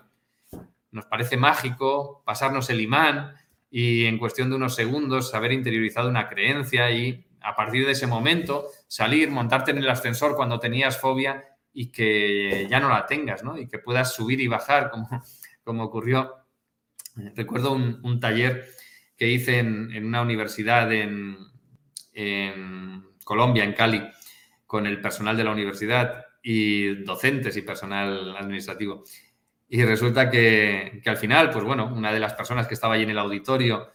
Nos 0.91 1.07
parece 1.07 1.35
mágico 1.35 2.21
pasarnos 2.23 2.69
el 2.69 2.79
imán 2.79 3.33
y 3.71 4.05
en 4.05 4.19
cuestión 4.19 4.51
de 4.51 4.57
unos 4.57 4.75
segundos 4.75 5.33
haber 5.33 5.51
interiorizado 5.51 6.09
una 6.09 6.29
creencia 6.29 6.91
y 6.91 7.25
a 7.41 7.55
partir 7.55 7.87
de 7.87 7.93
ese 7.93 8.05
momento 8.05 8.67
salir, 8.87 9.31
montarte 9.31 9.71
en 9.71 9.79
el 9.79 9.89
ascensor 9.89 10.35
cuando 10.35 10.59
tenías 10.59 10.99
fobia 10.99 11.43
y 11.73 11.91
que 11.91 12.67
ya 12.69 12.79
no 12.79 12.89
la 12.89 13.07
tengas, 13.07 13.43
¿no? 13.43 13.57
Y 13.57 13.67
que 13.67 13.79
puedas 13.79 14.13
subir 14.13 14.39
y 14.39 14.47
bajar 14.47 14.91
como, 14.91 15.09
como 15.63 15.85
ocurrió. 15.85 16.35
Recuerdo 17.35 17.71
un, 17.71 18.19
taller 18.19 18.69
que 19.17 19.27
hice 19.27 19.57
en, 19.57 20.05
una 20.05 20.21
universidad 20.21 20.93
en, 20.93 21.35
Colombia, 23.23 23.63
en 23.63 23.73
Cali, 23.73 24.07
con 24.69 24.85
el 24.85 25.01
personal 25.01 25.35
de 25.35 25.43
la 25.43 25.51
universidad 25.51 26.27
y 26.43 26.93
docentes 27.03 27.57
y 27.57 27.63
personal 27.63 28.37
administrativo. 28.37 29.03
Y 29.67 29.83
resulta 29.83 30.29
que, 30.29 31.01
que, 31.03 31.09
al 31.09 31.17
final, 31.17 31.49
pues 31.49 31.65
bueno, 31.65 31.91
una 31.91 32.13
de 32.13 32.19
las 32.19 32.35
personas 32.35 32.67
que 32.67 32.75
estaba 32.75 32.93
allí 32.93 33.01
en 33.01 33.09
el 33.09 33.17
auditorio 33.17 33.89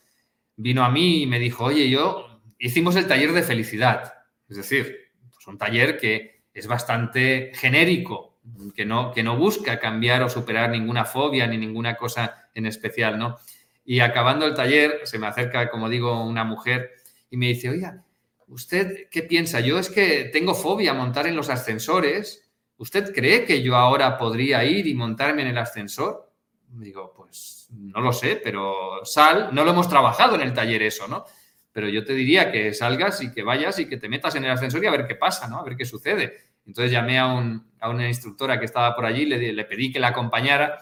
vino 0.56 0.84
a 0.84 0.90
mí 0.90 1.22
y 1.22 1.26
me 1.28 1.38
dijo, 1.38 1.62
oye, 1.62 1.88
yo 1.88 2.40
hicimos 2.58 2.96
el 2.96 3.06
taller 3.06 3.30
de 3.30 3.44
felicidad. 3.44 4.14
Es 4.48 4.56
decir, 4.56 5.12
pues 5.32 5.46
un 5.46 5.58
taller 5.58 5.96
que 5.96 6.42
es 6.52 6.66
bastante 6.66 7.52
genérico, 7.54 8.40
que 8.74 8.84
no, 8.84 9.12
que 9.12 9.22
no 9.22 9.36
busca 9.36 9.78
cambiar 9.78 10.24
o 10.24 10.28
superar 10.28 10.70
ninguna 10.70 11.04
fobia 11.04 11.46
ni 11.46 11.56
ninguna 11.56 11.96
cosa 11.96 12.48
en 12.52 12.66
especial, 12.66 13.16
¿no? 13.16 13.38
Y 13.84 14.00
acabando 14.00 14.44
el 14.44 14.54
taller, 14.54 15.02
se 15.04 15.20
me 15.20 15.28
acerca, 15.28 15.70
como 15.70 15.88
digo, 15.88 16.26
una 16.26 16.42
mujer 16.42 16.90
y 17.30 17.36
me 17.36 17.46
dice, 17.46 17.70
oiga, 17.70 18.02
¿usted 18.48 19.08
qué 19.10 19.22
piensa? 19.22 19.60
Yo 19.60 19.78
es 19.78 19.90
que 19.90 20.24
tengo 20.32 20.54
fobia 20.54 20.92
a 20.92 20.94
montar 20.94 21.26
en 21.26 21.36
los 21.36 21.50
ascensores. 21.50 22.50
¿Usted 22.76 23.14
cree 23.14 23.44
que 23.44 23.62
yo 23.62 23.76
ahora 23.76 24.18
podría 24.18 24.64
ir 24.64 24.86
y 24.86 24.94
montarme 24.94 25.42
en 25.42 25.48
el 25.48 25.58
ascensor? 25.58 26.30
Digo, 26.68 27.12
pues 27.16 27.68
no 27.70 28.00
lo 28.00 28.12
sé, 28.12 28.40
pero 28.42 29.04
sal, 29.04 29.50
no 29.52 29.64
lo 29.64 29.70
hemos 29.70 29.88
trabajado 29.88 30.34
en 30.34 30.40
el 30.40 30.52
taller 30.52 30.82
eso, 30.82 31.06
¿no? 31.06 31.24
Pero 31.72 31.88
yo 31.88 32.04
te 32.04 32.14
diría 32.14 32.50
que 32.50 32.74
salgas 32.74 33.22
y 33.22 33.32
que 33.32 33.42
vayas 33.42 33.78
y 33.78 33.86
que 33.86 33.96
te 33.96 34.08
metas 34.08 34.34
en 34.34 34.44
el 34.44 34.50
ascensor 34.50 34.82
y 34.82 34.86
a 34.86 34.90
ver 34.90 35.06
qué 35.06 35.14
pasa, 35.14 35.48
¿no? 35.48 35.58
A 35.58 35.64
ver 35.64 35.76
qué 35.76 35.84
sucede. 35.84 36.36
Entonces 36.66 36.90
llamé 36.90 37.18
a, 37.18 37.26
una 37.26 38.08
instructora 38.08 38.58
que 38.58 38.64
estaba 38.64 38.94
por 38.94 39.04
allí, 39.04 39.26
le, 39.26 39.52
le 39.52 39.64
pedí 39.64 39.92
que 39.92 40.00
la 40.00 40.08
acompañara 40.08 40.78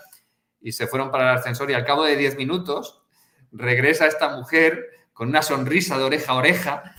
y 0.60 0.72
se 0.72 0.86
fueron 0.86 1.10
para 1.10 1.32
el 1.32 1.38
ascensor 1.38 1.70
y 1.70 1.74
al 1.74 1.84
cabo 1.84 2.04
de 2.04 2.16
10 2.16 2.36
minutos 2.36 3.02
regresa 3.50 4.06
esta 4.06 4.36
mujer 4.36 4.86
con 5.12 5.28
una 5.28 5.42
sonrisa 5.42 5.98
de 5.98 6.04
oreja 6.04 6.32
a 6.32 6.36
oreja 6.36 6.96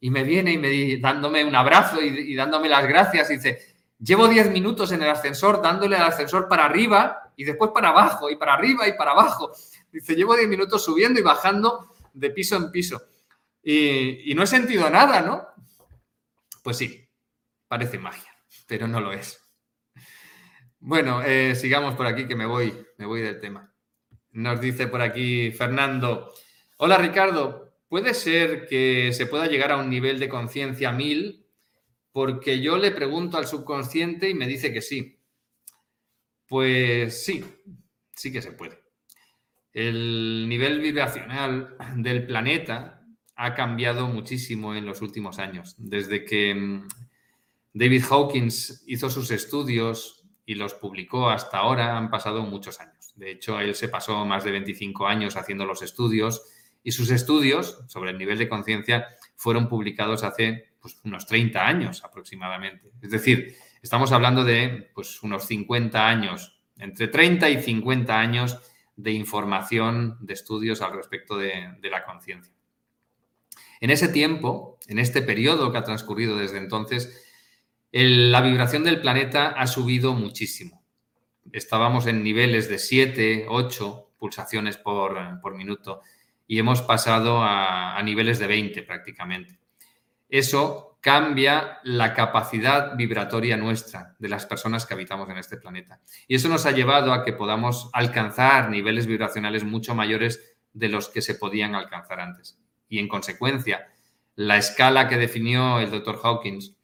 y 0.00 0.10
me 0.10 0.24
viene 0.24 0.52
y 0.52 0.58
me 0.58 0.96
dándome 0.98 1.44
un 1.44 1.54
abrazo 1.54 2.00
y, 2.00 2.34
dándome 2.34 2.68
las 2.68 2.86
gracias 2.86 3.30
y 3.30 3.34
dice, 3.34 3.74
llevo 3.98 4.26
10 4.26 4.50
minutos 4.50 4.90
en 4.92 5.02
el 5.02 5.10
ascensor 5.10 5.60
dándole 5.60 5.96
al 5.96 6.08
ascensor 6.08 6.48
para 6.48 6.64
arriba 6.64 7.32
y 7.36 7.44
después 7.44 7.70
para 7.72 7.90
abajo 7.90 8.30
y 8.30 8.36
para 8.36 8.54
arriba 8.54 8.88
y 8.88 8.94
para 8.94 9.12
abajo. 9.12 9.52
Dice, 9.92 10.14
llevo 10.14 10.34
10 10.34 10.48
minutos 10.48 10.84
subiendo 10.84 11.20
y 11.20 11.22
bajando 11.22 11.94
de 12.14 12.30
piso 12.30 12.56
en 12.56 12.70
piso 12.70 13.02
y, 13.62 14.32
no 14.34 14.42
he 14.42 14.46
sentido 14.46 14.88
nada, 14.88 15.20
¿no? 15.20 15.46
Pues 16.62 16.78
sí, 16.78 17.08
parece 17.68 17.98
magia, 17.98 18.30
pero 18.66 18.88
no 18.88 19.00
lo 19.00 19.12
es. 19.12 19.38
Bueno, 20.78 21.22
eh, 21.22 21.54
sigamos 21.54 21.94
por 21.94 22.06
aquí 22.06 22.26
que 22.26 22.34
me 22.34 22.46
voy, 22.46 22.86
me 22.96 23.06
voy 23.06 23.20
del 23.20 23.40
tema. 23.40 23.70
Nos 24.32 24.60
dice 24.60 24.86
por 24.86 25.02
aquí 25.02 25.50
Fernando. 25.52 26.32
Hola 26.78 26.96
Ricardo, 26.96 27.69
¿puede 27.90 28.14
ser 28.14 28.68
que 28.68 29.12
se 29.12 29.26
pueda 29.26 29.48
llegar 29.48 29.72
a 29.72 29.76
un 29.76 29.90
nivel 29.90 30.18
de 30.20 30.28
conciencia 30.28 30.92
mil? 30.92 31.44
Porque 32.12 32.60
yo 32.60 32.78
le 32.78 32.92
pregunto 32.92 33.36
al 33.36 33.46
subconsciente 33.46 34.30
y 34.30 34.34
me 34.34 34.46
dice 34.46 34.72
que 34.72 34.80
sí. 34.80 35.18
Pues 36.46 37.24
sí, 37.24 37.44
sí 38.12 38.32
que 38.32 38.40
se 38.40 38.52
puede. 38.52 38.78
El 39.72 40.48
nivel 40.48 40.80
vibracional 40.80 41.76
del 41.96 42.26
planeta 42.26 43.04
ha 43.34 43.54
cambiado 43.54 44.06
muchísimo 44.06 44.74
en 44.74 44.86
los 44.86 45.02
últimos 45.02 45.38
años. 45.38 45.74
Desde 45.76 46.24
que 46.24 46.54
mm, 46.54 46.88
David 47.72 48.04
Hawkins 48.08 48.84
hizo 48.86 49.10
sus 49.10 49.32
estudios 49.32 50.24
y 50.46 50.54
los 50.54 50.74
publicó 50.74 51.28
hasta 51.28 51.58
ahora, 51.58 51.96
han 51.96 52.10
pasado 52.10 52.42
muchos 52.42 52.80
años. 52.80 53.12
De 53.16 53.32
hecho, 53.32 53.58
él 53.58 53.74
se 53.74 53.88
pasó 53.88 54.24
más 54.24 54.44
de 54.44 54.52
25 54.52 55.06
años 55.06 55.36
haciendo 55.36 55.64
los 55.64 55.82
estudios 55.82 56.42
y 56.82 56.92
sus 56.92 57.10
estudios 57.10 57.84
sobre 57.88 58.10
el 58.10 58.18
nivel 58.18 58.38
de 58.38 58.48
conciencia 58.48 59.08
fueron 59.36 59.68
publicados 59.68 60.24
hace 60.24 60.70
pues, 60.80 60.98
unos 61.04 61.26
30 61.26 61.66
años 61.66 62.04
aproximadamente. 62.04 62.90
Es 63.02 63.10
decir, 63.10 63.56
estamos 63.82 64.12
hablando 64.12 64.44
de 64.44 64.90
pues, 64.94 65.22
unos 65.22 65.46
50 65.46 66.08
años, 66.08 66.60
entre 66.78 67.08
30 67.08 67.50
y 67.50 67.62
50 67.62 68.18
años 68.18 68.58
de 68.96 69.12
información, 69.12 70.16
de 70.20 70.34
estudios 70.34 70.82
al 70.82 70.92
respecto 70.92 71.36
de, 71.36 71.74
de 71.80 71.90
la 71.90 72.04
conciencia. 72.04 72.54
En 73.80 73.90
ese 73.90 74.08
tiempo, 74.08 74.78
en 74.88 74.98
este 74.98 75.22
periodo 75.22 75.72
que 75.72 75.78
ha 75.78 75.84
transcurrido 75.84 76.36
desde 76.36 76.58
entonces, 76.58 77.26
la 77.92 78.40
vibración 78.40 78.84
del 78.84 79.00
planeta 79.00 79.48
ha 79.48 79.66
subido 79.66 80.12
muchísimo. 80.12 80.84
Estábamos 81.52 82.06
en 82.06 82.22
niveles 82.22 82.68
de 82.68 82.78
7, 82.78 83.46
8 83.48 84.10
pulsaciones 84.18 84.76
por, 84.76 85.56
minuto 85.56 86.02
y 86.50 86.58
hemos 86.58 86.82
pasado 86.82 87.44
a, 87.44 88.02
niveles 88.02 88.40
de 88.40 88.48
20 88.48 88.82
prácticamente. 88.82 89.56
Eso 90.28 90.98
cambia 91.00 91.78
la 91.84 92.12
capacidad 92.12 92.96
vibratoria 92.96 93.56
nuestra 93.56 94.16
de 94.18 94.28
las 94.28 94.46
personas 94.46 94.84
que 94.84 94.94
habitamos 94.94 95.30
en 95.30 95.38
este 95.38 95.58
planeta. 95.58 96.00
Y 96.26 96.34
eso 96.34 96.48
nos 96.48 96.66
ha 96.66 96.72
llevado 96.72 97.12
a 97.12 97.24
que 97.24 97.34
podamos 97.34 97.88
alcanzar 97.92 98.68
niveles 98.68 99.06
vibracionales 99.06 99.62
mucho 99.62 99.94
mayores 99.94 100.56
de 100.72 100.88
los 100.88 101.08
que 101.08 101.22
se 101.22 101.36
podían 101.36 101.76
alcanzar 101.76 102.18
antes. 102.18 102.58
Y 102.88 102.98
en 102.98 103.06
consecuencia, 103.06 103.86
la 104.34 104.56
escala 104.56 105.08
que 105.08 105.18
definió 105.18 105.78
el 105.78 105.92
doctor 105.92 106.18
Hawkins 106.20 106.74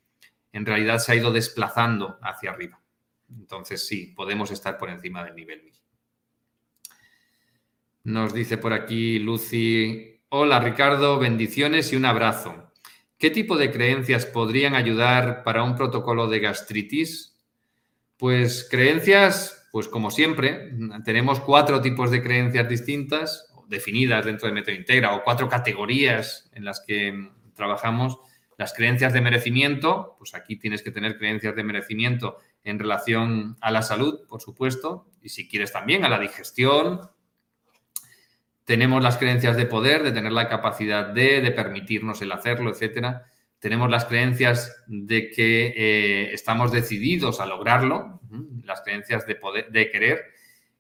en 0.53 0.65
realidad 0.65 1.01
se 1.01 1.11
ha 1.11 1.17
ido 1.17 1.33
desplazando 1.33 2.21
hacia 2.23 2.53
arriba. 2.53 2.81
Entonces 3.29 3.85
sí, 3.85 4.15
podemos 4.15 4.53
estar 4.53 4.79
por 4.79 4.91
encima 4.91 5.25
del 5.25 5.35
nivel 5.35 5.65
1000. 5.65 5.76
Nos 8.07 8.33
dice 8.33 8.57
por 8.57 8.73
aquí 8.73 9.19
Lucy, 9.19 10.21
hola 10.29 10.61
Ricardo, 10.61 11.19
bendiciones 11.19 11.93
y 11.93 11.97
un 11.97 12.05
abrazo. 12.05 12.71
¿Qué 13.19 13.31
tipo 13.31 13.57
de 13.57 13.73
creencias 13.73 14.27
podrían 14.27 14.77
ayudar 14.77 15.43
para 15.43 15.65
un 15.65 15.75
protocolo 15.75 16.29
de 16.29 16.39
gastritis? 16.39 17.37
Pues 18.17 18.69
creencias, 18.71 19.69
pues 19.73 19.89
como 19.89 20.13
siempre, 20.13 20.71
tenemos 21.05 21.41
cuatro 21.41 21.81
tipos 21.81 22.13
de 22.13 22.23
creencias 22.23 22.69
distintas, 22.69 23.53
definidas 23.67 24.25
dentro 24.25 24.47
de 24.47 24.55
Método 24.55 24.77
Integra, 24.77 25.17
o 25.17 25.25
cuatro 25.25 25.49
categorías 25.49 26.49
en 26.53 26.65
las 26.65 26.85
que 26.87 27.29
trabajamos 27.57 28.21
las 28.57 28.73
creencias 28.73 29.15
de 29.15 29.21
merecimiento, 29.21 30.15
pues 30.17 30.33
aquí 30.37 30.55
tienes 30.55 30.83
que 30.83 30.93
tener 30.93 31.19
creencias 31.19 31.57
de 31.57 31.65
merecimiento 31.65 32.39
en 32.63 32.79
relación 32.79 33.57
a 33.61 33.73
la 33.73 33.83
salud, 33.83 34.29
por 34.29 34.41
supuesto, 34.41 35.09
y 35.23 35.29
si 35.29 35.49
quieres 35.49 35.73
también 35.73 36.05
a 36.05 36.09
la 36.09 36.21
digestión. 36.21 37.01
Tenemos 38.67 39.01
las 39.01 39.17
creencias 39.17 39.57
de 39.57 39.65
poder, 39.65 40.03
de 40.03 40.11
tener 40.11 40.33
la 40.33 40.49
capacidad 40.49 41.07
de, 41.07 41.41
de 41.41 41.53
permitirnos 41.53 42.21
el 42.21 42.33
hacerlo, 42.33 42.71
etcétera. 42.71 43.31
Tenemos 43.61 43.89
las 43.89 44.07
creencias 44.07 44.83
de 44.89 45.31
que 45.31 45.73
eh, 45.77 46.35
estamos 46.35 46.73
decididos 46.73 47.41
a 47.41 47.47
lograrlo, 47.47 48.21
las 48.65 48.83
creencias 48.83 49.25
de 49.25 49.37
poder, 49.37 49.71
de 49.71 49.89
querer, 49.93 50.25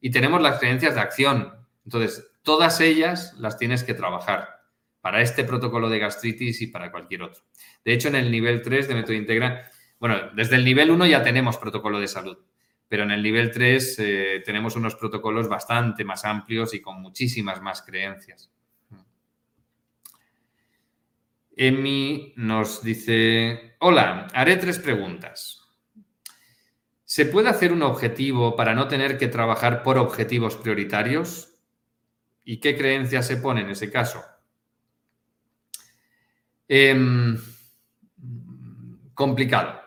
y 0.01 0.11
tenemos 0.11 0.43
las 0.43 0.59
creencias 0.59 0.97
de 0.97 1.01
acción. 1.01 1.55
Entonces, 1.84 2.28
todas 2.43 2.80
ellas 2.80 3.34
las 3.39 3.57
tienes 3.57 3.84
que 3.84 3.95
trabajar 3.95 4.49
para 5.01 5.22
este 5.22 5.45
protocolo 5.45 5.89
de 5.89 6.01
gastritis 6.01 6.61
y 6.62 6.66
para 6.66 6.91
cualquier 6.91 7.22
otro. 7.22 7.45
De 7.84 7.93
hecho, 7.93 8.09
en 8.09 8.16
el 8.16 8.32
nivel 8.32 8.62
3 8.62 8.89
de 8.89 8.95
método 8.97 9.14
integra, 9.14 9.70
bueno, 10.01 10.16
desde 10.34 10.57
el 10.57 10.64
nivel 10.64 10.91
1 10.91 11.07
ya 11.07 11.22
tenemos 11.22 11.57
protocolo 11.57 12.01
de 12.01 12.09
salud, 12.09 12.37
pero 12.89 13.03
en 13.03 13.11
el 13.11 13.22
nivel 13.22 13.51
3 13.51 13.99
eh, 13.99 14.43
tenemos 14.45 14.76
unos 14.76 14.95
protocolos 14.95 15.49
bastante 15.49 16.05
más 16.05 16.24
amplios 16.24 16.74
y 16.74 16.80
con 16.80 17.01
muchísimas 17.01 17.61
más 17.61 17.82
creencias. 17.82 18.51
Emi 21.57 22.34
nos 22.37 22.82
dice, 22.82 23.76
hola, 23.78 24.28
haré 24.34 24.57
tres 24.57 24.78
preguntas. 24.78 25.62
¿Se 27.03 27.24
puede 27.24 27.49
hacer 27.49 27.72
un 27.72 27.82
objetivo 27.82 28.55
para 28.57 28.74
no 28.74 28.89
tener 28.89 29.16
que 29.16 29.28
trabajar 29.28 29.82
por 29.82 29.97
objetivos 29.97 30.57
prioritarios? 30.57 31.55
¿Y 32.45 32.59
qué 32.59 32.76
creencias 32.76 33.26
se 33.26 33.39
pone 33.39 33.62
en 33.62 33.70
ese 33.70 33.91
caso? 33.91 34.22
Em, 36.68 37.39
complicado, 39.14 39.80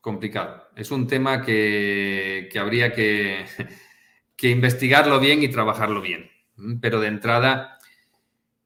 complicado. 0.00 0.61
Es 0.74 0.90
un 0.90 1.06
tema 1.06 1.42
que, 1.42 2.50
habría 2.58 2.92
que, 2.92 3.44
investigarlo 4.42 5.20
bien 5.20 5.42
y 5.42 5.48
trabajarlo 5.48 6.00
bien. 6.00 6.30
Pero 6.80 7.00
de 7.00 7.08
entrada 7.08 7.78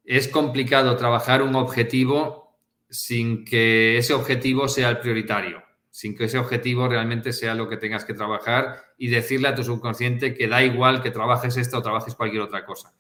es 0.04 0.28
complicado 0.28 0.96
trabajar 0.96 1.42
un 1.42 1.56
objetivo 1.56 2.58
sin 2.88 3.44
que 3.44 3.98
ese 3.98 4.14
objetivo 4.14 4.68
sea 4.68 4.88
el 4.88 5.00
prioritario, 5.00 5.62
sin 5.90 6.16
que 6.16 6.24
ese 6.24 6.38
objetivo 6.38 6.88
realmente 6.88 7.32
sea 7.32 7.54
lo 7.54 7.68
que 7.68 7.76
tengas 7.76 8.04
que 8.04 8.14
trabajar 8.14 8.84
y 8.96 9.08
decirle 9.08 9.48
a 9.48 9.54
tu 9.54 9.64
subconsciente 9.64 10.34
que 10.34 10.46
da 10.46 10.62
igual 10.62 11.02
que 11.02 11.10
trabajes 11.10 11.56
esto 11.56 11.78
o 11.78 11.82
trabajes 11.82 12.14
cualquier 12.14 12.42
otra 12.42 12.64
cosa. 12.64 12.94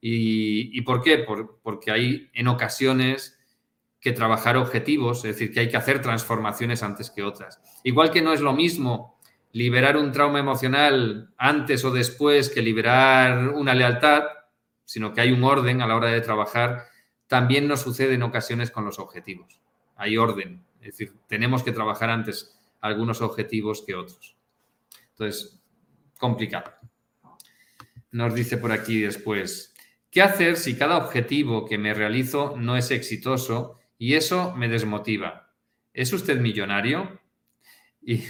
¿Y, 0.00 0.80
por 0.80 1.00
qué? 1.00 1.24
porque 1.62 1.92
hay 1.92 2.28
en 2.34 2.48
ocasiones 2.48 3.38
que 4.02 4.12
trabajar 4.12 4.56
objetivos, 4.56 5.18
es 5.18 5.36
decir, 5.36 5.52
que 5.54 5.60
hay 5.60 5.68
que 5.70 5.76
hacer 5.76 6.02
transformaciones 6.02 6.82
antes 6.82 7.08
que 7.08 7.22
otras. 7.22 7.60
Igual 7.84 8.10
que 8.10 8.20
no 8.20 8.32
es 8.32 8.40
lo 8.40 8.52
mismo 8.52 9.16
liberar 9.52 9.96
un 9.96 10.10
trauma 10.10 10.40
emocional 10.40 11.32
antes 11.38 11.84
o 11.84 11.92
después 11.92 12.50
que 12.50 12.62
liberar 12.62 13.50
una 13.50 13.74
lealtad, 13.74 14.24
sino 14.84 15.14
que 15.14 15.20
hay 15.20 15.30
un 15.30 15.44
orden 15.44 15.82
a 15.82 15.86
la 15.86 15.94
hora 15.94 16.08
de 16.08 16.20
trabajar, 16.20 16.86
también 17.28 17.68
nos 17.68 17.80
sucede 17.82 18.14
en 18.14 18.24
ocasiones 18.24 18.72
con 18.72 18.84
los 18.84 18.98
objetivos. 18.98 19.60
Hay 19.94 20.18
orden, 20.18 20.64
es 20.80 20.86
decir, 20.86 21.12
tenemos 21.28 21.62
que 21.62 21.70
trabajar 21.70 22.10
antes 22.10 22.58
algunos 22.80 23.22
objetivos 23.22 23.84
que 23.86 23.94
otros. 23.94 24.36
Entonces, 25.10 25.62
complicado. 26.18 26.72
Nos 28.10 28.34
dice 28.34 28.56
por 28.56 28.72
aquí 28.72 29.02
después, 29.02 29.72
¿qué 30.10 30.22
hacer 30.22 30.56
si 30.56 30.76
cada 30.76 30.96
objetivo 30.96 31.66
que 31.66 31.78
me 31.78 31.94
realizo 31.94 32.56
no 32.56 32.76
es 32.76 32.90
exitoso 32.90 33.78
y 34.02 34.16
eso 34.16 34.52
me 34.56 34.68
desmotiva? 34.68 35.54
¿Es 35.92 36.12
usted 36.12 36.40
millonario? 36.40 37.20
Y, 38.00 38.24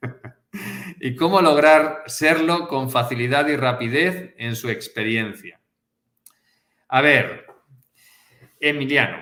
¿Y 1.00 1.16
cómo 1.16 1.42
lograr 1.42 2.04
serlo 2.06 2.68
con 2.68 2.92
facilidad 2.92 3.48
y 3.48 3.56
rapidez 3.56 4.36
en 4.38 4.54
su 4.54 4.68
experiencia? 4.68 5.60
A 6.86 7.00
ver, 7.00 7.44
Emiliano, 8.60 9.18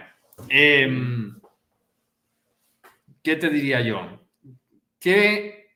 em, 0.51 1.41
¿qué 3.23 3.37
te 3.37 3.49
diría 3.49 3.81
yo? 3.81 4.29
Que 5.01 5.71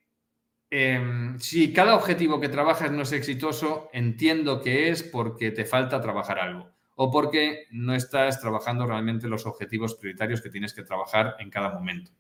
em, 0.69 1.39
si 1.39 1.73
cada 1.73 1.95
objetivo 1.95 2.39
que 2.39 2.51
trabajas 2.51 2.91
no 2.91 3.01
es 3.01 3.13
exitoso, 3.13 3.89
entiendo 3.95 4.61
que 4.61 4.91
es 4.91 5.03
porque 5.03 5.53
te 5.53 5.65
falta 5.65 6.03
trabajar 6.03 6.39
algo 6.39 6.76
o 6.97 7.11
porque 7.11 7.67
no 7.71 7.95
estás 7.95 8.41
trabajando 8.41 8.87
realmente 8.87 9.29
los 9.29 9.47
objetivos 9.47 9.95
prioritarios 9.95 10.43
que 10.43 10.51
tienes 10.51 10.75
que 10.75 10.83
trabajar 10.83 11.37
en 11.39 11.51
cada 11.51 11.71
momento. 11.71 12.11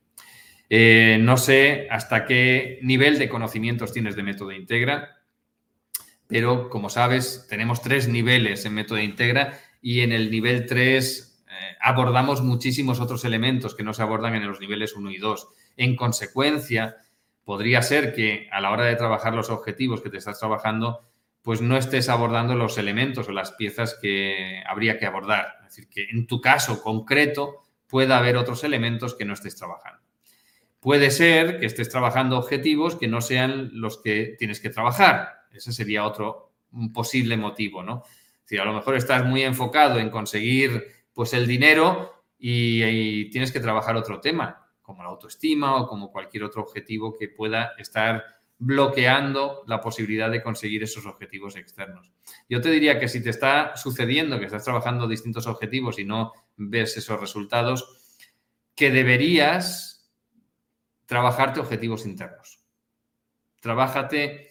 Eh, 0.68 1.18
no 1.20 1.36
sé 1.36 1.88
hasta 1.90 2.24
qué 2.24 2.78
nivel 2.82 3.18
de 3.18 3.28
conocimientos 3.28 3.92
tienes 3.92 4.16
de 4.16 4.22
método 4.22 4.52
Integra, 4.52 5.16
pero 6.26 6.68
como 6.68 6.90
sabes, 6.90 7.46
tenemos 7.48 7.82
tres 7.82 8.08
niveles 8.08 8.64
en 8.64 8.74
método 8.74 8.98
Integra 8.98 9.58
y 9.80 10.00
en 10.00 10.12
el 10.12 10.30
nivel 10.30 10.66
3 10.66 11.44
eh, 11.48 11.76
abordamos 11.80 12.42
muchísimos 12.42 13.00
otros 13.00 13.24
elementos 13.24 13.74
que 13.74 13.84
no 13.84 13.94
se 13.94 14.02
abordan 14.02 14.34
en 14.34 14.46
los 14.46 14.60
niveles 14.60 14.96
1 14.96 15.10
y 15.10 15.18
2. 15.18 15.48
En 15.76 15.94
consecuencia, 15.94 16.96
podría 17.44 17.82
ser 17.82 18.12
que 18.12 18.48
a 18.50 18.60
la 18.60 18.72
hora 18.72 18.84
de 18.84 18.96
trabajar 18.96 19.32
los 19.34 19.50
objetivos 19.50 20.02
que 20.02 20.10
te 20.10 20.18
estás 20.18 20.40
trabajando, 20.40 21.08
pues 21.46 21.60
no 21.60 21.76
estés 21.76 22.08
abordando 22.08 22.56
los 22.56 22.76
elementos 22.76 23.28
o 23.28 23.30
las 23.30 23.52
piezas 23.52 23.96
que 24.02 24.64
habría 24.66 24.98
que 24.98 25.06
abordar. 25.06 25.58
Es 25.60 25.76
decir, 25.76 25.88
que 25.88 26.10
en 26.10 26.26
tu 26.26 26.40
caso 26.40 26.82
concreto 26.82 27.62
pueda 27.86 28.18
haber 28.18 28.36
otros 28.36 28.64
elementos 28.64 29.14
que 29.14 29.24
no 29.24 29.34
estés 29.34 29.54
trabajando. 29.54 30.02
Puede 30.80 31.12
ser 31.12 31.60
que 31.60 31.66
estés 31.66 31.88
trabajando 31.88 32.36
objetivos 32.36 32.96
que 32.96 33.06
no 33.06 33.20
sean 33.20 33.70
los 33.74 34.02
que 34.02 34.34
tienes 34.36 34.58
que 34.58 34.70
trabajar. 34.70 35.42
Ese 35.52 35.72
sería 35.72 36.04
otro 36.04 36.50
posible 36.92 37.36
motivo, 37.36 37.80
¿no? 37.80 38.02
Es 38.50 38.58
a 38.58 38.64
lo 38.64 38.72
mejor 38.72 38.96
estás 38.96 39.24
muy 39.24 39.44
enfocado 39.44 40.00
en 40.00 40.10
conseguir 40.10 40.84
pues 41.12 41.32
el 41.32 41.46
dinero 41.46 42.24
y 42.36 43.30
tienes 43.30 43.52
que 43.52 43.60
trabajar 43.60 43.94
otro 43.94 44.20
tema, 44.20 44.66
como 44.82 45.04
la 45.04 45.10
autoestima 45.10 45.76
o 45.76 45.86
como 45.86 46.10
cualquier 46.10 46.42
otro 46.42 46.62
objetivo 46.62 47.16
que 47.16 47.28
pueda 47.28 47.74
estar 47.78 48.35
bloqueando 48.58 49.62
la 49.66 49.80
posibilidad 49.80 50.30
de 50.30 50.42
conseguir 50.42 50.82
esos 50.82 51.06
objetivos 51.06 51.56
externos. 51.56 52.10
Yo 52.48 52.60
te 52.60 52.70
diría 52.70 52.98
que 52.98 53.08
si 53.08 53.22
te 53.22 53.30
está 53.30 53.76
sucediendo 53.76 54.38
que 54.38 54.46
estás 54.46 54.64
trabajando 54.64 55.06
distintos 55.06 55.46
objetivos 55.46 55.98
y 55.98 56.04
no 56.04 56.32
ves 56.56 56.96
esos 56.96 57.20
resultados, 57.20 58.24
que 58.74 58.90
deberías 58.90 60.10
trabajarte 61.06 61.60
objetivos 61.60 62.06
internos. 62.06 62.60
Trabájate 63.60 64.50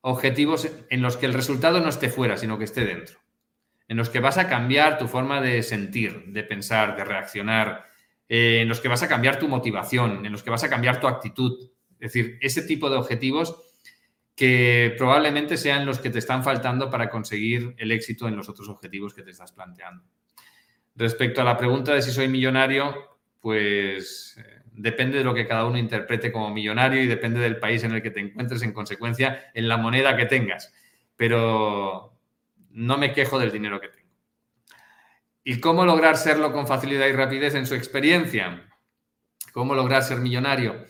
objetivos 0.00 0.68
en 0.88 1.02
los 1.02 1.16
que 1.16 1.26
el 1.26 1.34
resultado 1.34 1.80
no 1.80 1.88
esté 1.88 2.08
fuera, 2.08 2.36
sino 2.36 2.58
que 2.58 2.64
esté 2.64 2.84
dentro. 2.84 3.20
En 3.88 3.96
los 3.96 4.08
que 4.08 4.20
vas 4.20 4.38
a 4.38 4.48
cambiar 4.48 4.98
tu 4.98 5.08
forma 5.08 5.40
de 5.40 5.62
sentir, 5.62 6.26
de 6.26 6.42
pensar, 6.42 6.96
de 6.96 7.04
reaccionar, 7.04 7.86
eh, 8.28 8.60
en 8.62 8.68
los 8.68 8.80
que 8.80 8.88
vas 8.88 9.02
a 9.02 9.08
cambiar 9.08 9.38
tu 9.38 9.48
motivación, 9.48 10.26
en 10.26 10.32
los 10.32 10.42
que 10.42 10.50
vas 10.50 10.64
a 10.64 10.68
cambiar 10.68 11.00
tu 11.00 11.06
actitud. 11.06 11.70
Es 12.00 12.12
decir, 12.12 12.38
ese 12.40 12.62
tipo 12.62 12.90
de 12.90 12.96
objetivos 12.96 13.56
que 14.34 14.94
probablemente 14.98 15.56
sean 15.56 15.86
los 15.86 15.98
que 15.98 16.10
te 16.10 16.18
están 16.18 16.44
faltando 16.44 16.90
para 16.90 17.08
conseguir 17.08 17.74
el 17.78 17.90
éxito 17.90 18.28
en 18.28 18.36
los 18.36 18.48
otros 18.48 18.68
objetivos 18.68 19.14
que 19.14 19.22
te 19.22 19.30
estás 19.30 19.52
planteando. 19.52 20.04
Respecto 20.94 21.40
a 21.40 21.44
la 21.44 21.56
pregunta 21.56 21.94
de 21.94 22.02
si 22.02 22.10
soy 22.10 22.28
millonario, 22.28 23.18
pues 23.40 24.36
eh, 24.38 24.62
depende 24.72 25.18
de 25.18 25.24
lo 25.24 25.34
que 25.34 25.46
cada 25.46 25.64
uno 25.64 25.78
interprete 25.78 26.30
como 26.30 26.50
millonario 26.50 27.02
y 27.02 27.06
depende 27.06 27.40
del 27.40 27.58
país 27.58 27.82
en 27.84 27.92
el 27.92 28.02
que 28.02 28.10
te 28.10 28.20
encuentres, 28.20 28.62
en 28.62 28.72
consecuencia, 28.72 29.50
en 29.54 29.68
la 29.68 29.78
moneda 29.78 30.16
que 30.16 30.26
tengas. 30.26 30.72
Pero 31.16 32.18
no 32.70 32.98
me 32.98 33.12
quejo 33.12 33.38
del 33.38 33.52
dinero 33.52 33.80
que 33.80 33.88
tengo. 33.88 34.10
¿Y 35.44 35.60
cómo 35.60 35.86
lograr 35.86 36.16
serlo 36.16 36.52
con 36.52 36.66
facilidad 36.66 37.06
y 37.06 37.12
rapidez 37.12 37.54
en 37.54 37.66
su 37.66 37.74
experiencia? 37.74 38.68
¿Cómo 39.52 39.74
lograr 39.74 40.02
ser 40.02 40.18
millonario? 40.18 40.86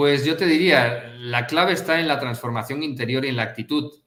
Pues 0.00 0.24
yo 0.24 0.34
te 0.34 0.46
diría, 0.46 1.12
la 1.18 1.46
clave 1.46 1.74
está 1.74 2.00
en 2.00 2.08
la 2.08 2.18
transformación 2.18 2.82
interior 2.82 3.22
y 3.22 3.28
en 3.28 3.36
la 3.36 3.42
actitud. 3.42 4.00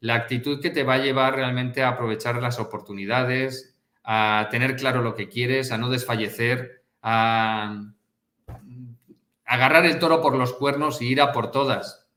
La 0.00 0.16
actitud 0.16 0.60
que 0.60 0.70
te 0.70 0.82
va 0.82 0.94
a 0.94 0.98
llevar 0.98 1.36
realmente 1.36 1.84
a 1.84 1.90
aprovechar 1.90 2.42
las 2.42 2.58
oportunidades, 2.58 3.78
a 4.02 4.48
tener 4.50 4.74
claro 4.74 5.02
lo 5.02 5.14
que 5.14 5.28
quieres, 5.28 5.70
a 5.70 5.78
no 5.78 5.90
desfallecer, 5.90 6.82
a 7.02 7.84
agarrar 9.44 9.86
el 9.86 10.00
toro 10.00 10.20
por 10.20 10.34
los 10.34 10.54
cuernos 10.54 11.00
y 11.00 11.06
ir 11.06 11.20
a 11.20 11.30
por 11.30 11.52
todas. 11.52 12.08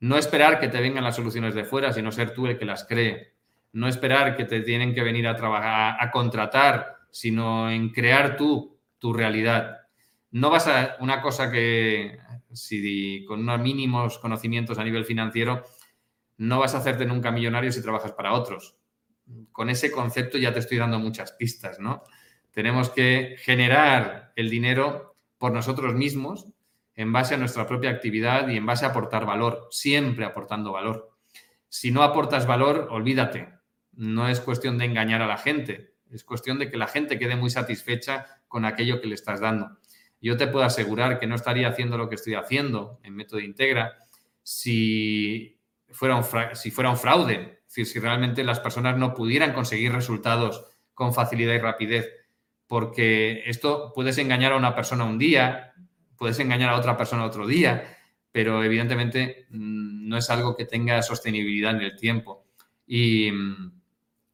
No 0.00 0.16
esperar 0.16 0.60
que 0.60 0.68
te 0.68 0.80
vengan 0.80 1.04
las 1.04 1.16
soluciones 1.16 1.54
de 1.54 1.64
fuera, 1.64 1.92
sino 1.92 2.10
ser 2.10 2.32
tú 2.32 2.46
el 2.46 2.56
que 2.56 2.64
las 2.64 2.84
cree. 2.84 3.34
No 3.72 3.86
esperar 3.86 4.34
que 4.34 4.46
te 4.46 4.62
tienen 4.62 4.94
que 4.94 5.02
venir 5.02 5.28
a 5.28 5.36
trabajar, 5.36 5.98
a 6.00 6.10
contratar, 6.10 6.96
sino 7.10 7.70
en 7.70 7.90
crear 7.90 8.38
tú 8.38 8.78
tu 8.98 9.12
realidad. 9.12 9.87
No 10.30 10.50
vas 10.50 10.66
a 10.66 10.96
una 11.00 11.22
cosa 11.22 11.50
que, 11.50 12.18
si 12.52 13.24
con 13.26 13.40
unos 13.40 13.60
mínimos 13.60 14.18
conocimientos 14.18 14.78
a 14.78 14.84
nivel 14.84 15.04
financiero, 15.04 15.64
no 16.36 16.58
vas 16.58 16.74
a 16.74 16.78
hacerte 16.78 17.06
nunca 17.06 17.30
millonario 17.30 17.72
si 17.72 17.82
trabajas 17.82 18.12
para 18.12 18.32
otros. 18.32 18.76
Con 19.52 19.70
ese 19.70 19.90
concepto 19.90 20.38
ya 20.38 20.52
te 20.52 20.60
estoy 20.60 20.78
dando 20.78 20.98
muchas 20.98 21.32
pistas, 21.32 21.78
¿no? 21.80 22.02
Tenemos 22.52 22.90
que 22.90 23.36
generar 23.38 24.32
el 24.36 24.50
dinero 24.50 25.16
por 25.38 25.52
nosotros 25.52 25.94
mismos 25.94 26.46
en 26.94 27.12
base 27.12 27.34
a 27.34 27.38
nuestra 27.38 27.66
propia 27.66 27.90
actividad 27.90 28.48
y 28.48 28.56
en 28.56 28.66
base 28.66 28.84
a 28.84 28.88
aportar 28.88 29.24
valor, 29.24 29.68
siempre 29.70 30.24
aportando 30.24 30.72
valor. 30.72 31.10
Si 31.68 31.90
no 31.90 32.02
aportas 32.02 32.46
valor, 32.46 32.88
olvídate. 32.90 33.54
No 33.92 34.28
es 34.28 34.40
cuestión 34.40 34.78
de 34.78 34.86
engañar 34.86 35.22
a 35.22 35.26
la 35.26 35.38
gente, 35.38 35.94
es 36.10 36.24
cuestión 36.24 36.58
de 36.58 36.70
que 36.70 36.76
la 36.76 36.86
gente 36.86 37.18
quede 37.18 37.36
muy 37.36 37.50
satisfecha 37.50 38.26
con 38.48 38.64
aquello 38.64 39.00
que 39.00 39.06
le 39.06 39.14
estás 39.14 39.40
dando. 39.40 39.77
Yo 40.20 40.36
te 40.36 40.46
puedo 40.46 40.64
asegurar 40.64 41.18
que 41.18 41.26
no 41.26 41.34
estaría 41.34 41.68
haciendo 41.68 41.96
lo 41.96 42.08
que 42.08 42.16
estoy 42.16 42.34
haciendo 42.34 43.00
en 43.02 43.14
Método 43.14 43.40
Integra 43.40 43.96
si 44.42 45.60
fuera 45.90 46.16
un, 46.16 46.24
si 46.54 46.70
fuera 46.70 46.90
un 46.90 46.96
fraude, 46.96 47.60
es 47.66 47.74
decir, 47.74 47.86
si 47.86 47.98
realmente 47.98 48.42
las 48.44 48.60
personas 48.60 48.96
no 48.96 49.14
pudieran 49.14 49.52
conseguir 49.52 49.92
resultados 49.92 50.64
con 50.94 51.14
facilidad 51.14 51.54
y 51.54 51.58
rapidez 51.58 52.08
porque 52.68 53.42
esto 53.46 53.92
puedes 53.94 54.18
engañar 54.18 54.52
a 54.52 54.56
una 54.56 54.76
persona 54.76 55.04
un 55.04 55.18
día, 55.18 55.72
puedes 56.16 56.38
engañar 56.38 56.70
a 56.70 56.76
otra 56.76 56.96
persona 56.96 57.24
otro 57.24 57.46
día, 57.46 57.96
pero 58.30 58.62
evidentemente 58.62 59.46
mm, 59.50 60.08
no 60.08 60.18
es 60.18 60.30
algo 60.30 60.54
que 60.54 60.66
tenga 60.66 61.02
sostenibilidad 61.02 61.74
en 61.74 61.80
el 61.80 61.96
tiempo. 61.96 62.44
Y 62.86 63.32
mm, 63.32 63.72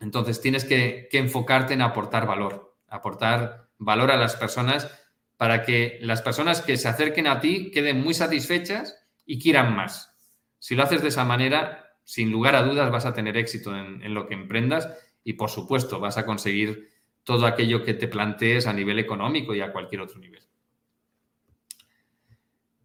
entonces 0.01 0.41
tienes 0.41 0.65
que, 0.65 1.09
enfocarte 1.13 1.75
en 1.75 1.83
aportar 1.83 2.27
valor, 2.27 2.77
aportar 2.89 3.69
valor 3.79 4.11
a 4.11 4.17
las 4.17 4.35
personas 4.35 4.91
para 5.37 5.63
que 5.63 5.99
las 6.03 6.23
personas 6.23 6.61
que 6.61 6.77
se 6.77 6.89
acerquen 6.89 7.27
a 7.27 7.41
ti 7.41 7.71
queden 7.71 8.01
muy 8.01 8.15
satisfechas 8.15 8.97
y 9.27 9.39
quieran 9.41 9.75
más. 9.75 10.15
Si 10.59 10.75
lo 10.75 10.83
haces 10.83 11.03
de 11.03 11.09
esa 11.09 11.25
manera, 11.25 11.97
sin 12.05 12.31
lugar 12.31 12.55
a 12.57 12.63
dudas 12.63 12.91
vas 12.91 13.07
a 13.07 13.13
tener 13.13 13.37
éxito 13.37 13.77
en 13.77 14.15
lo 14.15 14.27
que 14.27 14.35
emprendas 14.35 14.89
y 15.23 15.35
por 15.35 15.51
supuesto 15.51 16.01
vas 16.01 16.19
a 16.19 16.27
conseguir 16.27 16.91
todo 17.25 17.47
aquello 17.47 17.83
que 17.83 17.95
te 17.95 18.09
plantees 18.09 18.67
a 18.67 18.73
nivel 18.73 18.99
económico 18.99 19.55
y 19.55 19.61
a 19.61 19.73
cualquier 19.73 20.03
otro 20.03 20.19
nivel. 20.21 20.43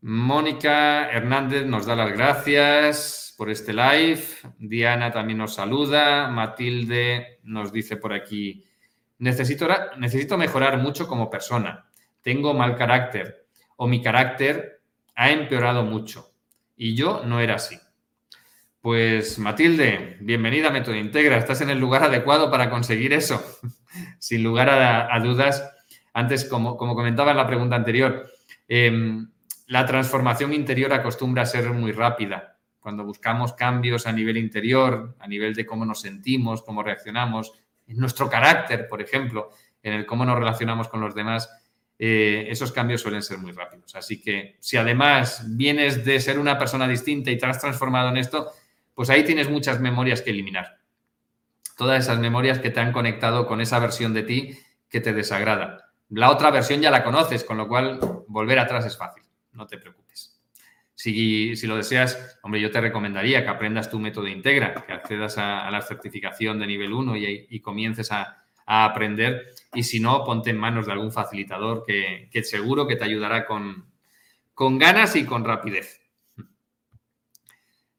Mónica 0.02 1.10
Hernández 1.12 1.66
nos 1.66 1.86
da 1.86 1.96
las 1.96 2.14
gracias 2.14 3.36
por 3.38 3.50
este 3.50 3.74
live. 3.74 4.24
Diana 4.58 5.12
también 5.12 5.40
nos 5.40 5.56
saluda. 5.56 6.30
Matilde 6.30 7.40
nos 7.44 7.74
dice 7.74 7.98
por 7.98 8.14
aquí, 8.14 8.66
necesito, 9.18 10.38
mejorar 10.38 10.78
mucho 10.78 11.06
como 11.06 11.30
persona. 11.30 11.89
Tengo 12.22 12.54
mal 12.54 12.76
carácter 12.76 13.46
o 13.78 13.88
mi 13.88 14.02
carácter 14.02 14.82
ha 15.16 15.32
empeorado 15.32 15.84
mucho 15.84 16.34
y 16.76 16.96
yo 16.96 17.24
no 17.26 17.40
era 17.40 17.56
así. 17.56 17.80
Pues 18.82 19.40
Matilde, 19.40 20.18
bienvenida 20.22 20.70
a 20.70 20.72
Método 20.72 20.96
Integra. 20.96 21.38
Estás 21.38 21.62
en 21.62 21.70
el 21.70 21.80
lugar 21.80 22.04
adecuado 22.04 22.50
para 22.50 22.70
conseguir 22.70 23.14
eso. 23.14 23.44
Sin 24.20 24.44
lugar 24.44 24.70
a, 24.70 25.20
dudas, 25.20 25.70
antes, 26.14 26.46
como, 26.46 26.78
como, 26.78 26.96
comentaba 26.96 27.32
en 27.32 27.38
la 27.38 27.48
pregunta 27.48 27.76
anterior, 27.76 28.30
em, 28.68 29.30
la 29.68 29.86
transformación 29.86 30.54
interior 30.54 30.94
acostumbra 30.94 31.44
a 31.44 31.46
ser 31.46 31.72
muy 31.72 31.92
rápida. 31.92 32.56
cuando 32.80 33.04
buscamos 33.04 33.54
cambios 33.54 34.08
a 34.08 34.12
nivel 34.14 34.38
interior, 34.38 35.16
a 35.20 35.28
nivel 35.28 35.54
de 35.54 35.66
cómo 35.66 35.86
nos 35.86 36.00
sentimos, 36.00 36.64
cómo 36.64 36.82
reaccionamos, 36.82 37.52
en 37.86 37.98
nuestro 37.98 38.30
carácter, 38.30 38.88
por 38.88 39.02
ejemplo, 39.02 39.50
en 39.84 39.94
el 39.94 40.06
cómo 40.06 40.24
nos 40.26 40.40
relacionamos 40.40 40.88
con 40.88 41.02
los 41.02 41.14
demás, 41.14 41.50
eh, 42.02 42.48
esos 42.50 42.72
cambios 42.72 43.02
suelen 43.02 43.22
ser 43.22 43.38
muy 43.40 43.52
rápidos. 43.52 43.94
Así 43.94 44.22
que 44.22 44.56
si 44.60 44.78
además 44.78 45.44
vienes 45.46 46.06
de 46.06 46.20
ser 46.22 46.40
una 46.40 46.58
persona 46.58 46.88
distinta 46.88 47.30
y 47.30 47.38
te 47.38 47.46
has 47.46 47.60
transformado 47.60 48.08
en 48.10 48.18
esto, 48.18 48.52
pues 48.96 49.10
ahí 49.10 49.26
tienes 49.26 49.50
muchas 49.50 49.82
memorias 49.82 50.22
que 50.22 50.30
eliminar. 50.30 50.80
Todas 51.78 52.04
esas 52.04 52.20
memorias 52.20 52.60
que 52.60 52.70
te 52.70 52.80
han 52.80 52.94
conectado 52.94 53.46
con 53.46 53.60
esa 53.60 53.80
versión 53.80 54.14
de 54.14 54.24
ti 54.24 54.58
que 54.90 55.02
te 55.02 55.14
desagrada. 55.14 55.92
La 56.10 56.32
otra 56.32 56.52
versión 56.52 56.82
ya 56.82 56.90
la 56.90 57.04
conoces, 57.04 57.44
con 57.44 57.58
lo 57.58 57.68
cual 57.68 58.00
volver 58.28 58.60
atrás 58.60 58.86
es 58.86 58.98
fácil, 58.98 59.24
no 59.52 59.68
te 59.68 59.78
preocupes. 59.78 60.40
Si, 60.96 61.56
lo 61.66 61.78
deseas, 61.78 62.40
hombre, 62.42 62.60
yo 62.60 62.72
te 62.72 62.82
recomendaría 62.82 63.44
que 63.44 63.50
aprendas 63.50 63.90
tu 63.90 64.00
método 64.00 64.28
Integra, 64.28 64.74
que 64.86 64.92
accedas 64.92 65.38
a, 65.38 65.72
la 65.72 65.82
certificación 65.82 66.60
de 66.60 66.68
nivel 66.68 66.92
1 66.92 67.16
y, 67.16 67.60
comiences 67.62 68.12
a, 68.12 68.39
aprender. 68.70 69.54
Y 69.74 69.84
si 69.84 70.00
no, 70.00 70.24
ponte 70.24 70.52
en 70.52 70.58
manos 70.58 70.86
de 70.86 70.92
algún 70.92 71.12
facilitador 71.12 71.84
que, 71.86 72.30
seguro 72.44 72.88
que 72.88 72.96
te 72.96 73.04
ayudará 73.04 73.46
con, 73.46 73.92
con 74.54 74.78
ganas 74.78 75.16
y 75.16 75.26
con 75.26 75.44
rapidez. 75.44 76.02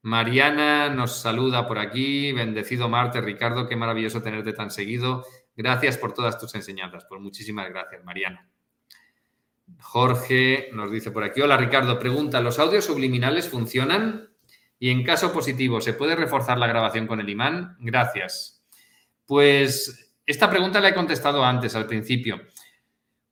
Mariana 0.03 0.89
nos 0.89 1.21
saluda 1.21 1.67
por 1.67 1.79
aquí. 1.79 2.33
Bendecido 2.33 2.89
Marte, 2.89 3.21
Ricardo, 3.21 3.69
qué 3.69 3.77
maravilloso 3.77 4.23
tenerte 4.23 4.53
tan 4.53 4.71
seguido. 4.71 5.27
Gracias 5.57 5.99
por 5.99 6.15
todas 6.15 6.39
tus 6.39 6.55
enseñanzas. 6.55 7.05
Pues 7.09 7.21
muchísimas 7.21 7.69
gracias, 7.69 8.03
Mariana. 8.05 8.49
Jorge 9.81 10.71
nos 10.73 10.91
dice 10.91 11.11
por 11.11 11.23
aquí, 11.23 11.41
hola 11.41 11.57
Ricardo, 11.57 11.99
pregunta, 11.99 12.41
¿los 12.41 12.59
audios 12.59 12.85
subliminales 12.85 13.49
funcionan? 13.49 14.29
Y 14.81 14.91
en 14.91 15.05
caso 15.05 15.33
positivo, 15.33 15.81
¿se 15.81 15.93
puede 15.93 16.17
reforzar 16.17 16.59
la 16.59 16.67
grabación 16.67 17.07
con 17.07 17.21
el 17.21 17.29
imán? 17.29 17.77
Gracias. 17.81 18.65
Pues 19.27 20.10
esta 20.27 20.51
pregunta 20.51 20.81
la 20.81 20.91
he 20.91 20.95
contestado 20.95 21.45
antes, 21.45 21.75
al 21.75 21.87
principio. 21.87 22.41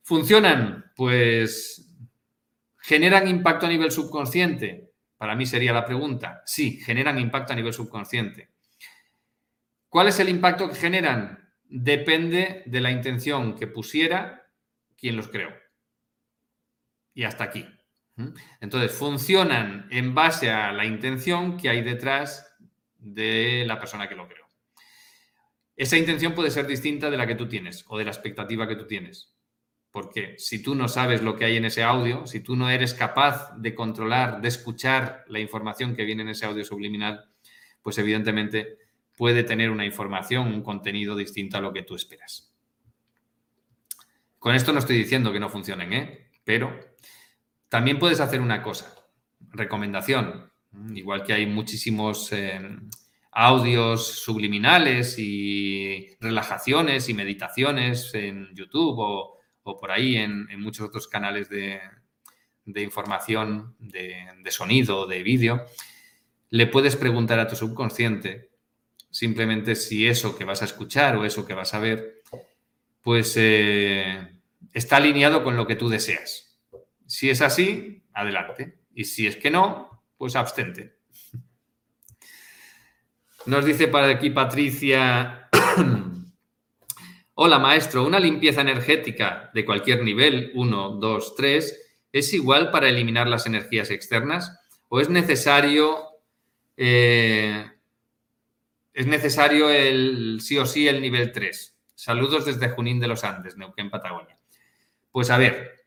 ¿Funcionan? 0.02 0.92
Pues 0.96 1.86
generan 2.78 3.28
impacto 3.28 3.66
a 3.66 3.68
nivel 3.68 3.90
subconsciente. 3.90 4.92
Para 5.16 5.34
mí 5.34 5.46
sería 5.46 5.72
la 5.72 5.84
pregunta. 5.84 6.42
Sí, 6.46 6.80
generan 6.80 7.18
impacto 7.18 7.52
a 7.52 7.56
nivel 7.56 7.72
subconsciente. 7.72 8.50
¿Cuál 9.88 10.08
es 10.08 10.20
el 10.20 10.28
impacto 10.28 10.68
que 10.68 10.76
generan? 10.76 11.50
Depende 11.64 12.62
de 12.66 12.80
la 12.80 12.90
intención 12.90 13.54
que 13.54 13.66
pusiera 13.66 14.46
quien 14.96 15.16
los 15.16 15.28
creó 15.28 15.50
y 17.18 17.24
hasta 17.24 17.44
aquí. 17.44 17.66
Entonces, 18.60 18.92
funcionan 18.92 19.88
en 19.90 20.14
base 20.14 20.50
a 20.50 20.72
la 20.72 20.84
intención 20.84 21.56
que 21.56 21.68
hay 21.68 21.82
detrás 21.82 22.56
de 22.96 23.64
la 23.66 23.78
persona 23.78 24.08
que 24.08 24.14
lo 24.14 24.28
creó. 24.28 24.47
Esa 25.78 25.96
intención 25.96 26.34
puede 26.34 26.50
ser 26.50 26.66
distinta 26.66 27.08
de 27.08 27.16
la 27.16 27.24
que 27.24 27.36
tú 27.36 27.48
tienes 27.48 27.84
o 27.86 27.96
de 27.96 28.04
la 28.04 28.10
expectativa 28.10 28.66
que 28.66 28.74
tú 28.74 28.88
tienes. 28.88 29.32
Porque 29.92 30.34
si 30.36 30.60
tú 30.60 30.74
no 30.74 30.88
sabes 30.88 31.22
lo 31.22 31.36
que 31.36 31.44
hay 31.44 31.56
en 31.56 31.66
ese 31.66 31.84
audio, 31.84 32.26
si 32.26 32.40
tú 32.40 32.56
no 32.56 32.68
eres 32.68 32.94
capaz 32.94 33.56
de 33.56 33.76
controlar, 33.76 34.40
de 34.40 34.48
escuchar 34.48 35.24
la 35.28 35.38
información 35.38 35.94
que 35.94 36.04
viene 36.04 36.22
en 36.22 36.30
ese 36.30 36.46
audio 36.46 36.64
subliminal, 36.64 37.30
pues 37.80 37.96
evidentemente 37.98 38.76
puede 39.16 39.44
tener 39.44 39.70
una 39.70 39.84
información, 39.84 40.48
un 40.48 40.62
contenido 40.62 41.14
distinto 41.14 41.56
a 41.56 41.60
lo 41.60 41.72
que 41.72 41.84
tú 41.84 41.94
esperas. 41.94 42.52
Con 44.40 44.56
esto 44.56 44.72
no 44.72 44.80
estoy 44.80 44.98
diciendo 44.98 45.32
que 45.32 45.40
no 45.40 45.48
funcionen, 45.48 45.92
¿eh? 45.92 46.30
pero 46.42 46.76
también 47.68 48.00
puedes 48.00 48.18
hacer 48.18 48.40
una 48.40 48.64
cosa, 48.64 48.92
recomendación, 49.52 50.50
igual 50.92 51.22
que 51.22 51.34
hay 51.34 51.46
muchísimos 51.46 52.32
eh, 52.32 52.60
audios 53.40 54.04
subliminales 54.18 55.16
y 55.16 56.16
relajaciones 56.18 57.08
y 57.08 57.14
meditaciones 57.14 58.12
en 58.12 58.52
YouTube 58.52 58.96
o, 58.98 59.38
por 59.62 59.92
ahí 59.92 60.16
en, 60.16 60.48
muchos 60.60 60.88
otros 60.88 61.06
canales 61.06 61.48
de, 61.48 61.80
información, 62.82 63.76
de, 63.78 64.50
sonido, 64.50 65.06
de 65.06 65.22
vídeo, 65.22 65.66
le 66.50 66.66
puedes 66.66 66.96
preguntar 66.96 67.38
a 67.38 67.46
tu 67.46 67.54
subconsciente 67.54 68.50
simplemente 69.08 69.76
si 69.76 70.08
eso 70.08 70.36
que 70.36 70.44
vas 70.44 70.62
a 70.62 70.64
escuchar 70.64 71.16
o 71.16 71.24
eso 71.24 71.46
que 71.46 71.54
vas 71.54 71.74
a 71.74 71.78
ver, 71.78 72.22
pues 73.02 73.34
eh, 73.36 74.34
está 74.72 74.96
alineado 74.96 75.44
con 75.44 75.56
lo 75.56 75.64
que 75.64 75.76
tú 75.76 75.88
deseas. 75.88 76.58
Si 77.06 77.30
es 77.30 77.40
así, 77.40 78.02
adelante. 78.12 78.80
Y 78.92 79.04
si 79.04 79.28
es 79.28 79.36
que 79.36 79.52
no, 79.52 80.02
pues 80.16 80.34
abstente. 80.34 80.97
Nos 83.46 83.64
dice 83.64 83.88
para 83.88 84.08
aquí 84.08 84.30
Patricia, 84.30 85.48
hola 87.34 87.58
maestro, 87.58 88.04
una 88.04 88.18
limpieza 88.18 88.60
energética 88.60 89.50
de 89.54 89.64
cualquier 89.64 90.02
nivel, 90.02 90.50
1, 90.54 90.90
2, 90.90 91.34
3, 91.36 91.80
¿es 92.12 92.34
igual 92.34 92.70
para 92.70 92.88
eliminar 92.88 93.28
las 93.28 93.46
energías 93.46 93.90
externas? 93.90 94.58
¿O 94.88 95.00
es 95.00 95.08
necesario, 95.08 95.98
eh, 96.76 97.70
es 98.92 99.06
necesario 99.06 99.70
el 99.70 100.40
sí 100.42 100.58
o 100.58 100.66
sí 100.66 100.88
el 100.88 101.00
nivel 101.00 101.30
3? 101.32 101.76
Saludos 101.94 102.44
desde 102.44 102.70
Junín 102.70 102.98
de 103.00 103.08
los 103.08 103.24
Andes, 103.24 103.56
Neuquén, 103.56 103.88
Patagonia. 103.88 104.36
Pues 105.12 105.30
a 105.30 105.38
ver, 105.38 105.86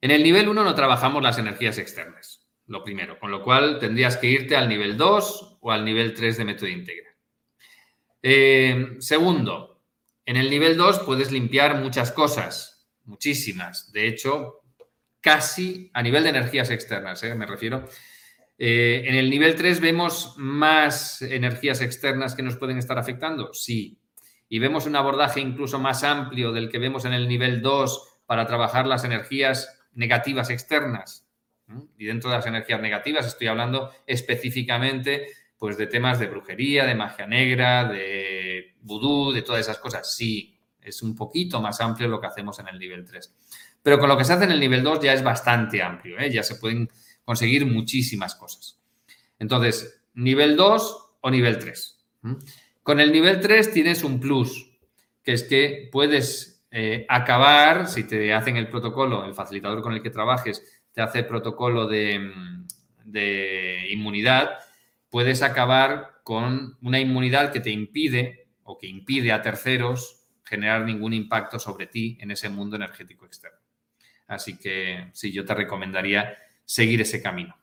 en 0.00 0.12
el 0.12 0.22
nivel 0.22 0.48
1 0.48 0.64
no 0.64 0.74
trabajamos 0.74 1.22
las 1.22 1.38
energías 1.38 1.78
externas, 1.78 2.48
lo 2.68 2.84
primero, 2.84 3.18
con 3.18 3.30
lo 3.30 3.42
cual 3.42 3.80
tendrías 3.80 4.16
que 4.16 4.28
irte 4.28 4.56
al 4.56 4.68
nivel 4.68 4.96
2 4.96 5.51
o 5.62 5.70
al 5.70 5.84
nivel 5.84 6.12
3 6.12 6.36
de 6.36 6.44
método 6.44 6.68
íntegra. 6.68 7.10
Eh, 8.20 8.96
segundo, 8.98 9.80
en 10.26 10.36
el 10.36 10.50
nivel 10.50 10.76
2 10.76 11.00
puedes 11.00 11.30
limpiar 11.30 11.76
muchas 11.76 12.12
cosas, 12.12 12.88
muchísimas. 13.04 13.92
De 13.92 14.06
hecho, 14.06 14.62
casi 15.20 15.90
a 15.94 16.02
nivel 16.02 16.24
de 16.24 16.30
energías 16.30 16.70
externas, 16.70 17.22
eh, 17.22 17.34
me 17.34 17.46
refiero. 17.46 17.88
Eh, 18.58 19.04
en 19.06 19.14
el 19.14 19.30
nivel 19.30 19.54
3 19.54 19.80
vemos 19.80 20.34
más 20.36 21.22
energías 21.22 21.80
externas 21.80 22.34
que 22.34 22.42
nos 22.42 22.56
pueden 22.56 22.78
estar 22.78 22.98
afectando, 22.98 23.54
sí. 23.54 23.98
Y 24.48 24.58
vemos 24.58 24.86
un 24.86 24.96
abordaje 24.96 25.40
incluso 25.40 25.78
más 25.78 26.02
amplio 26.02 26.52
del 26.52 26.68
que 26.68 26.78
vemos 26.78 27.04
en 27.04 27.12
el 27.12 27.28
nivel 27.28 27.62
2 27.62 28.20
para 28.26 28.46
trabajar 28.46 28.86
las 28.86 29.04
energías 29.04 29.80
negativas 29.92 30.50
externas. 30.50 31.28
Y 31.96 32.04
dentro 32.04 32.30
de 32.30 32.36
las 32.36 32.46
energías 32.46 32.80
negativas 32.80 33.26
estoy 33.26 33.46
hablando 33.46 33.92
específicamente 34.06 35.28
pues, 35.62 35.76
de 35.76 35.86
temas 35.86 36.18
de 36.18 36.26
brujería, 36.26 36.84
de 36.84 36.96
magia 36.96 37.24
negra, 37.24 37.84
de 37.84 38.74
vudú, 38.80 39.30
de 39.30 39.42
todas 39.42 39.60
esas 39.60 39.78
cosas. 39.78 40.12
Sí, 40.12 40.58
es 40.80 41.04
un 41.04 41.14
poquito 41.14 41.62
más 41.62 41.80
amplio 41.80 42.08
lo 42.08 42.20
que 42.20 42.26
hacemos 42.26 42.58
en 42.58 42.66
el 42.66 42.80
nivel 42.80 43.04
3. 43.04 43.32
Pero 43.80 44.00
con 44.00 44.08
lo 44.08 44.18
que 44.18 44.24
se 44.24 44.32
hace 44.32 44.42
en 44.42 44.50
el 44.50 44.58
nivel 44.58 44.82
2 44.82 44.98
ya 44.98 45.12
es 45.12 45.22
bastante 45.22 45.80
amplio, 45.80 46.18
¿eh? 46.18 46.32
ya 46.32 46.42
se 46.42 46.56
pueden 46.56 46.90
conseguir 47.24 47.64
muchísimas 47.64 48.34
cosas. 48.34 48.80
Entonces, 49.38 50.02
nivel 50.14 50.56
2 50.56 51.10
o 51.20 51.30
nivel 51.30 51.60
3. 51.60 52.06
Con 52.82 52.98
el 52.98 53.12
nivel 53.12 53.38
3 53.38 53.72
tienes 53.72 54.02
un 54.02 54.18
plus, 54.18 54.68
que 55.22 55.34
es 55.34 55.44
que 55.44 55.88
puedes 55.92 56.66
eh, 56.72 57.06
acabar, 57.08 57.86
si 57.86 58.02
te 58.02 58.34
hacen 58.34 58.56
el 58.56 58.68
protocolo, 58.68 59.24
el 59.24 59.34
facilitador 59.34 59.80
con 59.80 59.92
el 59.92 60.02
que 60.02 60.10
trabajes 60.10 60.82
te 60.92 61.02
hace 61.02 61.22
protocolo 61.22 61.86
de, 61.86 62.32
de 63.04 63.86
inmunidad, 63.92 64.58
puedes 65.12 65.42
acabar 65.42 66.22
con 66.24 66.78
una 66.80 66.98
inmunidad 66.98 67.52
que 67.52 67.60
te 67.60 67.68
impide 67.68 68.48
o 68.62 68.78
que 68.78 68.86
impide 68.86 69.30
a 69.30 69.42
terceros 69.42 70.24
generar 70.42 70.86
ningún 70.86 71.12
impacto 71.12 71.58
sobre 71.58 71.86
ti 71.86 72.16
en 72.18 72.30
ese 72.30 72.48
mundo 72.48 72.76
energético 72.76 73.26
externo. 73.26 73.58
Así 74.26 74.58
que 74.58 75.10
sí, 75.12 75.30
yo 75.30 75.44
te 75.44 75.54
recomendaría 75.54 76.38
seguir 76.64 77.02
ese 77.02 77.20
camino. 77.20 77.54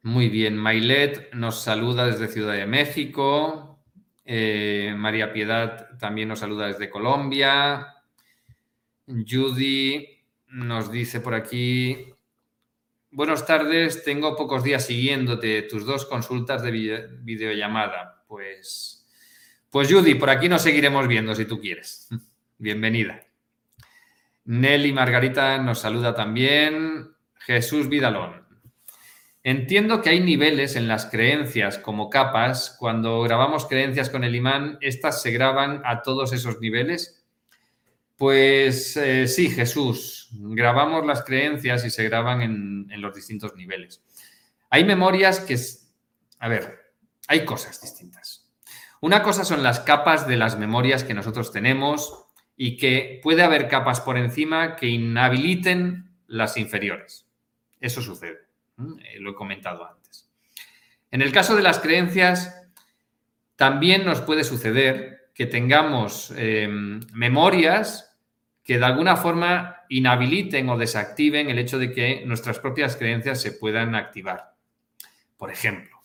Muy 0.00 0.30
bien, 0.30 0.56
Mailet 0.56 1.34
nos 1.34 1.62
saluda 1.62 2.06
desde 2.06 2.28
Ciudad 2.28 2.54
de 2.54 2.66
México. 2.66 3.84
Eh, 4.24 4.94
María 4.96 5.34
Piedad 5.34 5.98
también 5.98 6.28
nos 6.28 6.38
saluda 6.38 6.68
desde 6.68 6.88
Colombia. 6.88 7.88
Judy 9.06 10.08
nos 10.46 10.90
dice 10.90 11.20
por 11.20 11.34
aquí, 11.34 12.13
buenas 13.14 13.46
tardes, 13.46 14.02
tengo 14.04 14.36
pocos 14.36 14.64
días 14.64 14.84
siguiéndote 14.86 15.62
tus 15.62 15.86
dos 15.86 16.04
consultas 16.04 16.62
de 16.62 16.70
videollamada. 17.22 18.24
Pues, 18.26 19.06
pues 19.70 19.90
Judy, 19.90 20.16
por 20.16 20.30
aquí 20.30 20.48
nos 20.48 20.62
seguiremos 20.62 21.06
viendo 21.06 21.34
si 21.34 21.44
tú 21.44 21.60
quieres. 21.60 22.08
Bienvenida. 22.58 23.24
Nelly 24.44 24.92
Margarita 24.92 25.58
nos 25.58 25.78
saluda 25.78 26.14
también. 26.14 27.12
Jesús 27.38 27.88
Vidalón. 27.88 28.44
Entiendo 29.42 30.02
que 30.02 30.10
hay 30.10 30.20
niveles 30.20 30.74
en 30.74 30.88
las 30.88 31.06
creencias 31.06 31.78
como 31.78 32.10
capas. 32.10 32.76
Cuando 32.78 33.22
grabamos 33.22 33.66
creencias 33.66 34.10
con 34.10 34.24
el 34.24 34.34
imán, 34.34 34.78
¿estas 34.80 35.22
se 35.22 35.30
graban 35.30 35.82
a 35.84 36.02
todos 36.02 36.32
esos 36.32 36.60
niveles? 36.60 37.23
Pues 38.16 38.96
eh, 38.96 39.26
sí, 39.26 39.50
Jesús. 39.50 40.28
Grabamos 40.32 41.04
las 41.04 41.24
creencias 41.24 41.84
y 41.84 41.90
se 41.90 42.04
graban 42.04 42.42
en, 42.42 43.00
los 43.00 43.14
distintos 43.14 43.54
niveles. 43.56 44.02
Hay 44.70 44.84
memorias 44.84 45.40
que, 45.40 45.58
a 46.38 46.48
ver, 46.48 46.92
hay 47.28 47.44
cosas 47.44 47.80
distintas. 47.80 48.48
Una 49.00 49.22
cosa 49.22 49.44
son 49.44 49.62
las 49.62 49.80
capas 49.80 50.26
de 50.26 50.36
las 50.36 50.58
memorias 50.58 51.04
que 51.04 51.14
nosotros 51.14 51.52
tenemos 51.52 52.26
y 52.56 52.76
que 52.76 53.20
puede 53.22 53.42
haber 53.42 53.68
capas 53.68 54.00
por 54.00 54.16
encima 54.16 54.76
que 54.76 54.86
inhabiliten 54.86 56.10
las 56.26 56.56
inferiores. 56.56 57.26
Eso 57.80 58.00
sucede. 58.00 58.38
Eh, 58.78 59.18
lo 59.20 59.32
he 59.32 59.34
comentado 59.34 59.86
antes. 59.86 60.30
En 61.10 61.20
el 61.20 61.32
caso 61.32 61.54
de 61.54 61.62
las 61.62 61.80
creencias, 61.80 62.62
también 63.56 64.04
nos 64.04 64.20
puede 64.20 64.44
suceder 64.44 65.23
que 65.34 65.46
tengamos 65.46 66.32
eh, 66.36 66.68
memorias 67.12 68.16
que 68.62 68.78
de 68.78 68.84
alguna 68.84 69.16
forma 69.16 69.82
inhabiliten 69.90 70.68
o 70.70 70.78
desactiven 70.78 71.50
el 71.50 71.58
hecho 71.58 71.78
de 71.78 71.92
que 71.92 72.24
nuestras 72.24 72.58
propias 72.58 72.96
creencias 72.96 73.42
se 73.42 73.52
puedan 73.52 73.94
activar. 73.94 74.54
Por 75.36 75.50
ejemplo, 75.50 76.00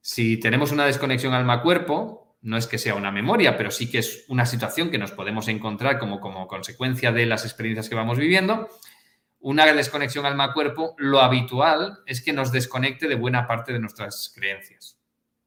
si 0.00 0.36
tenemos 0.38 0.70
una 0.70 0.84
desconexión 0.84 1.32
alma-cuerpo, 1.32 2.36
no 2.42 2.56
es 2.56 2.66
que 2.66 2.78
sea 2.78 2.94
una 2.94 3.10
memoria, 3.10 3.56
pero 3.56 3.70
sí 3.70 3.90
que 3.90 3.98
es 3.98 4.24
una 4.28 4.44
situación 4.44 4.90
que 4.90 4.98
nos 4.98 5.12
podemos 5.12 5.48
encontrar 5.48 5.98
como, 5.98 6.20
como 6.20 6.46
consecuencia 6.46 7.10
de 7.10 7.26
las 7.26 7.44
experiencias 7.44 7.88
que 7.88 7.94
vamos 7.94 8.18
viviendo, 8.18 8.68
una 9.40 9.72
desconexión 9.72 10.26
alma-cuerpo, 10.26 10.94
lo 10.98 11.20
habitual 11.20 12.00
es 12.06 12.20
que 12.20 12.32
nos 12.32 12.52
desconecte 12.52 13.08
de 13.08 13.14
buena 13.14 13.46
parte 13.46 13.72
de 13.72 13.78
nuestras 13.78 14.32
creencias 14.34 14.98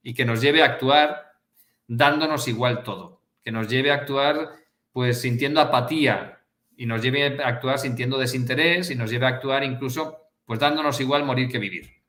y 0.01 0.13
que 0.13 0.25
nos 0.25 0.41
lleve 0.41 0.63
a 0.63 0.65
actuar 0.65 1.30
dándonos 1.93 2.47
igual 2.47 2.83
todo, 2.83 3.21
que 3.43 3.51
nos 3.51 3.67
lleve 3.67 3.91
a 3.91 3.95
actuar 3.95 4.51
pues 4.93 5.19
sintiendo 5.19 5.59
apatía 5.59 6.39
y 6.77 6.85
nos 6.85 7.01
lleve 7.01 7.43
a 7.43 7.47
actuar 7.47 7.79
sintiendo 7.79 8.17
desinterés 8.17 8.91
y 8.91 8.95
nos 8.95 9.11
lleve 9.11 9.25
a 9.25 9.29
actuar 9.29 9.65
incluso 9.65 10.29
pues 10.45 10.57
dándonos 10.57 11.01
igual 11.01 11.25
morir 11.25 11.49
que 11.49 11.59
vivir. 11.59 12.01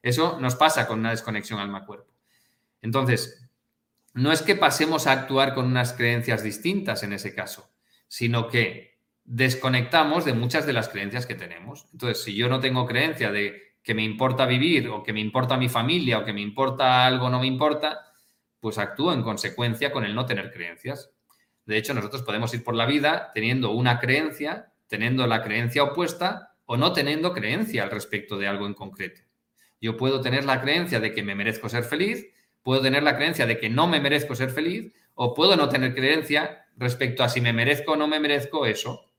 Eso 0.00 0.38
nos 0.40 0.56
pasa 0.56 0.86
con 0.86 1.00
una 1.00 1.10
desconexión 1.10 1.60
alma-cuerpo. 1.60 2.10
Entonces, 2.80 3.46
no 4.14 4.32
es 4.32 4.40
que 4.40 4.54
pasemos 4.54 5.06
a 5.06 5.12
actuar 5.12 5.54
con 5.54 5.66
unas 5.66 5.92
creencias 5.92 6.42
distintas 6.42 7.02
en 7.02 7.12
ese 7.12 7.34
caso, 7.34 7.70
sino 8.06 8.48
que 8.48 8.96
desconectamos 9.24 10.24
de 10.24 10.32
muchas 10.32 10.64
de 10.64 10.72
las 10.72 10.88
creencias 10.88 11.26
que 11.26 11.34
tenemos. 11.34 11.86
Entonces, 11.92 12.24
si 12.24 12.34
yo 12.34 12.48
no 12.48 12.58
tengo 12.58 12.86
creencia 12.86 13.30
de 13.30 13.74
que 13.82 13.94
me 13.94 14.02
importa 14.02 14.46
vivir 14.46 14.88
o 14.88 15.02
que 15.02 15.12
me 15.12 15.20
importa 15.20 15.58
mi 15.58 15.68
familia 15.68 16.18
o 16.18 16.24
que 16.24 16.32
me 16.32 16.40
importa 16.40 17.04
algo 17.06 17.28
no 17.28 17.40
me 17.40 17.46
importa, 17.46 18.07
pues 18.60 18.78
actúo 18.78 19.12
en 19.12 19.22
consecuencia 19.22 19.92
con 19.92 20.04
el 20.04 20.14
no 20.14 20.26
tener 20.26 20.52
creencias. 20.52 21.10
De 21.64 21.76
hecho, 21.76 21.94
nosotros 21.94 22.22
podemos 22.22 22.52
ir 22.54 22.64
por 22.64 22.74
la 22.74 22.86
vida 22.86 23.30
teniendo 23.34 23.70
una 23.70 24.00
creencia, 24.00 24.72
teniendo 24.86 25.26
la 25.26 25.42
creencia 25.42 25.82
opuesta 25.82 26.54
o 26.66 26.76
no 26.76 26.92
teniendo 26.92 27.32
creencia 27.32 27.82
al 27.82 27.90
respecto 27.90 28.38
de 28.38 28.48
algo 28.48 28.66
en 28.66 28.74
concreto. 28.74 29.22
Yo 29.80 29.96
puedo 29.96 30.20
tener 30.20 30.44
la 30.44 30.60
creencia 30.60 31.00
de 31.00 31.12
que 31.12 31.22
me 31.22 31.34
merezco 31.34 31.68
ser 31.68 31.84
feliz, 31.84 32.26
puedo 32.62 32.82
tener 32.82 33.02
la 33.02 33.16
creencia 33.16 33.46
de 33.46 33.58
que 33.58 33.70
no 33.70 33.86
me 33.86 34.00
merezco 34.00 34.34
ser 34.34 34.50
feliz 34.50 34.92
o 35.14 35.34
puedo 35.34 35.56
no 35.56 35.68
tener 35.68 35.94
creencia 35.94 36.66
respecto 36.76 37.22
a 37.22 37.28
si 37.28 37.40
me 37.40 37.52
merezco 37.52 37.92
o 37.92 37.96
no 37.96 38.08
me 38.08 38.20
merezco 38.20 38.66
eso. 38.66 39.10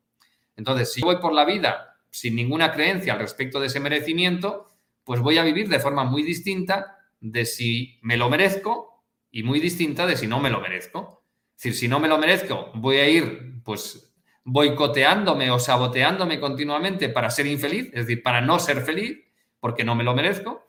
Entonces, 0.55 0.93
si 0.93 1.01
voy 1.01 1.17
por 1.17 1.33
la 1.33 1.45
vida 1.45 1.95
sin 2.09 2.35
ninguna 2.35 2.73
creencia 2.73 3.13
al 3.13 3.19
respecto 3.19 3.59
de 3.59 3.67
ese 3.67 3.79
merecimiento, 3.79 4.71
pues 5.03 5.21
voy 5.21 5.37
a 5.37 5.43
vivir 5.43 5.69
de 5.69 5.79
forma 5.79 6.03
muy 6.03 6.23
distinta 6.23 6.97
de 7.19 7.45
si 7.45 7.99
me 8.01 8.17
lo 8.17 8.29
merezco 8.29 8.98
y 9.31 9.43
muy 9.43 9.59
distinta 9.59 10.05
de 10.05 10.17
si 10.17 10.27
no 10.27 10.39
me 10.39 10.49
lo 10.49 10.59
merezco. 10.61 11.23
Es 11.55 11.63
decir, 11.63 11.79
si 11.79 11.87
no 11.87 11.99
me 11.99 12.07
lo 12.07 12.17
merezco, 12.17 12.71
voy 12.75 12.97
a 12.97 13.09
ir 13.09 13.61
pues 13.63 14.13
boicoteándome 14.43 15.51
o 15.51 15.59
saboteándome 15.59 16.39
continuamente 16.39 17.09
para 17.09 17.29
ser 17.29 17.45
infeliz, 17.45 17.87
es 17.87 18.07
decir, 18.07 18.23
para 18.23 18.41
no 18.41 18.59
ser 18.59 18.81
feliz, 18.81 19.19
porque 19.59 19.83
no 19.83 19.95
me 19.95 20.03
lo 20.03 20.15
merezco. 20.15 20.67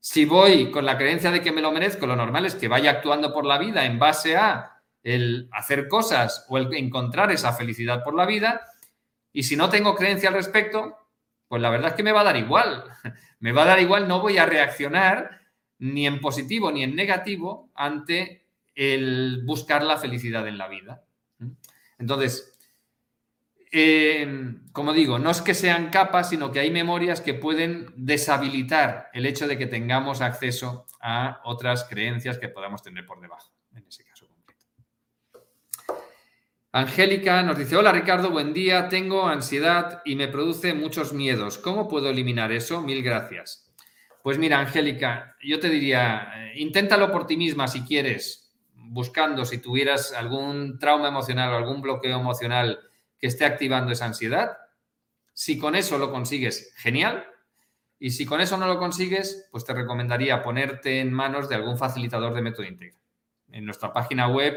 Si 0.00 0.24
voy 0.24 0.70
con 0.70 0.84
la 0.84 0.98
creencia 0.98 1.30
de 1.30 1.40
que 1.40 1.52
me 1.52 1.62
lo 1.62 1.72
merezco, 1.72 2.06
lo 2.06 2.16
normal 2.16 2.44
es 2.46 2.54
que 2.54 2.68
vaya 2.68 2.90
actuando 2.90 3.32
por 3.32 3.46
la 3.46 3.58
vida 3.58 3.84
en 3.84 3.98
base 3.98 4.36
a 4.36 4.82
el 5.02 5.48
hacer 5.52 5.88
cosas 5.88 6.46
o 6.48 6.58
el 6.58 6.74
encontrar 6.74 7.30
esa 7.30 7.52
felicidad 7.52 8.02
por 8.02 8.14
la 8.14 8.26
vida. 8.26 8.62
Y 9.32 9.44
si 9.44 9.56
no 9.56 9.68
tengo 9.68 9.94
creencia 9.94 10.28
al 10.28 10.34
respecto, 10.34 10.96
pues 11.46 11.62
la 11.62 11.70
verdad 11.70 11.90
es 11.90 11.94
que 11.94 12.02
me 12.02 12.12
va 12.12 12.22
a 12.22 12.24
dar 12.24 12.36
igual. 12.36 12.84
Me 13.40 13.52
va 13.52 13.64
a 13.64 13.66
dar 13.66 13.80
igual, 13.80 14.08
no 14.08 14.20
voy 14.20 14.38
a 14.38 14.46
reaccionar 14.46 15.43
ni 15.84 16.06
en 16.06 16.18
positivo 16.18 16.72
ni 16.72 16.82
en 16.82 16.96
negativo 16.96 17.70
ante 17.74 18.46
el 18.74 19.42
buscar 19.44 19.84
la 19.84 19.98
felicidad 19.98 20.48
en 20.48 20.56
la 20.56 20.66
vida. 20.66 21.04
Entonces, 21.98 22.58
eh, 23.70 24.54
como 24.72 24.94
digo, 24.94 25.18
no 25.18 25.30
es 25.30 25.42
que 25.42 25.52
sean 25.52 25.90
capas, 25.90 26.30
sino 26.30 26.50
que 26.50 26.60
hay 26.60 26.70
memorias 26.70 27.20
que 27.20 27.34
pueden 27.34 27.92
deshabilitar 27.96 29.10
el 29.12 29.26
hecho 29.26 29.46
de 29.46 29.58
que 29.58 29.66
tengamos 29.66 30.22
acceso 30.22 30.86
a 31.00 31.42
otras 31.44 31.84
creencias 31.84 32.38
que 32.38 32.48
podamos 32.48 32.82
tener 32.82 33.04
por 33.04 33.20
debajo, 33.20 33.52
en 33.74 33.84
ese 33.86 34.04
caso 34.04 34.26
concreto. 34.26 34.64
Angélica 36.72 37.42
nos 37.42 37.58
dice, 37.58 37.76
hola 37.76 37.92
Ricardo, 37.92 38.30
buen 38.30 38.54
día, 38.54 38.88
tengo 38.88 39.26
ansiedad 39.26 40.00
y 40.06 40.16
me 40.16 40.28
produce 40.28 40.72
muchos 40.72 41.12
miedos. 41.12 41.58
¿Cómo 41.58 41.88
puedo 41.88 42.08
eliminar 42.08 42.52
eso? 42.52 42.80
Mil 42.80 43.02
gracias. 43.02 43.63
Pues 44.24 44.38
mira, 44.38 44.58
Angélica, 44.58 45.36
yo 45.42 45.60
te 45.60 45.68
diría, 45.68 46.32
eh, 46.34 46.54
inténtalo 46.56 47.12
por 47.12 47.26
ti 47.26 47.36
misma 47.36 47.68
si 47.68 47.82
quieres, 47.82 48.50
buscando 48.72 49.44
si 49.44 49.58
tuvieras 49.58 50.14
algún 50.14 50.78
trauma 50.78 51.08
emocional 51.08 51.52
o 51.52 51.56
algún 51.58 51.82
bloqueo 51.82 52.20
emocional 52.20 52.80
que 53.18 53.26
esté 53.26 53.44
activando 53.44 53.92
esa 53.92 54.06
ansiedad. 54.06 54.56
Si 55.34 55.58
con 55.58 55.74
eso 55.74 55.98
lo 55.98 56.10
consigues, 56.10 56.72
genial. 56.78 57.26
Y 57.98 58.12
si 58.12 58.24
con 58.24 58.40
eso 58.40 58.56
no 58.56 58.66
lo 58.66 58.78
consigues, 58.78 59.46
pues 59.50 59.66
te 59.66 59.74
recomendaría 59.74 60.42
ponerte 60.42 61.00
en 61.00 61.12
manos 61.12 61.50
de 61.50 61.56
algún 61.56 61.76
facilitador 61.76 62.32
de 62.32 62.40
Método 62.40 62.64
Integra. 62.64 62.96
En 63.52 63.66
nuestra 63.66 63.92
página 63.92 64.28
web 64.28 64.56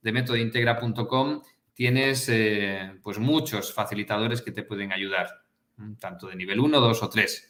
de 0.00 0.12
métodointegra.com 0.12 1.42
tienes 1.74 2.28
eh, 2.28 2.96
pues 3.02 3.18
muchos 3.18 3.74
facilitadores 3.74 4.42
que 4.42 4.52
te 4.52 4.62
pueden 4.62 4.92
ayudar, 4.92 5.28
tanto 5.98 6.28
de 6.28 6.36
nivel 6.36 6.60
1, 6.60 6.78
2 6.78 7.02
o 7.02 7.08
3. 7.08 7.47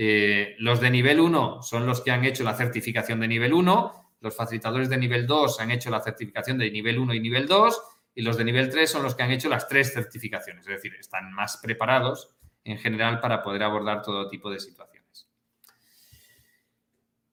Eh, 0.00 0.54
los 0.60 0.80
de 0.80 0.90
nivel 0.90 1.18
1 1.18 1.60
son 1.60 1.84
los 1.84 2.00
que 2.02 2.12
han 2.12 2.24
hecho 2.24 2.44
la 2.44 2.54
certificación 2.54 3.18
de 3.18 3.26
nivel 3.26 3.52
1, 3.52 4.14
los 4.20 4.36
facilitadores 4.36 4.88
de 4.88 4.96
nivel 4.96 5.26
2 5.26 5.58
han 5.58 5.72
hecho 5.72 5.90
la 5.90 6.00
certificación 6.00 6.56
de 6.56 6.70
nivel 6.70 7.00
1 7.00 7.14
y 7.14 7.20
nivel 7.20 7.48
2, 7.48 7.82
y 8.14 8.22
los 8.22 8.36
de 8.36 8.44
nivel 8.44 8.70
3 8.70 8.88
son 8.88 9.02
los 9.02 9.16
que 9.16 9.24
han 9.24 9.32
hecho 9.32 9.48
las 9.48 9.66
tres 9.66 9.92
certificaciones, 9.92 10.68
es 10.68 10.74
decir, 10.74 10.94
están 10.94 11.32
más 11.32 11.56
preparados 11.56 12.30
en 12.62 12.78
general 12.78 13.18
para 13.18 13.42
poder 13.42 13.64
abordar 13.64 14.02
todo 14.02 14.28
tipo 14.28 14.48
de 14.52 14.60
situaciones. 14.60 15.26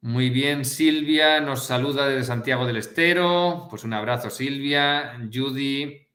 Muy 0.01 0.32
bien, 0.32 0.66
Silvia 0.66 1.39
nos 1.41 1.68
saluda 1.68 2.07
desde 2.07 2.24
Santiago 2.24 2.66
del 2.66 2.78
Estero. 2.78 3.68
Pues 3.70 3.84
un 3.84 3.93
abrazo, 3.93 4.32
Silvia. 4.32 5.20
Judy 5.32 6.07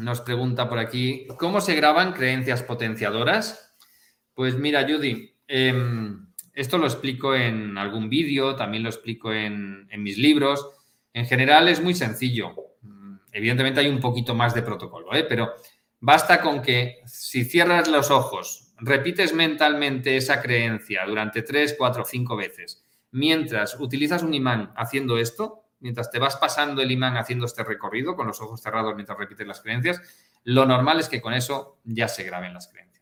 nos 0.00 0.20
pregunta 0.22 0.68
por 0.68 0.78
aquí, 0.78 1.26
¿cómo 1.38 1.60
se 1.60 1.74
graban 1.74 2.12
creencias 2.12 2.62
potenciadoras? 2.62 3.74
Pues 4.34 4.56
mira, 4.56 4.86
Judy, 4.86 5.33
Em, 5.46 6.26
esto 6.52 6.78
lo 6.78 6.86
explico 6.86 7.34
en 7.34 7.76
algún 7.78 8.08
vídeo, 8.08 8.54
también 8.54 8.82
lo 8.82 8.88
explico 8.88 9.32
en, 9.32 9.88
mis 9.98 10.18
libros. 10.18 10.68
En 11.12 11.26
general 11.26 11.68
es 11.68 11.82
muy 11.82 11.94
sencillo. 11.94 12.54
Mm, 12.82 13.16
evidentemente 13.32 13.80
hay 13.80 13.88
un 13.88 14.00
poquito 14.00 14.34
más 14.34 14.54
de 14.54 14.62
protocolo, 14.62 15.14
¿eh? 15.14 15.24
pero 15.28 15.52
basta 16.00 16.40
con 16.40 16.62
que 16.62 17.00
si 17.06 17.44
cierras 17.44 17.88
los 17.88 18.10
ojos, 18.10 18.72
repites 18.78 19.32
mentalmente 19.32 20.16
esa 20.16 20.40
creencia 20.40 21.04
durante 21.06 21.42
tres, 21.42 21.74
cuatro, 21.76 22.04
cinco 22.04 22.36
veces, 22.36 22.84
mientras 23.10 23.78
utilizas 23.78 24.22
un 24.22 24.34
imán 24.34 24.72
haciendo 24.76 25.18
esto, 25.18 25.64
mientras 25.80 26.10
te 26.10 26.18
vas 26.18 26.36
pasando 26.36 26.82
el 26.82 26.90
imán 26.90 27.16
haciendo 27.16 27.46
este 27.46 27.64
recorrido 27.64 28.16
con 28.16 28.26
los 28.26 28.40
ojos 28.40 28.60
cerrados 28.62 28.94
mientras 28.94 29.18
repites 29.18 29.46
las 29.46 29.60
creencias, 29.60 30.00
lo 30.44 30.66
normal 30.66 31.00
es 31.00 31.08
que 31.08 31.20
con 31.20 31.34
eso 31.34 31.78
ya 31.84 32.08
se 32.08 32.24
graben 32.24 32.54
las 32.54 32.68
creencias. 32.68 32.93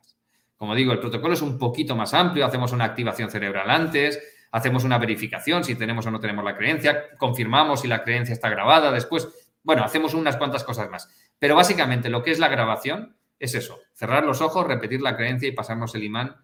Como 0.63 0.77
digo, 0.77 0.93
el 0.93 1.01
protocolo 1.01 1.35
es 1.35 1.43
un 1.43 1.59
poquito 1.59 1.97
más 1.97 2.15
amplio, 2.15 2.47
hacemos 2.47 2.71
una 2.71 2.85
activación 2.85 3.29
cerebral 3.29 3.69
antes, 3.69 4.23
hacemos 4.53 4.85
una 4.85 4.97
verificación 4.97 5.65
si 5.65 5.75
tenemos 5.75 6.07
o 6.07 6.13
no 6.13 6.21
tenemos 6.21 6.45
la 6.45 6.57
creencia, 6.57 7.17
confirmamos 7.19 7.81
si 7.81 7.89
la 7.89 8.05
creencia 8.05 8.33
está 8.33 8.49
grabada 8.49 8.93
después, 8.93 9.27
bueno, 9.65 9.83
hacemos 9.83 10.15
unas 10.15 10.37
cuantas 10.37 10.63
cosas 10.63 10.89
más. 10.89 11.09
Pero 11.37 11.57
básicamente 11.57 12.09
lo 12.11 12.23
que 12.23 12.31
es 12.31 12.39
la 12.39 12.47
grabación 12.47 13.17
es 13.41 13.57
eso, 13.57 13.81
cerrar 13.93 14.25
los 14.25 14.41
ojos, 14.41 14.65
repetir 14.65 15.01
la 15.03 15.17
creencia 15.17 15.49
y 15.49 15.51
pasarnos 15.51 15.97
el 15.97 16.05
imán 16.05 16.37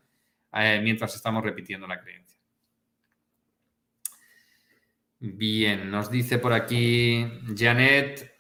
eh, 0.53 0.81
mientras 0.83 1.15
estamos 1.15 1.45
repitiendo 1.45 1.87
la 1.87 2.01
creencia. 2.01 2.41
Bien, 5.21 5.93
nos 5.93 6.11
dice 6.11 6.41
por 6.41 6.53
aquí 6.55 7.25
Janet, 7.57 8.33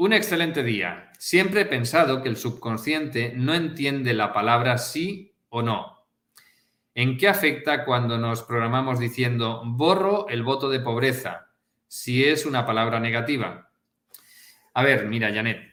un 0.00 0.14
excelente 0.14 0.62
día. 0.62 1.12
Siempre 1.18 1.60
he 1.60 1.66
pensado 1.66 2.22
que 2.22 2.30
el 2.30 2.38
subconsciente 2.38 3.34
no 3.36 3.52
entiende 3.52 4.14
la 4.14 4.32
palabra 4.32 4.78
sí 4.78 5.36
o 5.50 5.60
no. 5.60 6.06
¿En 6.94 7.18
qué 7.18 7.28
afecta 7.28 7.84
cuando 7.84 8.16
nos 8.16 8.42
programamos 8.42 8.98
diciendo 8.98 9.62
borro 9.62 10.26
el 10.30 10.42
voto 10.42 10.70
de 10.70 10.80
pobreza 10.80 11.50
si 11.86 12.24
es 12.24 12.46
una 12.46 12.64
palabra 12.64 12.98
negativa? 12.98 13.70
A 14.72 14.82
ver, 14.82 15.04
mira, 15.04 15.34
Janet. 15.34 15.70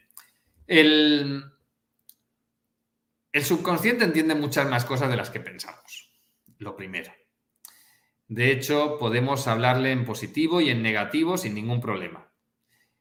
El, 0.68 1.46
subconsciente 3.42 4.04
entiende 4.04 4.36
muchas 4.36 4.70
más 4.70 4.84
cosas 4.84 5.10
de 5.10 5.16
las 5.16 5.30
que 5.30 5.40
pensamos. 5.40 6.12
lo 6.58 6.76
primero. 6.76 7.14
De 8.28 8.52
hecho, 8.52 8.98
podemos 9.00 9.48
hablarle 9.48 9.94
en 9.94 10.04
positivo 10.04 10.60
y 10.60 10.70
en 10.70 10.82
negativo 10.82 11.38
sin 11.38 11.56
ningún 11.56 11.80
problema. 11.80 12.27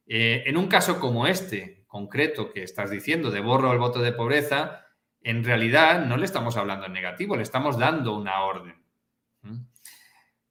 Eh, 0.07 0.43
en 0.45 0.57
un 0.57 0.67
caso 0.67 0.99
como 0.99 1.27
este, 1.27 1.83
concreto, 1.87 2.51
que 2.51 2.63
estás 2.63 2.89
diciendo, 2.89 3.29
de 3.29 3.41
borro 3.41 3.71
el 3.71 3.79
voto 3.79 4.01
de 4.01 4.13
pobreza, 4.13 4.85
en 5.21 5.43
realidad 5.43 6.05
no 6.05 6.17
le 6.17 6.25
estamos 6.25 6.55
hablando 6.57 6.85
en 6.85 6.93
negativo, 6.93 7.35
le 7.35 7.43
estamos 7.43 7.77
dando 7.77 8.15
una 8.15 8.41
orden. 8.43 8.75
¿Mm? 9.41 9.57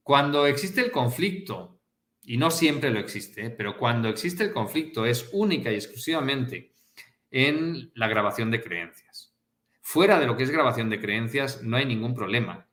Cuando 0.02 0.46
existe 0.46 0.80
el 0.80 0.90
conflicto, 0.90 1.80
y 2.22 2.36
no 2.36 2.50
siempre 2.50 2.90
lo 2.90 2.98
existe, 2.98 3.50
pero 3.50 3.78
cuando 3.78 4.08
existe 4.08 4.44
el 4.44 4.52
conflicto 4.52 5.06
es 5.06 5.30
única 5.32 5.70
y 5.70 5.76
exclusivamente 5.76 6.74
en 7.30 7.92
la 7.94 8.08
grabación 8.08 8.50
de 8.50 8.62
creencias. 8.62 9.32
Fuera 9.80 10.18
de 10.18 10.26
lo 10.26 10.36
que 10.36 10.42
es 10.42 10.50
grabación 10.50 10.90
de 10.90 11.00
creencias 11.00 11.62
no 11.62 11.76
hay 11.76 11.86
ningún 11.86 12.14
problema. 12.14 12.65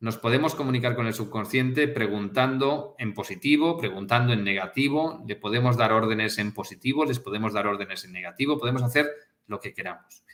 Nos 0.00 0.16
podemos 0.16 0.54
comunicar 0.54 0.96
con 0.96 1.06
el 1.06 1.12
subconsciente 1.12 1.86
preguntando 1.86 2.94
en 2.98 3.12
positivo, 3.12 3.76
preguntando 3.76 4.32
en 4.32 4.42
negativo, 4.42 5.22
le 5.26 5.36
podemos 5.36 5.76
dar 5.76 5.92
órdenes 5.92 6.38
en 6.38 6.54
positivo, 6.54 7.04
les 7.04 7.20
podemos 7.20 7.52
dar 7.52 7.66
órdenes 7.66 8.06
en 8.06 8.12
negativo, 8.12 8.58
podemos 8.58 8.82
hacer 8.82 9.10
lo 9.46 9.60
que 9.60 9.74
queramos. 9.74 10.24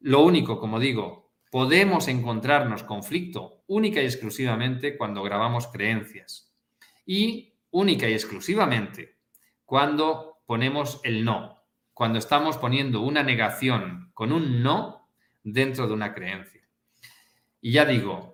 Lo 0.00 0.22
único, 0.24 0.58
como 0.58 0.80
digo, 0.80 1.30
podemos 1.52 2.08
encontrarnos 2.08 2.82
conflicto 2.82 3.62
única 3.68 4.02
y 4.02 4.06
exclusivamente 4.06 4.96
cuando 4.96 5.22
grabamos 5.22 5.68
creencias 5.68 6.52
y 7.06 7.54
única 7.70 8.08
y 8.08 8.14
exclusivamente 8.14 9.16
cuando 9.64 10.38
ponemos 10.44 11.00
el 11.04 11.24
no, 11.24 11.62
cuando 11.94 12.18
estamos 12.18 12.56
poniendo 12.56 13.02
una 13.02 13.22
negación 13.22 14.10
con 14.12 14.32
un 14.32 14.60
no 14.64 15.08
dentro 15.44 15.86
de 15.86 15.94
una 15.94 16.14
creencia. 16.14 16.62
Y 17.60 17.70
ya 17.70 17.84
digo, 17.84 18.31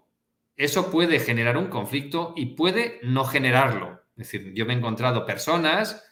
eso 0.59 0.91
puede 0.91 1.21
generar 1.21 1.57
un 1.57 1.69
conflicto 1.69 2.35
y 2.37 2.47
puede 2.47 2.99
no 3.05 3.25
generarlo. 3.25 4.03
Es 4.17 4.31
decir, 4.31 4.53
yo 4.55 4.67
me 4.67 4.75
he 4.75 4.77
encontrado 4.77 5.25
personas 5.25 6.05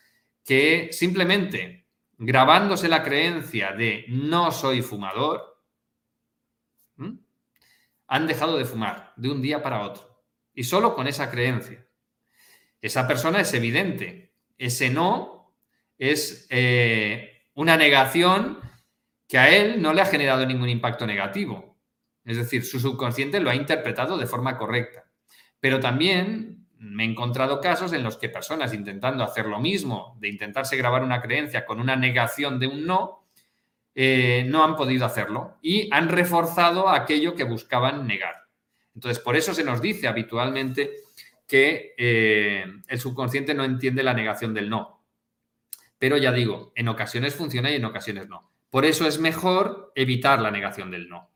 que 0.45 0.91
simplemente 0.93 1.89
grabándose 2.17 2.89
la 2.89 3.03
creencia 3.03 3.73
de 3.73 4.05
no 4.09 4.53
soy 4.53 4.83
fumador, 4.83 5.61
han 8.07 8.27
dejado 8.29 8.57
de 8.57 8.65
fumar 8.65 9.13
de 9.17 9.31
un 9.31 9.43
día 9.43 9.63
para 9.65 9.83
otro. 9.83 10.23
Y 10.55 10.63
solo 10.63 10.95
con 10.95 11.09
esa 11.09 11.29
creencia. 11.29 11.85
Esa 12.81 13.09
persona 13.09 13.41
es 13.41 13.53
evidente. 13.53 14.33
Ese 14.57 14.89
no 14.91 15.57
es 15.99 16.47
eh, 16.51 17.43
una 17.55 17.77
negación 17.77 18.61
que 19.27 19.39
a 19.39 19.51
él 19.51 19.83
no 19.83 19.93
le 19.93 20.03
ha 20.03 20.07
generado 20.07 20.47
ningún 20.47 20.69
impacto 20.69 21.05
negativo. 21.05 21.76
Es 22.27 22.37
decir, 22.37 22.65
su 22.65 22.81
subconsciente 22.81 23.41
lo 23.41 23.51
ha 23.51 23.55
interpretado 23.55 24.19
de 24.19 24.27
forma 24.27 24.59
correcta. 24.59 25.05
Pero 25.61 25.81
también 25.81 26.67
me 26.79 27.05
he 27.05 27.07
encontrado 27.07 27.61
casos 27.61 27.93
en 27.93 28.03
los 28.03 28.19
que 28.19 28.29
personas 28.29 28.75
intentando 28.75 29.25
hacer 29.25 29.47
lo 29.47 29.61
mismo, 29.61 30.17
de 30.21 30.29
intentarse 30.29 30.77
grabar 30.77 31.03
una 31.03 31.23
creencia 31.23 31.65
con 31.65 31.81
una 31.81 31.97
negación 31.97 32.59
de 32.59 32.67
un 32.67 32.85
no, 32.85 33.25
eh, 33.95 34.45
no 34.47 34.63
han 34.63 34.77
podido 34.77 35.07
hacerlo 35.07 35.57
y 35.63 35.89
han 35.91 36.09
reforzado 36.09 36.91
aquello 36.91 37.35
que 37.35 37.45
buscaban 37.45 38.07
negar. 38.07 38.35
Entonces, 38.95 39.23
por 39.23 39.37
eso 39.37 39.55
se 39.55 39.65
nos 39.65 39.81
dice 39.81 40.09
habitualmente 40.09 40.91
que 41.47 41.95
eh, 41.97 42.65
el 42.89 43.01
subconsciente 43.01 43.55
no 43.55 43.65
entiende 43.65 44.03
la 44.03 44.15
negación 44.15 44.53
del 44.53 44.69
no. 44.69 45.05
Pero 45.99 46.17
ya 46.19 46.33
digo, 46.33 46.73
en 46.75 46.89
ocasiones 46.89 47.35
funciona 47.35 47.71
y 47.71 47.77
en 47.77 47.85
ocasiones 47.85 48.29
no. 48.29 48.51
Por 48.69 48.85
eso 48.85 49.07
es 49.07 49.19
mejor 49.19 49.93
evitar 49.95 50.41
la 50.41 50.51
negación 50.51 50.91
del 50.91 51.09
no. 51.09 51.31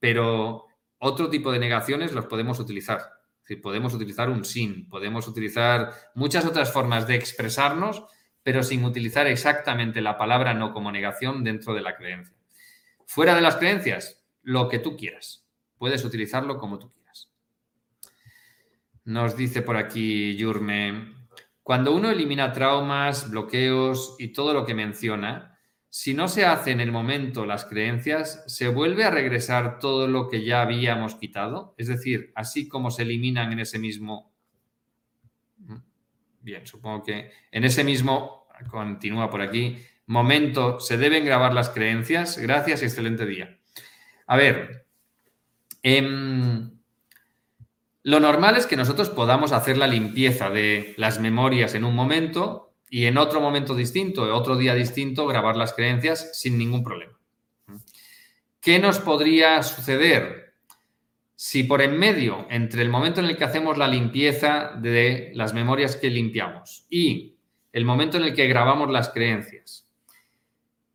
Pero 0.00 0.66
otro 0.98 1.30
tipo 1.30 1.52
de 1.52 1.60
negaciones 1.60 2.12
los 2.12 2.26
podemos 2.26 2.58
utilizar 2.58 3.20
podemos 3.56 3.94
utilizar 3.94 4.30
un 4.30 4.44
sin, 4.44 4.88
podemos 4.88 5.26
utilizar 5.26 5.92
muchas 6.14 6.44
otras 6.44 6.72
formas 6.72 7.06
de 7.06 7.16
expresarnos, 7.16 8.04
pero 8.42 8.62
sin 8.62 8.84
utilizar 8.84 9.26
exactamente 9.26 10.00
la 10.00 10.16
palabra 10.16 10.54
no 10.54 10.72
como 10.72 10.92
negación 10.92 11.44
dentro 11.44 11.74
de 11.74 11.82
la 11.82 11.96
creencia. 11.96 12.36
Fuera 13.06 13.34
de 13.34 13.40
las 13.40 13.56
creencias, 13.56 14.22
lo 14.42 14.68
que 14.68 14.78
tú 14.78 14.96
quieras. 14.96 15.44
Puedes 15.78 16.04
utilizarlo 16.04 16.58
como 16.58 16.78
tú 16.78 16.92
quieras. 16.92 17.30
Nos 19.04 19.36
dice 19.36 19.62
por 19.62 19.76
aquí 19.76 20.36
Yurme, 20.36 21.14
cuando 21.62 21.94
uno 21.94 22.10
elimina 22.10 22.52
traumas, 22.52 23.30
bloqueos 23.30 24.16
y 24.18 24.28
todo 24.28 24.54
lo 24.54 24.64
que 24.64 24.74
menciona, 24.74 25.49
si 25.90 26.14
no 26.14 26.28
se 26.28 26.46
hace 26.46 26.70
en 26.70 26.80
el 26.80 26.92
momento 26.92 27.44
las 27.44 27.64
creencias, 27.64 28.44
¿se 28.46 28.68
vuelve 28.68 29.04
a 29.04 29.10
regresar 29.10 29.80
todo 29.80 30.06
lo 30.06 30.28
que 30.28 30.44
ya 30.44 30.62
habíamos 30.62 31.16
quitado? 31.16 31.74
Es 31.76 31.88
decir, 31.88 32.32
así 32.36 32.68
como 32.68 32.92
se 32.92 33.02
eliminan 33.02 33.52
en 33.52 33.58
ese 33.58 33.80
mismo... 33.80 34.32
Mm, 35.58 35.78
bien, 36.42 36.64
supongo 36.64 37.02
que 37.02 37.32
en 37.50 37.64
ese 37.64 37.82
mismo, 37.82 38.46
continúa 38.70 39.28
por 39.28 39.42
aquí, 39.42 39.78
momento, 40.06 40.78
¿se 40.78 40.96
deben 40.96 41.24
grabar 41.24 41.52
las 41.52 41.70
creencias? 41.70 42.38
Gracias 42.38 42.82
y 42.82 42.84
excelente 42.84 43.26
día. 43.26 43.58
A 44.28 44.36
ver, 44.36 44.86
em, 45.82 46.70
lo 48.04 48.20
normal 48.20 48.56
es 48.56 48.66
que 48.66 48.76
nosotros 48.76 49.10
podamos 49.10 49.50
hacer 49.50 49.76
la 49.76 49.88
limpieza 49.88 50.50
de 50.50 50.94
las 50.98 51.18
memorias 51.18 51.74
en 51.74 51.84
un 51.84 51.96
momento 51.96 52.69
y 52.90 53.06
en 53.06 53.16
otro 53.16 53.40
momento 53.40 53.74
distinto, 53.74 54.22
otro 54.34 54.56
día 54.56 54.74
distinto, 54.74 55.26
grabar 55.26 55.56
las 55.56 55.72
creencias 55.72 56.36
sin 56.38 56.58
ningún 56.58 56.82
problema. 56.82 57.16
¿Qué 58.60 58.78
nos 58.80 58.98
podría 58.98 59.62
suceder 59.62 60.54
si 61.36 61.62
por 61.64 61.80
en 61.80 61.98
medio, 61.98 62.46
entre 62.50 62.82
el 62.82 62.90
momento 62.90 63.20
en 63.20 63.26
el 63.26 63.36
que 63.36 63.44
hacemos 63.44 63.78
la 63.78 63.88
limpieza 63.88 64.72
de 64.76 65.30
las 65.34 65.54
memorias 65.54 65.96
que 65.96 66.10
limpiamos 66.10 66.84
y 66.90 67.36
el 67.72 67.86
momento 67.86 68.18
en 68.18 68.24
el 68.24 68.34
que 68.34 68.46
grabamos 68.46 68.90
las 68.90 69.08
creencias, 69.08 69.86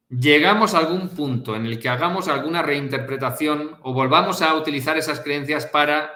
llegamos 0.08 0.76
a 0.76 0.80
algún 0.80 1.10
punto 1.10 1.56
en 1.56 1.66
el 1.66 1.80
que 1.80 1.90
hagamos 1.90 2.28
alguna 2.28 2.62
reinterpretación 2.62 3.78
o 3.82 3.94
volvamos 3.94 4.44
a 4.44 4.54
utilizar 4.54 4.98
esas 4.98 5.22
creencias 5.22 5.66
para 5.66 6.12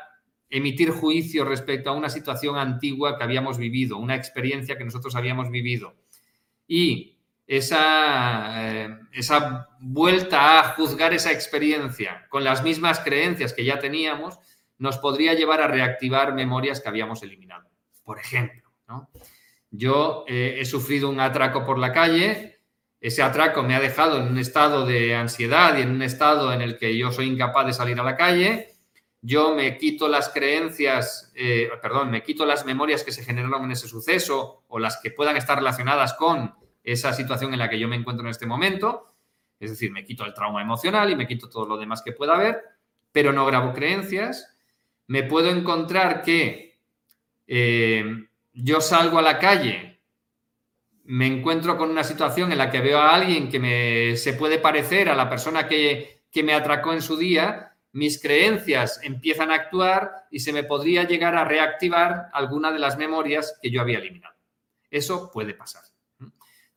emitir 0.49 0.91
juicio 0.91 1.45
respecto 1.45 1.89
a 1.89 1.93
una 1.93 2.09
situación 2.09 2.57
antigua 2.57 3.17
que 3.17 3.23
habíamos 3.23 3.57
vivido, 3.57 3.97
una 3.97 4.15
experiencia 4.15 4.77
que 4.77 4.85
nosotros 4.85 5.15
habíamos 5.15 5.49
vivido. 5.51 5.95
Y 6.67 7.17
esa, 7.45 8.71
eh, 8.71 8.99
esa 9.11 9.69
vuelta 9.79 10.59
a 10.59 10.63
juzgar 10.73 11.13
esa 11.13 11.31
experiencia 11.31 12.27
con 12.29 12.43
las 12.43 12.63
mismas 12.63 12.99
creencias 12.99 13.53
que 13.53 13.65
ya 13.65 13.79
teníamos 13.79 14.37
nos 14.77 14.97
podría 14.97 15.33
llevar 15.33 15.61
a 15.61 15.67
reactivar 15.67 16.33
memorias 16.33 16.79
que 16.79 16.89
habíamos 16.89 17.21
eliminado. 17.21 17.69
Por 18.03 18.19
ejemplo, 18.19 18.71
yo 19.71 20.25
eh, 20.27 20.57
he 20.59 20.65
sufrido 20.65 21.09
un 21.09 21.19
atraco 21.19 21.65
por 21.65 21.77
la 21.77 21.91
calle, 21.91 22.61
ese 23.01 23.21
atraco 23.21 23.63
me 23.63 23.75
ha 23.75 23.79
dejado 23.79 24.17
en 24.17 24.27
un 24.27 24.37
estado 24.37 24.85
de 24.85 25.15
ansiedad 25.15 25.77
y 25.77 25.81
en 25.81 25.91
un 25.91 26.01
estado 26.01 26.51
en 26.53 26.61
el 26.61 26.77
que 26.77 26.97
yo 26.97 27.11
soy 27.11 27.27
incapaz 27.27 27.65
de 27.65 27.73
salir 27.73 27.99
a 27.99 28.03
la 28.03 28.15
calle, 28.15 28.68
yo 29.21 29.53
me 29.53 29.77
quito 29.77 30.07
las 30.07 30.29
creencias, 30.29 31.31
eh, 31.35 31.69
perdón, 31.81 32.09
me 32.09 32.23
quito 32.23 32.45
las 32.45 32.65
memorias 32.65 33.03
que 33.03 33.11
se 33.11 33.23
generaron 33.23 33.65
en 33.65 33.71
ese 33.71 33.87
suceso 33.87 34.63
o 34.67 34.79
las 34.79 34.97
que 34.97 35.11
puedan 35.11 35.35
estar 35.35 35.57
relacionadas 35.57 36.13
con 36.13 36.55
esa 36.83 37.13
situación 37.13 37.53
en 37.53 37.59
la 37.59 37.69
que 37.69 37.79
yo 37.79 37.87
me 37.87 37.97
encuentro 37.97 38.25
en 38.25 38.31
este 38.31 38.45
momento. 38.45 39.07
Es 39.59 39.71
decir, 39.71 39.91
me 39.91 40.05
quito 40.05 40.25
el 40.25 40.33
trauma 40.33 40.61
emocional 40.61 41.09
y 41.09 41.17
me 41.17 41.27
quito 41.27 41.49
todo 41.49 41.65
lo 41.65 41.77
demás 41.77 42.01
que 42.01 42.13
pueda 42.13 42.35
haber, 42.35 42.63
pero 43.11 43.33
no 43.33 43.45
grabo 43.45 43.73
creencias. 43.73 44.55
Me 45.07 45.23
puedo 45.23 45.49
encontrar 45.49 46.21
que 46.21 46.79
eh, 47.45 48.05
yo 48.53 48.79
salgo 48.79 49.19
a 49.19 49.23
la 49.23 49.37
calle, 49.37 50.01
me 51.03 51.27
encuentro 51.27 51.77
con 51.77 51.89
una 51.89 52.05
situación 52.05 52.53
en 52.53 52.57
la 52.57 52.71
que 52.71 52.79
veo 52.79 52.99
a 52.99 53.13
alguien 53.13 53.49
que 53.49 53.59
me, 53.59 54.15
se 54.15 54.33
puede 54.33 54.59
parecer 54.59 55.09
a 55.09 55.15
la 55.15 55.27
persona 55.27 55.67
que, 55.67 56.23
que 56.31 56.43
me 56.43 56.53
atracó 56.53 56.93
en 56.93 57.01
su 57.01 57.17
día 57.17 57.68
mis 57.91 58.21
creencias 58.21 58.99
empiezan 59.03 59.51
a 59.51 59.55
actuar 59.55 60.27
y 60.29 60.39
se 60.39 60.53
me 60.53 60.63
podría 60.63 61.03
llegar 61.03 61.35
a 61.35 61.45
reactivar 61.45 62.29
alguna 62.33 62.71
de 62.71 62.79
las 62.79 62.97
memorias 62.97 63.57
que 63.61 63.71
yo 63.71 63.81
había 63.81 63.97
eliminado. 63.97 64.35
Eso 64.89 65.31
puede 65.31 65.53
pasar. 65.53 65.83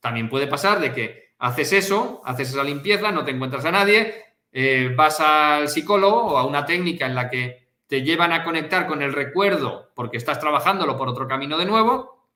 También 0.00 0.28
puede 0.28 0.46
pasar 0.46 0.80
de 0.80 0.92
que 0.92 1.32
haces 1.38 1.72
eso, 1.72 2.22
haces 2.24 2.50
esa 2.50 2.64
limpieza, 2.64 3.12
no 3.12 3.24
te 3.24 3.30
encuentras 3.30 3.64
a 3.64 3.72
nadie, 3.72 4.36
eh, 4.50 4.92
vas 4.96 5.20
al 5.20 5.68
psicólogo 5.68 6.32
o 6.32 6.36
a 6.36 6.46
una 6.46 6.66
técnica 6.66 7.06
en 7.06 7.14
la 7.14 7.30
que 7.30 7.68
te 7.86 8.02
llevan 8.02 8.32
a 8.32 8.42
conectar 8.42 8.86
con 8.86 9.02
el 9.02 9.12
recuerdo 9.12 9.90
porque 9.94 10.16
estás 10.16 10.40
trabajándolo 10.40 10.96
por 10.96 11.08
otro 11.08 11.28
camino 11.28 11.58
de 11.58 11.66
nuevo. 11.66 12.28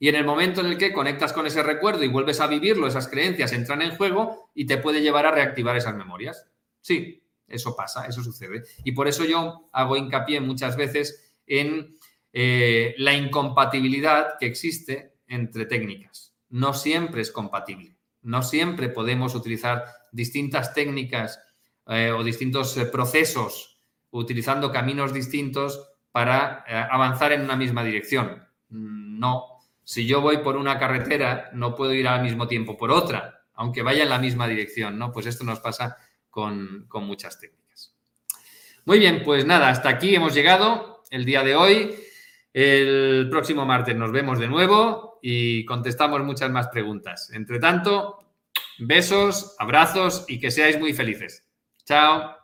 Y 0.00 0.08
en 0.08 0.16
el 0.16 0.24
momento 0.24 0.60
en 0.60 0.66
el 0.66 0.78
que 0.78 0.92
conectas 0.92 1.32
con 1.32 1.46
ese 1.46 1.62
recuerdo 1.62 2.02
y 2.04 2.08
vuelves 2.08 2.40
a 2.40 2.46
vivirlo, 2.46 2.86
esas 2.86 3.08
creencias 3.08 3.52
entran 3.52 3.80
en 3.82 3.96
juego 3.96 4.50
y 4.54 4.66
te 4.66 4.76
puede 4.76 5.00
llevar 5.00 5.26
a 5.26 5.30
reactivar 5.30 5.76
esas 5.76 5.94
memorias. 5.94 6.46
Sí, 6.80 7.23
eso 7.46 7.76
pasa, 7.76 8.06
eso 8.06 8.22
sucede. 8.22 8.64
Y 8.84 8.92
por 8.92 9.08
eso 9.08 9.24
yo 9.24 9.68
hago 9.72 9.96
hincapié 9.96 10.40
muchas 10.40 10.76
veces 10.76 11.34
en 11.46 11.96
eh, 12.32 12.94
la 12.98 13.14
incompatibilidad 13.14 14.38
que 14.38 14.46
existe 14.46 15.14
entre 15.28 15.66
técnicas. 15.66 16.34
No 16.48 16.74
siempre 16.74 17.22
es 17.22 17.30
compatible. 17.30 17.96
No 18.22 18.42
siempre 18.42 18.88
podemos 18.88 19.34
utilizar 19.34 19.84
distintas 20.12 20.74
técnicas 20.74 21.40
eh, 21.86 22.10
o 22.10 22.24
distintos 22.24 22.76
eh, 22.76 22.86
procesos 22.86 23.78
utilizando 24.10 24.70
caminos 24.70 25.12
distintos 25.12 25.88
para 26.12 26.64
avanzar 26.88 27.32
en 27.32 27.40
una 27.40 27.56
misma 27.56 27.82
dirección. 27.82 28.44
No, 28.68 29.54
si 29.82 30.06
yo 30.06 30.20
voy 30.20 30.38
por 30.38 30.56
una 30.56 30.78
carretera, 30.78 31.50
no 31.52 31.74
puedo 31.74 31.92
ir 31.92 32.06
al 32.06 32.22
mismo 32.22 32.46
tiempo 32.46 32.76
por 32.76 32.92
otra, 32.92 33.40
aunque 33.54 33.82
vaya 33.82 34.04
en 34.04 34.08
la 34.08 34.20
misma 34.20 34.46
dirección, 34.46 34.98
¿no? 34.98 35.10
Pues 35.10 35.26
esto 35.26 35.42
nos 35.42 35.58
pasa 35.58 35.96
con, 36.34 37.06
muchas 37.06 37.38
técnicas. 37.38 37.94
Muy 38.84 38.98
bien, 38.98 39.22
pues 39.24 39.46
nada, 39.46 39.68
hasta 39.68 39.88
aquí 39.88 40.16
hemos 40.16 40.34
llegado 40.34 41.04
el 41.10 41.24
día 41.24 41.44
de 41.44 41.54
hoy. 41.54 41.94
El 42.52 43.28
próximo 43.30 43.64
martes 43.64 43.96
nos 43.96 44.10
vemos 44.10 44.40
de 44.40 44.48
nuevo 44.48 45.20
y 45.22 45.64
contestamos 45.64 46.22
muchas 46.24 46.50
más 46.50 46.68
preguntas. 46.68 47.30
Entre 47.32 47.60
tanto, 47.60 48.18
besos, 48.78 49.54
abrazos 49.60 50.24
y 50.28 50.40
que 50.40 50.50
seáis 50.50 50.78
muy 50.78 50.92
felices. 50.92 51.48
Chao. 51.84 52.43